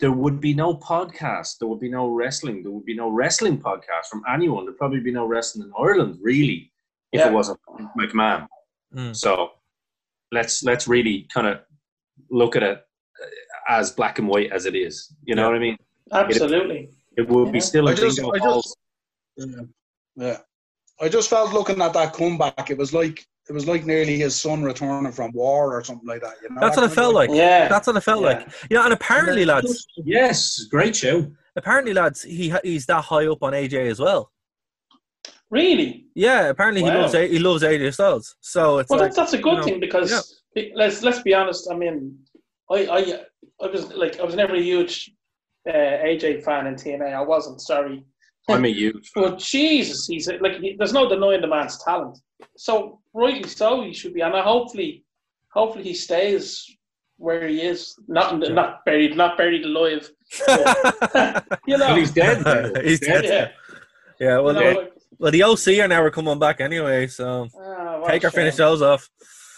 [0.00, 1.58] There would be no podcast.
[1.58, 2.62] There would be no wrestling.
[2.64, 4.64] There would be no wrestling podcast from anyone.
[4.64, 6.72] There'd probably be no wrestling in Ireland, really,
[7.12, 7.28] if Yeah.
[7.28, 7.58] it wasn't
[7.98, 8.46] McMahon.
[8.94, 9.14] Mm.
[9.16, 9.50] So
[10.32, 11.60] let's let's really kind of
[12.30, 13.26] look at it uh,
[13.68, 15.12] as black and white as it is.
[15.24, 15.48] You know Yeah.
[15.48, 15.76] what I mean?
[16.12, 16.90] Absolutely.
[17.16, 18.76] It would be still a I just- bingo I just-
[19.36, 19.46] Yeah.
[20.16, 20.36] yeah.
[21.00, 24.38] I just felt looking at that comeback, it was like it was like nearly his
[24.38, 26.34] son returning from war or something like that.
[26.42, 27.30] You know, That's that what it kind of felt like.
[27.30, 27.66] Yeah.
[27.68, 28.26] That's what it felt Yeah.
[28.26, 28.48] like.
[28.70, 31.30] You know, and apparently, lads, Yes, great show.
[31.56, 34.30] apparently, lads, he he's that high up on AJ as well.
[35.50, 36.04] Really?
[36.14, 38.36] Yeah, apparently he loves A- he loves AJ Styles.
[38.40, 40.42] So it's Well, like that's, that's a good you know, thing because
[40.74, 41.68] let's let's be honest.
[41.70, 42.18] I mean,
[42.70, 43.20] I I
[43.62, 45.10] I was like I was never a huge
[45.68, 47.14] uh, AJ fan in TNA.
[47.14, 47.60] I wasn't.
[47.60, 48.04] Sorry.
[48.50, 49.24] I'm a huge fan.
[49.24, 52.18] But Jesus, he's like he, there's no denying the man's talent.
[52.56, 55.04] So rightly so, he should be, and I hopefully,
[55.52, 56.64] hopefully he stays
[57.16, 60.08] where he is, not not buried, not buried alive.
[61.66, 62.44] you know, Well, he's dead.
[62.44, 62.80] now.
[62.82, 63.24] He's dead.
[63.24, 63.48] yeah.
[64.20, 64.38] yeah.
[64.38, 67.06] Well, you know, the, like, well, the OC are never coming back anyway.
[67.06, 69.08] So ah, take a or finish those off.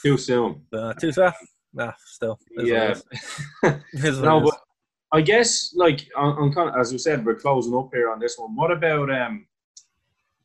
[0.02, 0.62] Too soon.
[0.72, 1.34] Uh, too far.
[1.72, 2.38] Nah, still.
[2.56, 2.88] Yeah.
[2.88, 3.04] what it is.
[3.92, 4.54] It is what no, but
[5.12, 8.18] I guess like on, on kind of, as we said, we're closing up here on
[8.18, 8.54] this one.
[8.56, 9.46] What about um,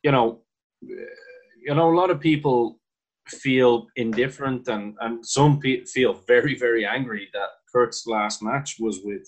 [0.03, 0.41] you know,
[0.81, 2.79] you know, a lot of people
[3.27, 9.01] feel indifferent, and and some pe- feel very very angry that Kurt's last match was
[9.03, 9.27] with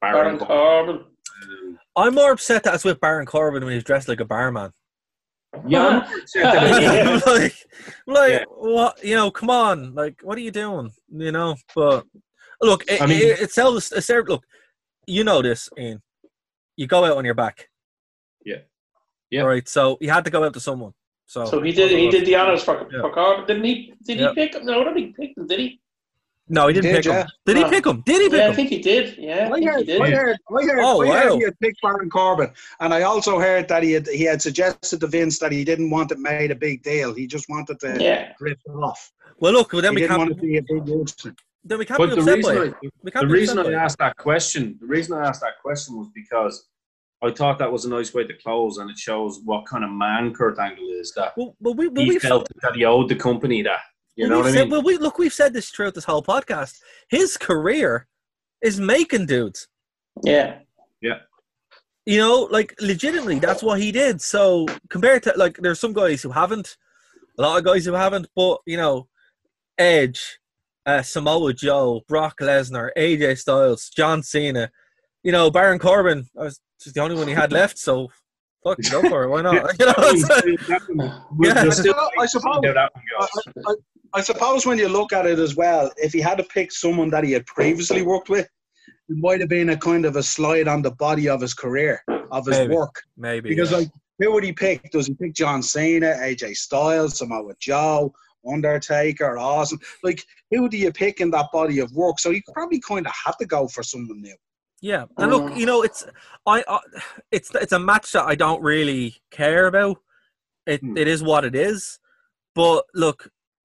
[0.00, 0.36] Baron.
[0.36, 0.96] Baron Corbin.
[0.96, 4.72] Um, I'm more upset that it's with Baron Corbin when he's dressed like a barman.
[5.66, 7.32] Yeah, I'm more upset that it- Yeah.
[7.32, 7.54] like,
[8.06, 8.44] like Yeah.
[8.48, 9.04] what?
[9.04, 9.94] You know, come on.
[9.94, 10.90] Like, what are you doing?
[11.10, 12.04] You know, but
[12.62, 13.92] look, it, I mean- it, it sells.
[13.92, 14.44] It served, look,
[15.06, 16.00] you know this, Ian.
[16.76, 17.68] You go out on your back.
[18.44, 18.58] Yeah.
[19.30, 19.42] Yeah.
[19.42, 19.68] All right.
[19.68, 20.92] So you had to go out to someone.
[21.26, 21.90] So, So he did.
[21.92, 23.02] He did the honors for, Yeah.
[23.02, 23.94] for Corbin, didn't he?
[24.04, 24.28] Did Yeah.
[24.30, 24.64] he pick him?
[24.66, 25.46] No, I don't think he picked him.
[25.46, 25.80] Did he?
[26.52, 27.26] No, he didn't did, pick him.
[27.46, 28.02] Did he uh, pick him?
[28.04, 29.16] Did he pick Yeah, I think he did.
[29.16, 30.02] Yeah, I I think he heard, did.
[30.02, 31.36] I heard, I heard, Oh, I heard wow.
[31.38, 32.50] he had picked Baron Corbin,
[32.80, 35.90] and I also heard that he had he had suggested to Vince that he didn't
[35.90, 37.14] want it made a big deal.
[37.14, 38.32] He just wanted to Yeah.
[38.40, 39.12] rip it off.
[39.38, 39.70] Well, look.
[39.70, 40.40] Then he we didn't want can't.
[40.40, 41.34] to be a big.
[41.62, 42.74] Then we can't But be the upset by reason.
[42.82, 45.98] I, We can't the reason I asked that question, the reason I asked that question
[45.98, 46.66] was because
[47.22, 49.90] I thought that was a nice way to close, and it shows what kind of
[49.90, 51.12] man Kurt Angle is.
[51.14, 53.80] That Well, well, we, well, he we've, felt that he owed the company that.
[54.20, 54.70] You well, know what I said, mean?
[54.72, 56.78] well, we, look, we've said this throughout this whole podcast.
[57.08, 58.06] His career
[58.60, 59.66] is making dudes.
[60.22, 60.58] Yeah.
[61.00, 61.20] Yeah.
[62.04, 64.20] You know, like legitimately, that's what he did.
[64.20, 66.76] So compared to like, there's some guys who haven't,
[67.38, 69.08] a lot of guys who haven't, but you know,
[69.78, 70.38] Edge,
[70.84, 74.70] uh, Samoa Joe, Brock Lesnar, AJ Styles, John Cena,
[75.22, 76.26] you know, Baron Corbin.
[76.38, 78.08] I was just the only one he had left, so
[78.62, 79.28] fuck, go for it.
[79.28, 79.54] Why not?
[79.80, 80.42] You know, it's-
[81.40, 81.52] Yeah.
[81.52, 83.04] I suppose- see how that one
[83.64, 83.76] goes.
[84.12, 87.10] I suppose when you look at it as well, if he had to pick someone
[87.10, 88.46] that he had previously worked with,
[89.08, 92.02] it might have been a kind of a slide on the body of his career,
[92.30, 92.74] of his Maybe.
[92.74, 92.94] work.
[93.16, 93.78] maybe Because yeah.
[93.78, 93.88] like,
[94.18, 94.90] who would he pick?
[94.90, 98.12] Does he pick John Cena, AJ Styles, Samoa Joe,
[98.50, 99.78] Undertaker, Awesome?
[100.02, 102.18] Like, who do you pick in that body of work?
[102.18, 104.34] So he probably kind of had to go for someone new.
[104.82, 105.56] Yeah, and look, Mm.
[105.58, 106.04] you know, it's
[106.46, 106.78] I, I
[107.30, 109.98] it's it's a match that I don't really care about.
[110.66, 110.96] It Hmm.
[110.96, 111.98] it is what it is,
[112.54, 113.28] but look,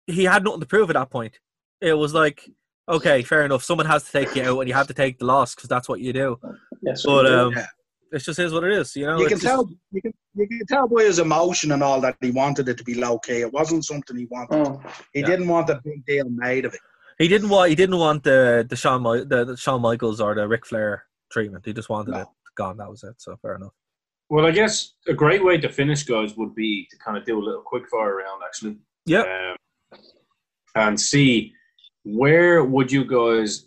[0.09, 1.39] he had nothing to prove at that point.
[1.80, 2.48] It was like,
[2.89, 3.62] okay, fair enough.
[3.62, 5.89] Someone has to take you out, and you have to take the loss because that's
[5.89, 6.39] what you do.
[6.82, 7.05] Yes.
[7.05, 7.66] But um, Yeah.
[8.12, 8.97] it's just is what it is.
[8.97, 11.72] You know, you It's can just- tell you can you can tell by his emotion
[11.72, 13.40] and all that he wanted it to be low key.
[13.40, 14.66] It wasn't something he wanted.
[14.66, 14.93] Mm.
[15.12, 15.26] He Yeah.
[15.26, 16.80] didn't want a big deal made of it.
[17.18, 20.35] he didn't want he didn't want the the Shawn Mi- the, the Shawn Michaels or
[20.36, 21.64] the Ric Flair treatment.
[21.66, 22.20] He just wanted No.
[22.20, 22.76] it gone.
[22.76, 23.14] That was it.
[23.18, 23.72] So fair enough.
[24.30, 27.39] Well, I guess a great way to finish, guys, would be to kind of do
[27.39, 28.76] a little quick fire round, actually.
[29.06, 29.22] Yeah.
[29.22, 29.56] Um,
[30.79, 31.53] and see
[32.05, 33.67] where would you guys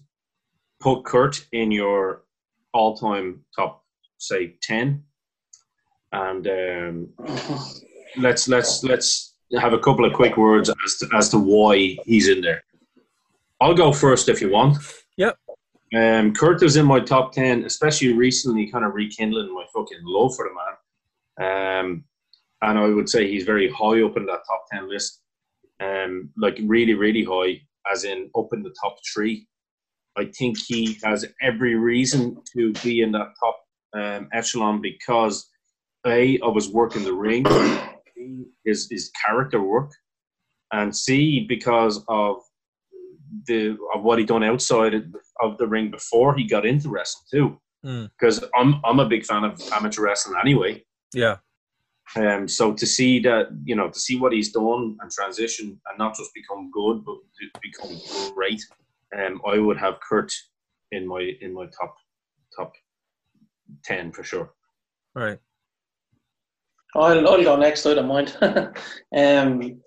[0.80, 2.24] put Kurt in your
[2.74, 3.84] all-time top,
[4.18, 5.04] say, ten,
[6.12, 7.10] and um,
[8.18, 12.30] let's let's let's have a couple of quick words as to, as to why he's
[12.30, 12.64] in there.
[13.60, 14.78] I'll go first if you want.
[15.18, 15.38] Yep.
[15.94, 20.36] Um, Kurt is in my top ten, especially recently, kind of rekindling my fucking love
[20.36, 21.80] for the man.
[21.80, 22.04] Um,
[22.62, 25.21] and I would say he's very high up in that top ten list.
[25.82, 29.48] Um, like really, really high, as in up in the top three.
[30.18, 33.60] I think he has every reason to be in that top
[33.94, 35.50] um, echelon because
[36.06, 37.44] a of his work in the ring,
[38.16, 39.92] B, his his character work,
[40.72, 42.38] and C because of
[43.48, 44.94] the of what he done outside
[45.42, 47.62] of the ring before he got into wrestling too.
[47.86, 48.10] Mm.
[48.20, 50.84] Because I'm I'm a big fan of amateur wrestling anyway.
[51.14, 51.38] Yeah.
[52.16, 55.98] Um, so to see that, you know, to see what he's done and transition and
[55.98, 58.62] not just become good, but to become great,
[59.18, 60.32] um, I would have Kurt
[60.92, 61.96] in my in my top
[62.56, 62.74] top
[63.84, 64.54] ten for sure.
[65.16, 65.40] Right.
[66.96, 67.86] I'll, I'll go next.
[67.86, 68.36] I don't mind.
[69.16, 69.82] um,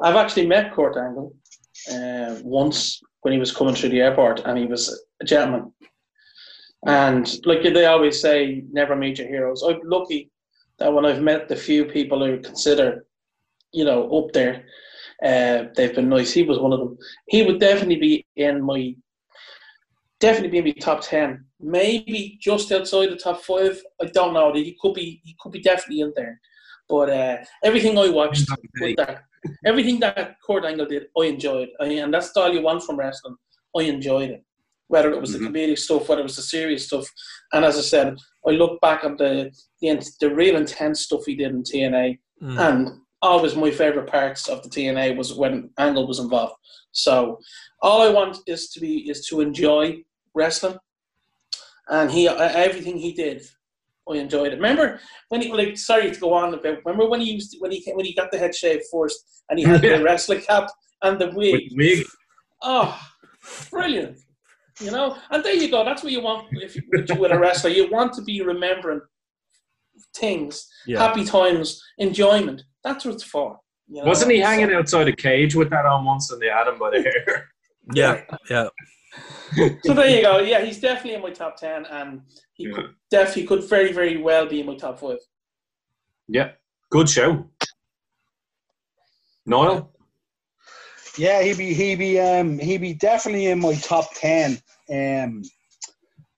[0.00, 1.34] I've actually met Kurt Angle
[1.90, 5.72] uh, once when he was coming through the airport, and he was a gentleman.
[6.86, 9.64] And like they always say, never meet your heroes.
[9.66, 10.30] I'm lucky
[10.78, 13.06] that when I've met the few people who consider,
[13.72, 14.64] you know, up there,
[15.24, 16.32] uh, they've been nice.
[16.32, 16.98] He was one of them.
[17.28, 18.94] He would definitely be in my,
[20.20, 21.44] definitely be in my top ten.
[21.58, 23.80] Maybe just outside the top five.
[24.00, 24.52] I don't know.
[24.52, 25.22] He could be.
[25.24, 26.38] He could be definitely in there.
[26.88, 28.48] But uh, everything I watched,
[28.80, 29.22] with that,
[29.64, 33.34] everything that Kurt Angle did, I enjoyed, I, and that's all you want from wrestling.
[33.76, 34.44] I enjoyed it,
[34.88, 35.38] whether it was Mhm.
[35.38, 37.06] the comedic stuff, whether it was the serious stuff.
[37.52, 39.50] And as I said, I look back at the
[39.80, 42.58] the, the real intense stuff he did in TNA, Mm.
[42.68, 46.54] and always my favorite parts of the TNA was when Angle was involved.
[46.92, 47.38] So
[47.82, 50.02] all I want is to be is to enjoy
[50.34, 50.78] wrestling,
[51.88, 53.42] and he uh, everything he did,
[54.08, 54.56] I enjoyed it.
[54.56, 55.00] Remember
[55.30, 56.78] when he like sorry to go on about.
[56.84, 59.18] Remember when he used when he came, when he got the head shave first,
[59.48, 60.70] and he had the wrestling cap
[61.02, 61.70] and the wig.
[61.70, 62.06] the wig,
[62.62, 62.98] Oh,
[63.70, 64.18] brilliant!
[64.80, 65.84] You know, and there you go.
[65.84, 67.70] That's what you want if you, with with a wrestler.
[67.70, 69.00] You want to be remembering
[70.14, 70.98] things, Yeah.
[70.98, 72.62] happy times, enjoyment.
[72.84, 73.58] That's what it's for.
[73.88, 74.08] you know?
[74.08, 76.90] wasn't he hanging outside a cage with that on once, and they had him by
[76.90, 77.48] the hair?
[77.94, 78.22] Yeah.
[78.50, 78.68] Yeah.
[79.84, 80.38] So there you go.
[80.40, 82.20] Yeah, he's definitely in my top ten, and
[82.54, 82.74] he Yeah.
[82.74, 85.18] could definitely could very very well be in my top five.
[86.26, 86.50] Yeah,
[86.90, 87.48] good show.
[89.46, 89.92] Niall,
[91.16, 94.58] Yeah, he'd be he be um he be definitely in my top ten.
[94.90, 95.42] Um,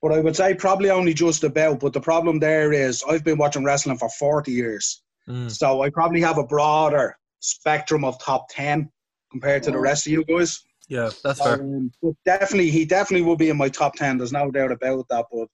[0.01, 1.81] but I would say probably only just about.
[1.81, 5.51] But the problem there is I've been watching wrestling for forty years, Mm.
[5.51, 8.91] so I probably have a broader spectrum of top ten
[9.31, 10.61] compared to the rest of you guys.
[10.89, 11.11] Yeah.
[11.23, 11.61] That's fair.
[11.61, 14.17] Um, but definitely, he definitely will be in my top ten.
[14.17, 15.27] There's no doubt about that.
[15.31, 15.49] But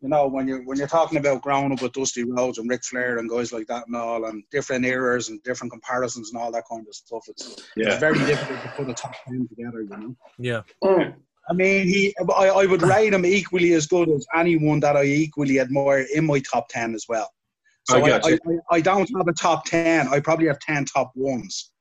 [0.00, 2.82] you know, when you're when you're talking about growing up with Dusty Rhodes and Ric
[2.82, 6.50] Flair and guys like that and all, and different eras and different comparisons and all
[6.52, 9.82] that kind of stuff, it's yeah, it's very difficult to put a top ten together.
[9.82, 10.16] You know.
[10.38, 10.62] Yeah.
[10.82, 11.14] Mm.
[11.48, 12.14] I mean, he.
[12.36, 16.26] I, I would rate him equally as good as anyone that I equally admire in
[16.26, 17.30] my top ten as well.
[17.84, 18.38] So I I, got I, you.
[18.70, 20.08] I, I don't have a top ten.
[20.08, 21.72] I probably have ten top ones.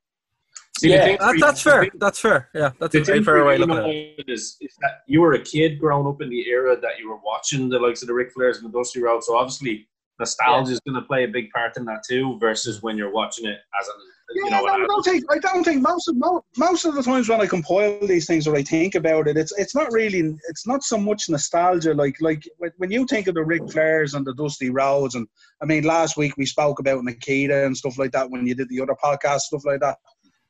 [0.77, 1.87] See, Yeah, That, that's the fair.
[1.95, 2.49] That's fair.
[2.55, 4.17] Yeah, that's The a very fair way of you, looking at it.
[4.17, 7.09] Nolan, is, is that you were a kid growing up in the era that you
[7.09, 9.27] were watching the likes of the Ric Flairs and the Dusty Rhodes.
[9.27, 9.87] So obviously,
[10.19, 12.37] nostalgia is going to play a big part in that too.
[12.39, 13.87] Versus when you're watching it as
[14.31, 16.85] a you Yeah, know, no, I don't think I don't think most of mo- most
[16.85, 19.75] of the times when I compile these things or I think about it, it's it's
[19.75, 21.93] not really it's not so much nostalgia.
[21.93, 25.27] Like like when- when you think of the Ric Flairs and the Dusty Rhodes, and
[25.61, 28.69] I mean last week we spoke about Nikita and stuff like that when you did
[28.69, 29.97] the other podcast stuff like that.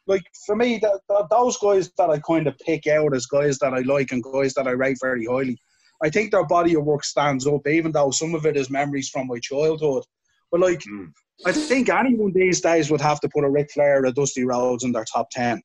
[0.07, 3.59] Like for me, that, that, those guys that I kind of pick out as guys
[3.59, 5.57] that I like and guys that I rate very highly,
[6.03, 9.09] I think their body of work stands up, even though some of it is memories
[9.09, 10.03] from my childhood.
[10.51, 11.11] But like, Mm.
[11.45, 14.43] I think anyone these days would have to put a Ric Flair or a Dusty
[14.45, 15.61] Rhodes in their top ten.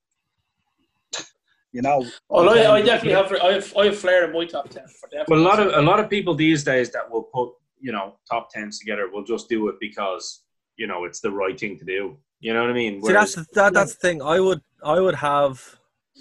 [1.72, 3.30] You know, Well, I, I definitely have.
[3.42, 3.76] I have.
[3.76, 5.24] I have Flair in my top ten for definitely.
[5.34, 8.14] Well, a lot of a lot of people these days that will put you know
[8.30, 10.44] top tens together will just do it because
[10.78, 12.16] you know it's the right thing to do.
[12.40, 13.02] You know what I mean?
[13.02, 14.22] See, that's Whereas- the- that, that's the thing.
[14.22, 15.76] I would I would have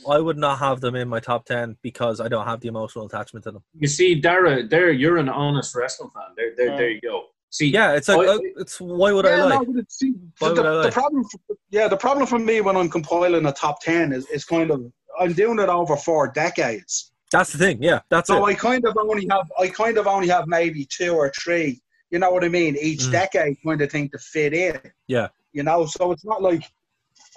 [0.10, 3.06] I would not have them in my top ten because I don't have the emotional
[3.06, 3.64] attachment to them.
[3.80, 6.34] you see, Darragh, there you're an honest wrestling fan.
[6.36, 7.28] There, there, there you go.
[7.50, 9.60] See, Yeah, it's like I- uh, it's why would yeah, I lie?
[9.66, 11.40] no, see, Why the, would I the problem, for,
[11.70, 14.92] yeah, the problem for me when I'm compiling a top ten is, is kind of
[15.20, 17.12] I'm doing it over four decades.
[17.32, 17.82] That's the thing.
[17.82, 18.50] Yeah, that's So it.
[18.52, 21.82] I kind of only have I kind of only have maybe two or three.
[22.12, 22.76] You know what I mean?
[22.80, 23.12] Each Mm.
[23.12, 24.80] decade kind of thing to fit in.
[25.08, 25.30] Yeah.
[25.54, 26.64] You know, so it's not like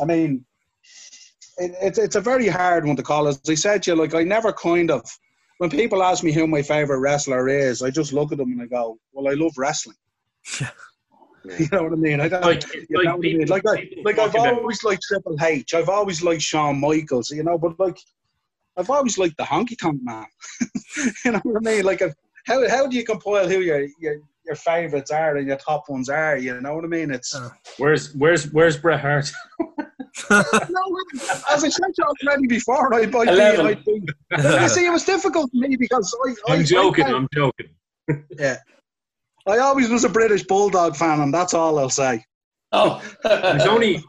[0.01, 0.45] I mean
[1.59, 3.29] it, it's it's a very hard one to call.
[3.29, 5.03] As I said to you, like I never kind of
[5.59, 8.63] when people ask me who my favorite wrestler is, I just look at them and
[8.63, 9.97] I go, Well, I love wrestling.
[10.61, 12.21] you know what I mean?
[12.21, 13.47] I don't like, you like, know what I mean?
[13.49, 15.75] like, I, like I've always liked Triple H.
[15.75, 17.99] I've always liked Shawn Michaels, you know, but like
[18.77, 20.27] I've always liked the honky tonk man.
[21.25, 21.85] you know what I mean?
[21.85, 22.01] Like,
[22.47, 26.09] how how do you compile who your your your favorites are and your top ones
[26.09, 26.39] are?
[26.39, 27.11] You know what I mean?
[27.11, 27.51] It's Uh.
[27.79, 29.31] where's where's where's Bret Hart?
[30.31, 30.43] no,
[31.51, 34.93] as I said to you already before, I, I, I, I think, you see, it
[34.93, 37.05] was difficult for me because I, I, I'm joking.
[37.05, 37.67] I, I'm joking.
[38.39, 38.57] Yeah,
[39.47, 42.25] I always was a British Bulldog fan, and that's all I'll say.
[42.73, 44.03] oh, There's only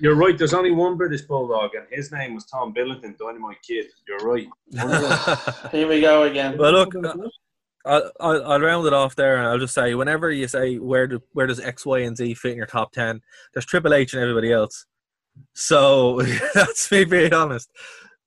[0.00, 0.36] you're right.
[0.36, 3.86] There's only one British bulldog, and his name was Tom Billington, Dynamite Kid.
[4.08, 4.48] You're right.
[5.72, 6.58] here we go again.
[6.58, 6.94] well, look,
[7.84, 11.06] I'll, I'll, I'll round it off there, and I'll just say, whenever you say where
[11.06, 13.20] do, where does X, Y, and Z fit in your top ten,
[13.54, 14.86] there's Triple H and everybody else.
[15.54, 16.20] So
[16.54, 17.70] that's me being honest.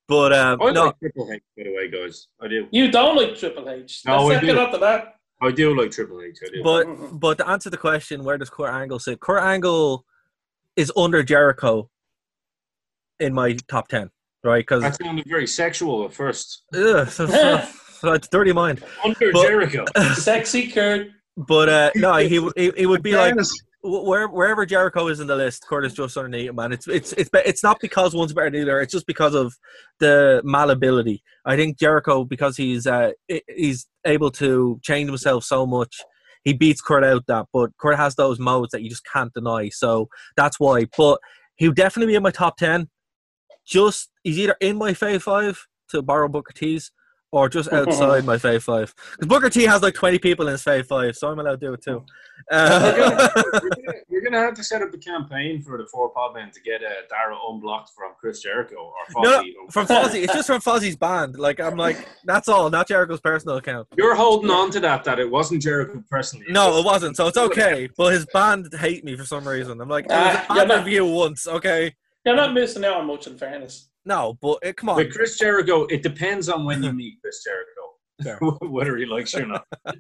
[0.08, 2.28] But um, I no, like Triple H, by the way, guys.
[2.42, 2.68] I do.
[2.72, 4.02] You don't like Triple H.
[4.06, 4.62] No, Let's I second do.
[4.62, 5.16] up that.
[5.42, 6.40] I do like Triple H.
[6.46, 6.64] I do.
[6.64, 6.86] but
[7.20, 9.20] but to answer the question, where does Kurt Angle sit?
[9.20, 10.06] Kurt Angle
[10.76, 11.90] is under Jericho
[13.20, 14.10] in my top ten,
[14.44, 14.60] right?
[14.60, 16.64] Because that sounded very sexual at first.
[16.74, 17.20] it's
[18.04, 18.84] a dirty mind.
[19.04, 19.86] Under But- Jericho.
[20.16, 21.08] Sexy Kurt.
[21.36, 25.08] But uh, no, he, w- he he would be like Fairness, wh- where, wherever Jericho
[25.10, 26.72] is in the list, Kurt is just underneath him, man.
[26.72, 28.68] It's it's it's it's not because one's better than.
[28.82, 29.54] It's just because of
[30.00, 31.22] the malleability.
[31.46, 33.12] I think Jericho because he's uh
[33.48, 36.00] he's able to change himself so much.
[36.44, 39.70] He beats Kurt out that, but Kurt has those modes that you just can't deny.
[39.70, 40.86] So that's why.
[40.98, 41.20] But
[41.56, 42.90] he would definitely be in my top ten.
[43.66, 46.92] Just he's either in my fave five to borrow Booker T's,
[47.34, 48.94] or just outside my fave five.
[49.14, 51.66] Because Booker T has like twenty people in his fave five, so I'm allowed to
[51.68, 52.06] do it too.
[52.52, 56.52] Uh, We're gonna, we're gonna have to set up a campaign for the Four Podmen
[56.52, 58.94] to get uh, Darragh unblocked from Chris Jericho or
[59.24, 60.24] No, no, from Fozzy.
[60.24, 61.38] It's just from Fozzy's band.
[61.40, 63.88] Like I'm like, that's all, not Jericho's personal account.
[63.98, 66.46] You're holding on to that that it wasn't Jericho personally.
[66.50, 67.16] No, it wasn't.
[67.16, 67.90] So it's okay.
[67.98, 69.80] But his band hate me for some reason.
[69.80, 71.96] I'm like, it was Ah, a not- review once, okay?
[72.26, 73.90] You're not missing out on much, in fairness.
[74.06, 74.98] No, but it, come on.
[74.98, 79.44] With Chris Jericho, it depends on when you meet Chris Jericho, whether he likes you
[79.44, 79.66] or not.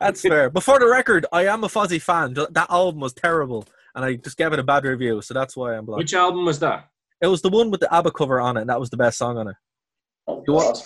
[0.00, 0.50] That's fair.
[0.50, 2.34] But for the record, I am a Fozzy fan.
[2.34, 5.76] That album was terrible, and I just gave it a bad review, so that's why
[5.76, 5.98] I'm blocked.
[5.98, 6.88] Which album was that?
[7.20, 9.18] It was the one with the ABBA cover on it, and that was the best
[9.18, 9.56] song on it.
[10.26, 10.82] Oh, You want-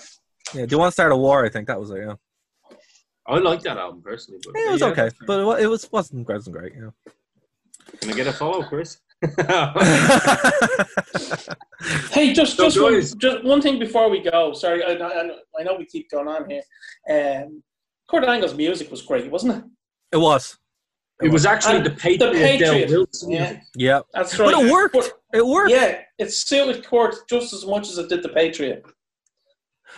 [0.53, 1.43] Yeah, Do You Want to Start a War?
[1.45, 2.13] I think that was it, yeah.
[3.27, 6.27] I like that album personally, but Yeah, it was yeah, okay, but it was, wasn't,
[6.27, 6.93] wasn't great, you know.
[8.01, 8.99] Can I get a follow, Chris?
[12.11, 14.53] Hey, just So, just one, just one thing before we go.
[14.53, 15.29] Sorry, I, I,
[15.59, 16.61] I know we keep going on here.
[17.09, 17.63] Um,
[18.09, 19.63] Kurt Angle's music was great, wasn't it?
[20.11, 20.57] it was.
[21.21, 23.31] it was actually And the Patriot, Patriot, Del Wilson.
[23.31, 23.59] yeah.
[23.75, 23.99] Yeah.
[24.13, 24.53] That's right.
[24.53, 24.93] But it worked.
[24.95, 25.71] But, It worked.
[25.71, 28.83] yeah, it suited Kurt just as much as it did the Patriot.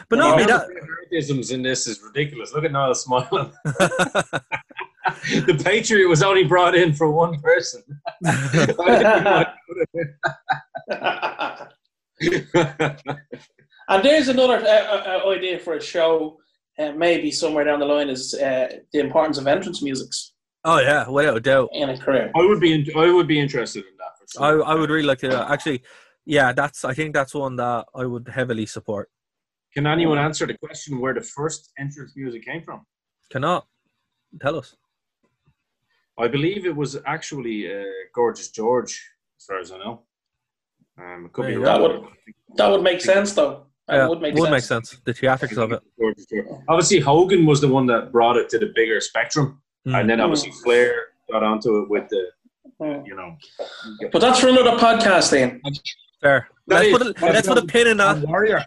[0.10, 2.54] But The not only amount that, Isms in this is ridiculous.
[2.54, 3.52] Look at Niall smiling.
[5.48, 7.82] the Patriot was only brought in for one person.
[8.26, 10.18] I didn't want to put it
[12.70, 12.98] in.
[13.90, 16.38] And there's another uh, uh, uh, idea for a show,
[16.80, 20.32] uh, maybe somewhere down the line, is uh, the importance of entrance musics
[20.64, 21.70] Oh yeah, without a doubt.
[21.74, 22.32] in a career.
[22.36, 22.74] I would be.
[22.74, 24.30] In, I would be interested in that.
[24.32, 24.74] For I.
[24.74, 25.82] I would really like to actually.
[26.26, 26.86] Yeah, that's.
[26.86, 29.10] I think that's one that I would heavily support.
[29.74, 32.86] Can anyone answer the question where the first entrance music came from?
[33.32, 33.66] Cannot
[34.40, 34.76] tell us.
[36.20, 37.84] I believe it was actually uh,
[38.14, 39.02] Gorgeous George,
[39.40, 40.04] as far as I know.
[40.98, 41.88] Um, it could be There you go.
[41.94, 42.12] wrong.
[42.58, 43.66] That would make sense, though.
[43.88, 44.52] That Yeah, would make would sense.
[44.52, 45.02] make sense.
[45.06, 45.82] The theatrics of it.
[46.00, 46.46] Gorgeous George.
[46.68, 50.00] Obviously, Hogan was the one that brought it to the bigger spectrum, Mm.
[50.02, 50.94] and then obviously Flair
[51.32, 52.28] got onto it with the,
[52.80, 53.08] Mm.
[53.08, 53.36] you know.
[54.12, 55.62] But that's for another podcast, then.
[56.22, 56.50] Fair.
[56.68, 58.20] That Let's is- put, a, let's put a pin in that.
[58.28, 58.64] Warrior.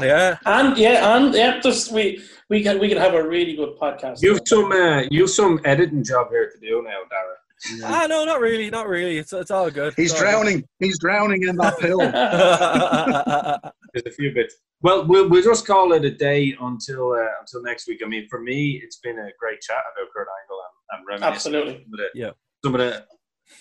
[0.00, 0.38] Yeah.
[0.46, 4.22] And yeah, and yeah, just we we can we can have a really good podcast.
[4.22, 7.84] You've some, uh, you've some editing job here to do now, Darragh.
[7.84, 9.18] Ah, no, not really, not really.
[9.18, 9.92] It's it's all good.
[9.94, 10.64] He's It's all drowning.
[10.78, 11.98] He's drowning in that pill.
[13.92, 14.56] There's a few bits.
[14.80, 18.00] Well, we'll, we'll just call it a day until uh, until next week.
[18.04, 20.60] I mean, for me, it's been a great chat about Kurt Angle
[20.90, 21.84] and, and reminiscing Absolutely.
[21.84, 22.30] some of the, Yeah.
[22.64, 23.04] some of the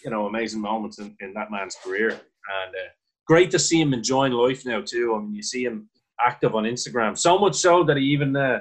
[0.03, 2.89] you know amazing moments in, in that man's career, and uh,
[3.27, 5.13] great to see him enjoying life now too.
[5.15, 5.89] I mean, you see him
[6.25, 8.59] active on Instagram so much so that he even uh,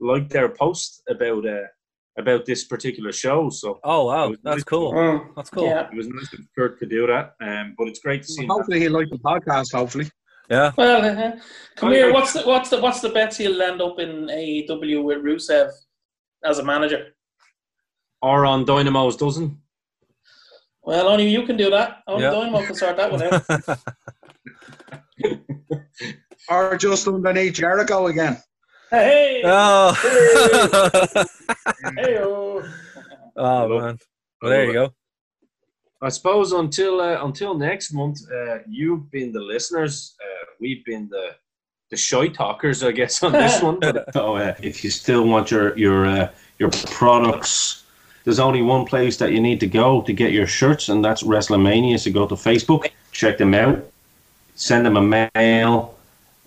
[0.00, 1.62] liked their post about uh,
[2.18, 3.48] about this particular show.
[3.50, 4.92] So oh wow, that's cool.
[4.92, 5.64] Mm, That's cool.
[5.66, 5.88] Yeah.
[5.90, 7.34] it was nice that Kurt could do that.
[7.40, 8.48] Um, but it's great to see him.
[8.50, 9.72] Hopefully he liked the podcast.
[9.72, 10.10] Hopefully.
[10.50, 10.72] Yeah.
[10.76, 11.32] Well, uh,
[11.76, 12.08] come I- here.
[12.10, 15.70] I- What's the what's the what's the bets he'll end up in AEW with Rusev
[16.44, 17.14] as a manager?
[18.20, 19.58] Or on Dynamo's dozen.
[20.84, 21.98] Well, only you can do that.
[22.06, 22.30] Only Yeah.
[22.32, 23.78] Dynamo can sort that one out.
[26.48, 28.42] Or just underneath Jericho again.
[28.90, 29.94] Hey, oh.
[31.96, 32.62] hey, oh.
[33.36, 33.98] oh man.
[34.42, 34.92] Well, there you go.
[36.02, 40.16] I suppose until uh, until next month, uh, you've been the listeners.
[40.20, 41.36] Uh, we've been the
[41.90, 43.78] the shy talkers, I guess, on this one.
[43.78, 46.28] But So uh, if you still want your your uh,
[46.58, 47.84] your products,
[48.24, 51.22] there's only one place that you need to go to get your shirts, and that's
[51.22, 52.00] WrestleMania.
[52.00, 53.84] So go to Facebook, check them out,
[54.56, 55.94] send them a mail.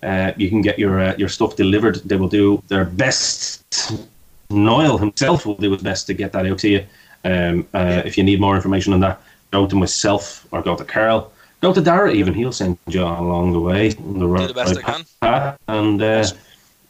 [0.05, 1.95] Uh, you can get your uh, your stuff delivered.
[2.05, 3.91] They will do their best.
[4.49, 6.85] Niall himself will do his best to get that out to you.
[7.23, 9.19] Um, uh, if you need more information on that,
[9.51, 11.31] go to myself or go to Carl.
[11.61, 12.33] Go to Darragh even.
[12.35, 13.91] He'll send you along the way.
[13.95, 15.05] on the Do the best I can.
[15.21, 15.59] path.
[15.67, 16.25] And uh,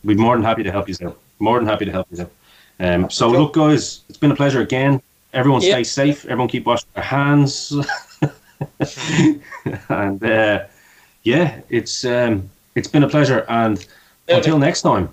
[0.03, 1.17] we'd be more than happy to help you out.
[1.39, 2.31] More than happy to help you out.
[2.79, 5.01] Um, so look, guys, it's been a pleasure again.
[5.31, 6.25] Everyone stay safe.
[6.25, 7.73] Everyone keep washing their hands.
[9.89, 10.65] and uh,
[11.23, 13.45] yeah, it's um, it's been a pleasure.
[13.49, 13.85] And
[14.27, 15.09] until next time,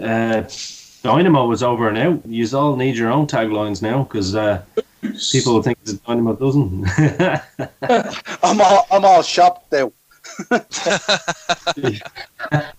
[0.00, 0.42] uh,
[1.02, 2.20] Dynamo is over now.
[2.24, 4.62] You all need your own taglines now because uh,
[5.32, 6.86] people will think it's a Dynamo dozen.
[8.42, 9.92] I'm all I'm all shocked now.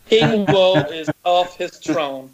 [0.08, 2.30] King Woe is off his throne.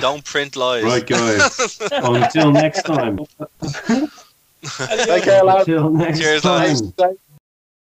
[0.00, 0.84] Don't print lies.
[0.84, 1.78] right, guys.
[1.92, 3.18] Until next time.
[4.78, 5.68] Take care, lads.
[5.68, 6.68] Until next Cheers, time.
[6.68, 6.90] lads.
[6.92, 7.20] Thanks.